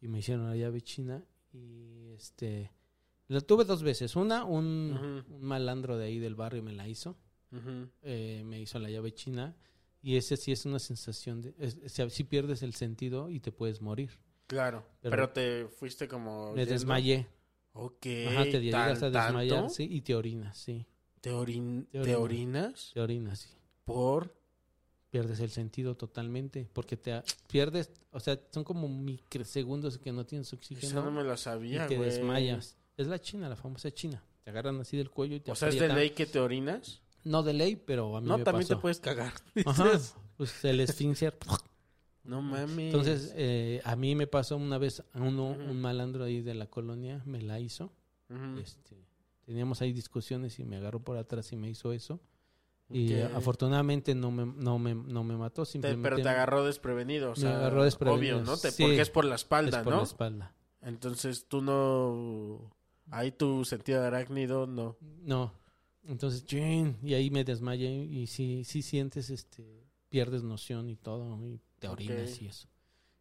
[0.00, 1.24] y me hicieron la llave china.
[1.52, 2.70] Y este.
[3.26, 4.14] La tuve dos veces.
[4.14, 7.16] Una, un, malandro de ahí del barrio me la hizo.
[8.02, 9.56] Eh, me hizo la llave china.
[10.00, 11.54] Y ese sí es una sensación de.
[11.58, 14.10] Es, si, si pierdes el sentido y te puedes morir.
[14.46, 14.84] Claro.
[15.00, 16.52] Pero- Pero, te fuiste como...
[16.52, 16.72] Me yendo.
[16.72, 17.26] desmayé.
[17.72, 18.06] Ok.
[18.28, 19.74] Ajá, te llegas a ¿tan- desmayar, tanto?
[19.74, 20.86] sí, y te orinas, sí.
[21.20, 22.90] ¿Te, orin- Te ¿Te orinas.
[22.94, 23.48] Te orinas, sí.
[23.84, 24.34] Por...
[25.10, 26.68] Pierdes el sentido totalmente.
[26.72, 27.90] Porque te pierdes.
[28.10, 30.86] O sea, son como microsegundos que no tienes oxígeno.
[30.86, 32.10] Esa no me y sabía, te güey.
[32.10, 32.76] desmayas.
[32.96, 34.22] Es la china, la famosa china.
[34.44, 35.98] Te agarran así del cuello y te O sea, ¿es de aprietan.
[35.98, 37.00] ley que te orinas?
[37.24, 38.76] No de ley, pero a mí No, me también pasó.
[38.76, 39.32] te puedes cagar.
[39.66, 39.90] Ajá,
[40.36, 41.36] pues el esfínter.
[42.24, 42.78] No mames.
[42.86, 46.66] Entonces, eh, a mí me pasó una vez a uno, un malandro ahí de la
[46.66, 47.92] colonia, me la hizo.
[48.60, 48.96] Este,
[49.46, 52.20] teníamos ahí discusiones y me agarró por atrás y me hizo eso.
[52.90, 57.28] Y afortunadamente no me, no me, no me mató, Te- simplemente pero te agarró desprevenido,
[57.28, 58.56] o Me sea, agarró desprevenido, obvio, ¿no?
[58.56, 58.82] Te- sí.
[58.82, 59.98] Porque es por la es espalda, por ¿no?
[59.98, 60.54] la espalda.
[60.80, 62.70] Entonces tú no...
[63.10, 64.96] Ahí tu sentido de arácnido, no.
[65.22, 65.52] No.
[66.08, 71.46] Entonces, chin, y ahí me desmayé y sí, sí sientes, este, pierdes noción y todo,
[71.46, 72.66] y te orinas y eso.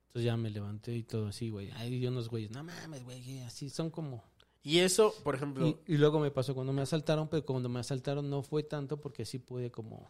[0.07, 1.69] Entonces ya me levanté y todo así, güey.
[1.71, 4.23] Hay unos güeyes, no mames, güey, así son como...
[4.63, 5.67] Y eso, por ejemplo...
[5.67, 8.99] Y, y luego me pasó cuando me asaltaron, pero cuando me asaltaron no fue tanto
[9.01, 10.09] porque sí pude como,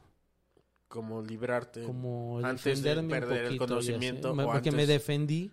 [0.87, 1.83] como librarte.
[1.83, 3.87] como Antes de perder el poquito así.
[3.91, 5.51] conocimiento o porque me defendí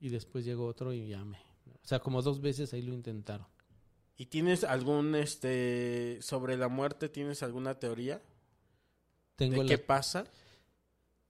[0.00, 1.38] y después llegó otro y ya me...
[1.66, 3.46] O sea, como dos veces ahí lo intentaron.
[4.18, 8.20] ¿Y tienes algún, este, sobre la muerte, tienes alguna teoría?
[9.36, 10.24] Tengo ¿De la- qué pasa?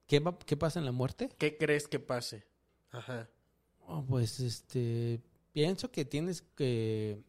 [0.07, 1.28] ¿Qué, va- ¿Qué pasa en la muerte?
[1.39, 2.47] ¿Qué crees que pase?
[2.91, 3.28] Ajá.
[3.86, 5.20] Oh, pues este
[5.53, 7.22] pienso que tienes que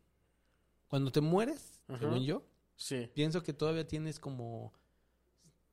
[0.87, 1.99] cuando te mueres, Ajá.
[1.99, 2.43] según yo,
[2.77, 3.09] Sí.
[3.13, 4.71] pienso que todavía tienes como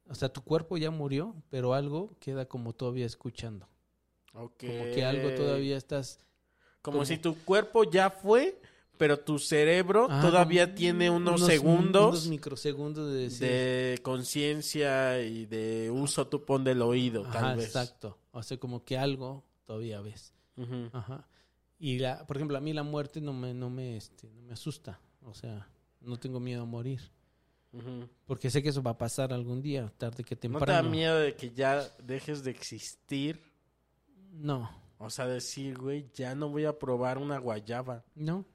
[0.08, 3.68] o sea, tu cuerpo ya murió, pero algo queda como todavía escuchando.
[4.34, 4.60] Ok.
[4.60, 6.18] Como que algo todavía estás
[6.82, 8.60] Como como- si tu cuerpo ya fue,
[8.98, 15.90] pero tu cerebro Ah, todavía tiene unos, unos segundos unos microsegundos de conciencia y de
[15.90, 17.66] uso tu pon del oído, tal vez.
[17.66, 18.18] exacto.
[18.32, 20.32] O sea, como que algo todavía ves.
[20.92, 21.26] Ajá.
[21.78, 24.52] Y la, por ejemplo, a mí la muerte no me no me este no me
[24.54, 25.68] asusta, o sea,
[26.00, 27.00] no tengo miedo a morir.
[28.24, 30.72] Porque sé que eso va a pasar algún día, tarde que ¿No te temprano.
[30.72, 33.38] da miedo de que ya dejes de existir?
[34.32, 38.02] No, O sea, decir, güey, ya no voy a probar una guayaba.
[38.14, 38.46] no,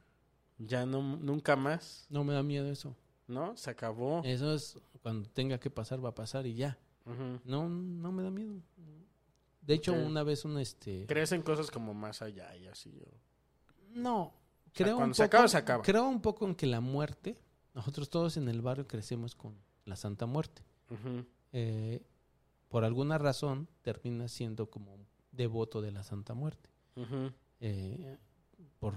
[0.68, 2.06] Ya no, nunca más.
[2.10, 2.96] no me da miedo eso.
[3.28, 3.56] ¿No?
[3.56, 4.22] Se acabó.
[4.26, 6.78] Eso es cuando tenga que pasar, va a pasar y ya.
[7.46, 8.62] No, no me da miedo.
[9.62, 11.06] De hecho, una vez un este.
[11.08, 13.00] Crees en cosas como más allá y así.
[13.02, 13.18] o-
[13.94, 14.34] No,
[14.74, 15.36] sea, creo cuando un se poco.
[15.38, 15.84] acaba, se acaba.
[15.84, 17.38] Creo un poco en que la muerte.
[17.74, 19.56] Nosotros todos en el barrio crecemos con
[19.86, 20.64] la Santa Muerte.
[21.54, 22.02] Eh,
[22.70, 26.70] por alguna razón termina siendo como un devoto de la Santa Muerte.
[27.62, 28.18] Eh,
[28.80, 28.96] por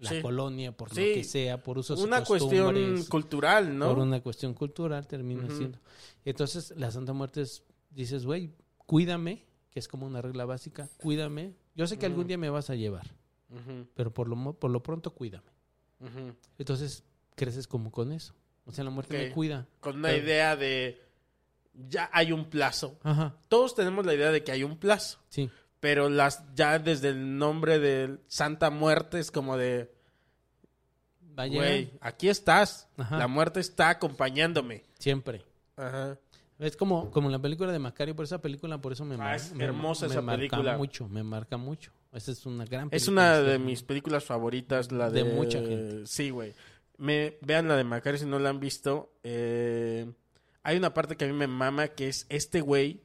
[0.00, 0.20] la Sí.
[0.22, 1.08] colonia, por Sí.
[1.08, 3.88] lo que sea, por usos y Una cuestión cultural, ¿no?
[3.88, 5.78] por una cuestión cultural termina siendo.
[6.24, 11.54] Entonces, la Santa Muerte es, dices, güey, cuídame, que es como una regla básica, cuídame.
[11.76, 13.14] Yo sé que algún día me vas a llevar,
[13.94, 15.50] pero por lo, por lo pronto cuídame.
[16.58, 17.04] Entonces,
[17.34, 18.34] creces como con eso.
[18.66, 19.66] O sea, la muerte me cuida.
[19.80, 21.00] Con una Pero- idea de
[21.88, 22.98] ya hay un plazo.
[23.02, 25.18] Ajá, Todos tenemos la idea de que hay un plazo.
[25.28, 25.50] sí.
[25.80, 29.90] Pero las ya desde el nombre de Santa Muerte es como de,
[31.48, 32.88] güey, aquí estás.
[32.96, 33.18] Ajá.
[33.18, 34.84] La muerte está acompañándome.
[34.98, 35.44] siempre.
[35.76, 36.18] Ajá.
[36.58, 39.54] Es como, como la película de Macario, por esa película, por eso me, Ah, es
[39.54, 40.76] me- hermosa me esa marca película.
[40.76, 41.90] mucho, me marca mucho.
[42.12, 42.96] Esa es una gran película.
[42.96, 43.46] Es una sí.
[43.46, 45.24] de mis películas favoritas, la de...
[45.24, 46.06] De mucha gente.
[46.06, 46.52] Sí, güey.
[46.98, 49.10] Me, vean la de Macario si no la han visto.
[49.22, 50.12] Eh,
[50.62, 53.00] hay una parte que a mí me mama que es este güey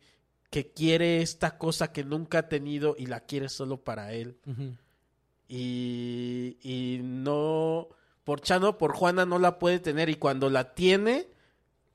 [0.49, 4.38] que quiere esta cosa que nunca ha tenido y la quiere solo para él.
[5.47, 7.88] Y, y no...
[8.23, 11.27] Por Chano, por Juana no la puede tener y cuando la tiene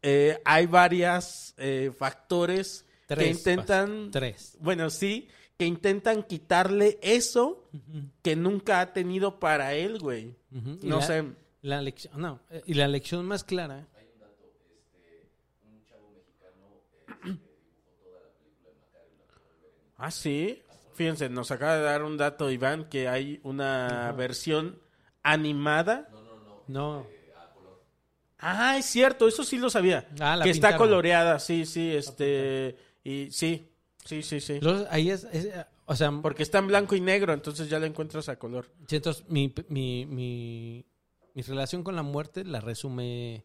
[0.03, 4.11] eh, hay varias eh, factores que intentan...
[4.13, 4.57] Tres.
[4.61, 7.69] Bueno, sí, que intentan quitarle eso
[8.23, 10.37] que nunca ha tenido para él, güey.
[10.51, 11.25] No la- sé.
[11.63, 13.87] La lección, no, eh, y la lección más clara.
[20.01, 20.63] Ah, sí.
[20.95, 24.79] Fíjense, nos acaba de dar un dato Iván que hay una versión
[25.23, 26.09] animada.
[26.67, 27.07] No,
[28.39, 30.09] Ah, es cierto, eso sí lo sabía.
[30.19, 30.79] Ah, la que está pintaron.
[30.89, 32.75] coloreada, sí, sí, este
[33.05, 33.69] y sí,
[34.05, 34.61] sí, sí, sí.
[34.61, 37.79] Los- ahí es, es, eh, o sea, Porque está en blanco y negro, entonces ya
[37.79, 38.67] la encuentras a color.
[38.89, 40.87] sí, entonces, mi, mi, mi,
[41.35, 43.45] mi relación con la muerte la resume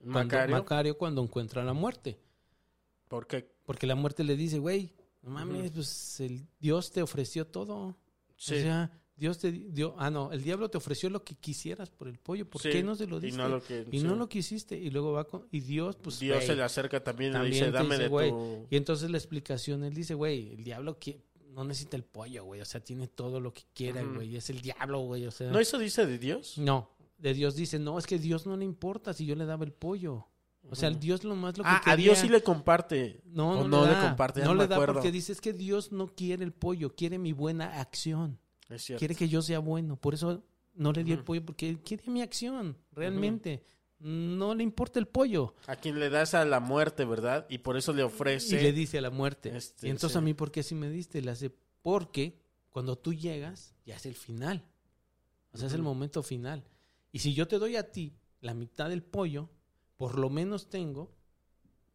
[0.00, 2.20] cuando, Macario, Macario cuando encuentra la muerte.
[3.08, 3.50] ¿por qué?
[3.66, 4.92] Porque la muerte le dice, güey,
[5.28, 7.96] no mames, pues el Dios te ofreció todo.
[8.36, 8.54] Sí.
[8.54, 12.06] O sea, Dios te dio, ah, no, el diablo te ofreció lo que quisieras por
[12.06, 12.48] el pollo.
[12.48, 13.38] ¿Por Sí, qué no se lo y diste?
[13.42, 14.06] no lo que- Y sí.
[14.06, 14.78] no lo quisiste.
[14.78, 17.90] Y luego va con, y Dios, pues, Dios se le acerca también y dice, "Dame
[17.96, 18.30] dice, de güey".
[18.30, 22.44] tu Y entonces la explicación, él dice, güey, el diablo que no necesita el pollo,
[22.44, 22.60] güey.
[22.60, 24.36] O sea, tiene todo lo que quiera, güey.
[24.36, 25.26] Es el diablo, güey.
[25.26, 26.56] O sea, ¿No eso dice de Dios?
[26.56, 26.88] no,
[27.18, 29.72] de Dios dice, no, es que Dios no le importa si yo le daba el
[29.72, 30.28] pollo.
[30.70, 31.92] O sea, Dios lo más lo que Ah, quería...
[31.94, 33.20] a Dios sí le comparte.
[33.24, 34.02] No, o no, no le, le da.
[34.08, 34.94] comparte, ya No no me le da acuerdo.
[34.94, 38.38] porque dice, es que Dios no quiere el pollo, quiere mi buena acción.
[38.68, 38.98] Es cierto.
[38.98, 39.96] Quiere que yo sea bueno.
[39.96, 43.64] Por eso no le di el pollo, porque él quiere mi acción, realmente.
[44.00, 45.54] No le importa el pollo.
[45.66, 47.46] A quien le das a la muerte, ¿verdad?
[47.48, 48.60] Y por eso le ofrece.
[48.60, 49.56] Y le dice a la muerte.
[49.56, 50.18] Este, y entonces sí.
[50.18, 51.20] a mí, ¿por qué así me diste?
[51.22, 51.50] Le hace,
[51.82, 52.38] porque
[52.70, 54.64] cuando tú llegas, ya es el final.
[55.52, 56.62] O sea, es el momento final.
[57.10, 59.48] Y si yo te doy a ti la mitad del pollo,
[59.98, 61.10] por lo menos tengo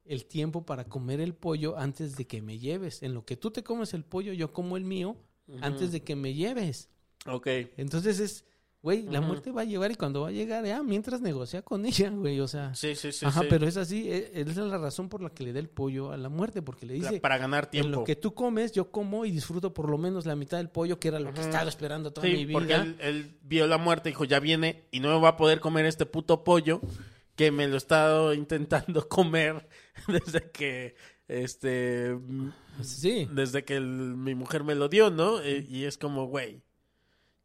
[0.06, 3.02] el tiempo para comer el pollo antes de que me lleves.
[3.02, 5.16] En lo que tú te comes el pollo, yo como el mío
[5.62, 6.90] antes de que me lleves.
[7.26, 7.48] Ok.
[7.78, 8.46] Entonces es,
[8.82, 11.86] güey, la muerte va a llegar y cuando va a llegar, ya, mientras negocia con
[11.86, 12.76] ella, güey, o sea.
[12.76, 13.26] Sí, sí, sí.
[13.26, 13.48] ajá, sí.
[13.50, 16.12] pero es así, e- esa es la razón por la que le da el pollo
[16.12, 17.90] a la muerte, porque le La- dice, para ganar en tiempo.
[18.00, 21.00] lo que tú comes, yo como y disfruto por lo menos la mitad del pollo,
[21.00, 22.60] que era lo que estaba esperando toda Sí, mi vida.
[22.60, 25.38] porque él, él vio la muerte y dijo, ya viene y no me va a
[25.38, 26.82] poder comer este puto pollo
[27.46, 29.68] que me lo he estado intentando comer
[30.08, 30.96] desde que,
[31.28, 32.18] este,
[32.82, 35.40] Sí, desde que el- mi mujer me lo dio, ¿no?
[35.42, 36.62] Eh, y es como, güey,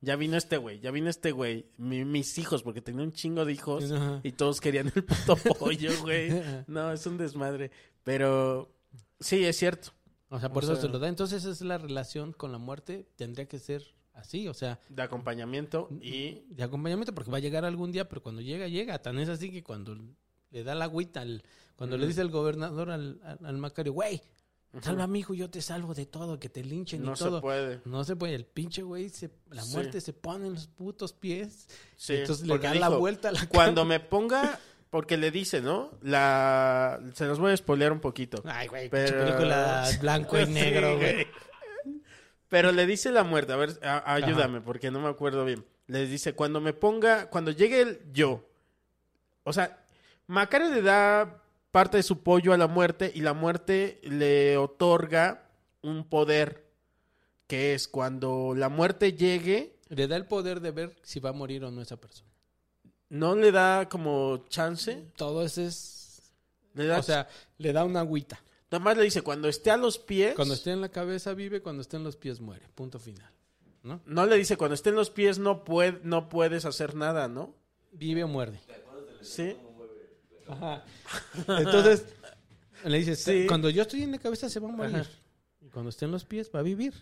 [0.00, 3.44] ya vino este güey, ya vino este güey, Mi- mis hijos, porque tenía un chingo
[3.44, 4.20] de hijos Ajá.
[4.22, 6.30] y todos querían el puto pollo, güey.
[6.66, 7.70] No, es un desmadre.
[8.04, 8.72] Pero
[9.20, 9.90] sí, es cierto.
[10.30, 11.08] o sea, por o eso sea- se lo da.
[11.08, 13.82] Entonces es la relación con la muerte, tendría que ser
[14.18, 16.42] así, o sea, De acompañamiento y...
[16.50, 18.98] de acompañamiento, porque va a llegar algún día, pero cuando llega, llega.
[19.00, 19.96] Tan es así que cuando
[20.50, 21.42] le da la agüita, al-
[21.76, 24.20] cuando le dice el gobernador al, al, al Macario, güey,
[24.82, 27.24] salva a mi hijo, yo te salvo de todo, que te linchen No y se
[27.24, 27.40] todo.
[27.40, 27.80] puede.
[27.84, 29.72] No se puede, el pinche güey, se, la Sí.
[29.74, 31.68] muerte se pone en los putos pies.
[31.96, 34.58] Sí, entonces le da la vuelta a la Cuando me ponga,
[34.90, 35.90] porque le dice, ¿no?
[36.02, 38.42] La, se los voy a spoilear un poquito.
[38.44, 41.26] Ay, güey, Pero- película blanco y Sí, negro, güey.
[42.48, 45.64] Pero le dice la muerte, a ver, a- ayúdame, porque no me acuerdo bien.
[45.86, 48.44] Le dice, cuando me ponga, cuando llegue el yo.
[49.44, 49.78] O sea,
[50.26, 55.44] Macario le da parte de su pollo a la muerte y la muerte le otorga
[55.82, 56.66] un poder
[57.46, 61.32] que es cuando la muerte llegue, Le da el poder de ver si va a
[61.32, 62.28] morir o no esa persona.
[63.08, 66.32] no le da como chance, Todo eso es...
[66.74, 67.26] le da, O sea,
[67.56, 68.38] le da una agüita.
[68.70, 71.60] Nada más le dice, cuando esté a los pies, Cuando esté en la cabeza vive,
[71.62, 72.66] cuando esté en los pies muere.
[72.74, 73.30] Punto final.
[73.82, 74.00] ¿No?
[74.06, 77.54] no le dice, cuando esté en los pies no, puede, no puedes hacer nada, ¿no?
[77.92, 78.60] Vive o muerde.
[79.22, 79.56] Sí.
[80.48, 80.84] Ajá.
[81.46, 82.04] Entonces,
[82.84, 83.46] le dices, Sí.
[83.46, 84.96] cuando yo estoy en la cabeza se va a morir.
[84.96, 85.10] Ajá.
[85.60, 86.94] Y cuando esté en los pies va a vivir.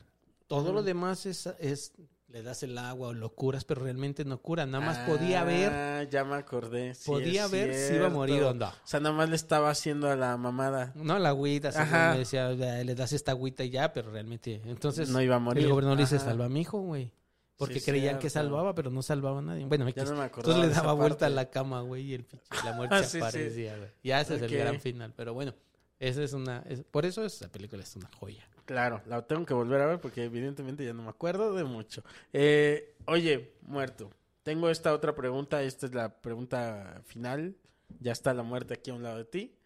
[0.46, 1.92] Todo lo demás es, es,
[2.28, 4.66] le das el agua o lo curas, pero realmente no cura.
[4.66, 6.94] Nada más podía ver, Ah, ya me acordé.
[6.94, 8.66] sí, podía ver si iba a morir o no.
[8.68, 10.92] O sea, nada más le estaba haciendo a la mamada.
[10.96, 12.16] No, la agüita, así Ajá.
[12.16, 14.60] decía, "Eh, le das esta agüita y ya, pero realmente.
[14.66, 15.64] Entonces, No iba a morir.
[15.64, 16.24] el gobernador le dice, Ajá.
[16.26, 17.12] salva a mi hijo, güey.
[17.56, 19.64] Porque Sí, creían que salvaba, pero no salvaba a nadie.
[19.64, 22.64] Bueno, Ya no me entonces le daba vuelta a la cama, güey, y el pinche-
[22.64, 23.88] la muerte sí, aparecía, güey.
[24.02, 25.14] Ya ese es el gran final.
[25.16, 25.54] Pero bueno,
[25.98, 26.62] esa es una.
[26.68, 28.46] es- por eso esa película es una joya.
[28.66, 32.02] Claro, la tengo que volver a ver porque evidentemente ya no me acuerdo de mucho.
[32.32, 34.10] Eh, oye, muerto.
[34.42, 35.62] Tengo esta otra pregunta.
[35.62, 37.56] Esta es la pregunta final.
[38.00, 39.56] Ya está la muerte aquí a un lado de ti.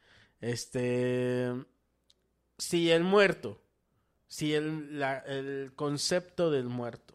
[0.43, 1.51] Este.
[2.59, 3.59] Si el muerto,
[4.27, 7.14] si el, el concepto del muerto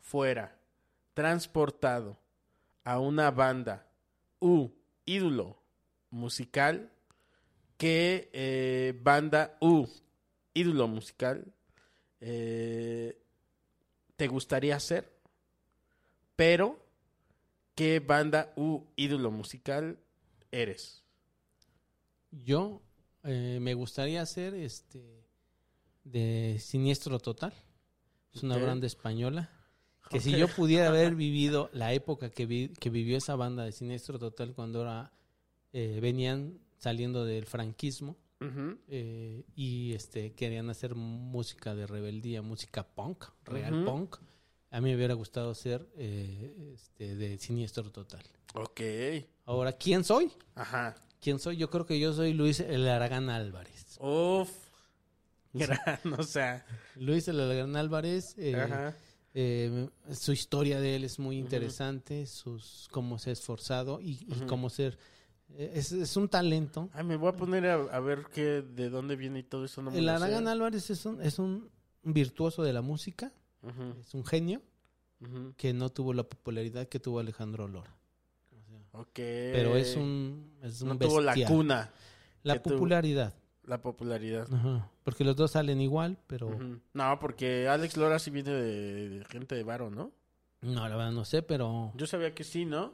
[0.00, 0.58] fuera
[1.14, 2.18] transportado
[2.84, 3.86] a una banda
[4.38, 4.68] u
[5.06, 5.62] ídolo
[6.10, 6.90] musical,
[7.78, 9.86] ¿qué eh, banda u
[10.54, 11.52] ídolo musical
[12.20, 13.16] eh,
[14.16, 15.10] te gustaría ser?
[16.36, 16.78] Pero,
[17.74, 19.98] ¿qué banda u ídolo musical
[20.50, 21.02] eres?
[22.30, 22.82] Yo
[23.24, 25.24] eh, me gustaría hacer este
[26.04, 27.52] de Siniestro Total.
[28.32, 29.50] Es una banda española.
[30.08, 33.72] Que si yo pudiera haber vivido la época que, vi- que vivió esa banda de
[33.72, 35.12] Siniestro Total cuando era,
[35.72, 38.16] eh, venían saliendo del franquismo
[38.88, 44.16] Eh, y este querían hacer música de rebeldía, música punk, real punk.
[44.70, 48.22] A mí me hubiera gustado ser eh, este, de Siniestro Total.
[48.54, 48.80] Ok.
[49.44, 50.30] Ahora, ¿quién soy?
[50.54, 50.94] Ajá.
[51.20, 51.56] ¿Quién soy?
[51.56, 53.98] Yo creo que yo soy Luis El Aragán Álvarez.
[54.00, 54.50] Uf.
[55.52, 56.64] Gran, o sea.
[56.96, 58.96] Luis El Aragán Álvarez, eh, Ajá.
[59.34, 64.46] eh, su historia de él es muy interesante, sus cómo se ha esforzado y, y
[64.46, 64.98] cómo ser...
[65.56, 66.88] eh, es, es un talento.
[66.92, 69.82] Ay, me voy a poner a, a ver qué, de dónde viene y todo eso.
[69.82, 70.08] No me El.
[70.08, 71.70] Aragán Álvarez es un, es un
[72.02, 73.32] virtuoso de la música,
[74.00, 74.62] es un genio
[75.56, 77.94] que no tuvo la popularidad que tuvo Alejandro Lora.
[78.58, 79.10] O sea, Ok.
[79.14, 81.90] Pero es un, es un No tuvo la cuna,
[82.42, 83.34] La popularidad.
[83.64, 84.48] la popularidad.
[84.52, 84.90] Ajá.
[85.04, 86.58] Porque los dos salen igual, pero.
[86.94, 90.12] No, porque Alex Lora sí viene de, de gente de varo, ¿no?
[90.62, 91.90] no, la verdad no sé, pero...
[91.96, 92.92] Yo sabía que sí, ¿no?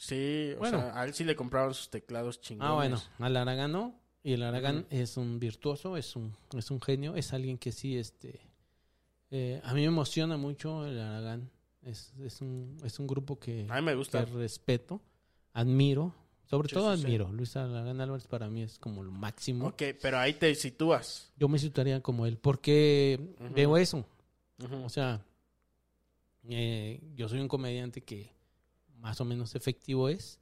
[0.00, 0.78] Sí, o Bueno.
[0.78, 2.70] sea, a él sí le compraban sus teclados chingones.
[2.70, 3.94] Ah, bueno, al Aragán no.
[4.22, 7.96] Y el Aragán es un virtuoso, es un, es un genio, es alguien que sí,
[7.98, 8.40] este...
[9.30, 11.50] eh, a mí me emociona mucho el Aragán.
[11.82, 14.24] Es, es, un, es un grupo que, A mí me que gusta.
[14.24, 15.00] respeto,
[15.52, 16.14] admiro.
[16.44, 17.30] Sobre todo sí, admiro.
[17.32, 19.66] Luis Aragán Álvarez para mí es como lo máximo.
[19.68, 21.32] Ok, pero ahí te sitúas.
[21.36, 24.06] Yo me situaría como él, porque veo eso.
[24.84, 25.22] O sea,
[26.48, 28.30] eh, yo soy un comediante que
[28.98, 30.40] más o menos efectivo es,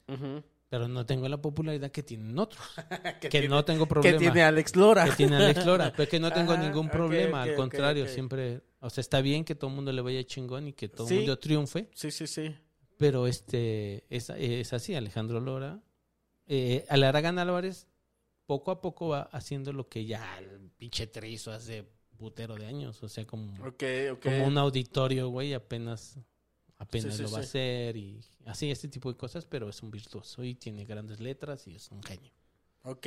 [0.69, 2.63] pero no tengo la popularidad que tienen otros.
[3.21, 4.19] que que tiene- no tengo que problema.
[4.19, 5.05] tiene Alex Lora.
[5.05, 8.91] que tiene Alex Lora, pero que no tengo Ajá, ningún problema, al contrario, siempre, o
[8.91, 11.15] sea, está bien que todo el mundo le vaya chingón y que todo el Sí.
[11.17, 12.55] mundo triunfe, Sí, sí, sí.
[12.97, 15.81] pero este es, es así, Alejandro Lora,
[16.47, 17.87] eh, al Aragán Álvarez
[18.47, 21.85] poco a poco va haciendo lo que ya el pinche Tri hizo hace
[22.17, 23.55] putero de años, o sea, como,
[24.23, 26.19] como un auditorio, güey, apenas
[26.79, 29.83] apenas Sí, sí, lo va a hacer y así, este tipo de cosas, pero es
[29.83, 32.31] un virtuoso y tiene grandes letras y es un genio.
[32.83, 33.07] Ok.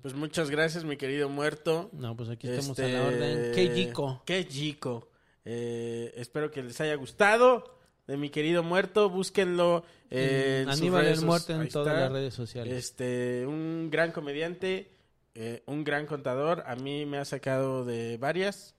[0.00, 1.90] Pues muchas gracias, mi querido muerto.
[1.92, 3.52] No, pues aquí estamos Este, a la orden.
[3.54, 4.22] ¡Qué chico!
[4.24, 5.10] Qué chico.
[5.44, 7.72] Eh, espero que les haya gustado.
[8.06, 9.82] De mi querido muerto, búsquenlo.
[10.10, 12.00] eh, en sus Aníbal el muerto en todas está.
[12.00, 12.72] las redes sociales.
[12.74, 14.90] Este, un gran comediante,
[15.34, 16.62] eh, un gran contador.
[16.66, 18.73] A mí me ha sacado de varias.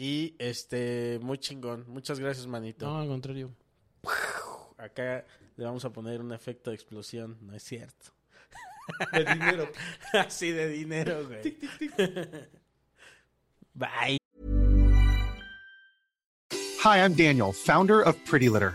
[0.00, 1.84] Y este, muy chingón.
[1.88, 2.86] Muchas gracias, manito.
[2.86, 3.50] No, al contrario.
[4.76, 5.26] Acá
[5.56, 7.36] le vamos a poner un efecto de explosión.
[7.40, 8.12] No es cierto.
[9.12, 9.68] De dinero.
[10.12, 11.58] Así de dinero, güey.
[13.74, 14.18] Bye.
[16.84, 18.74] Hi, I'm Daniel, founder of Pretty Litter.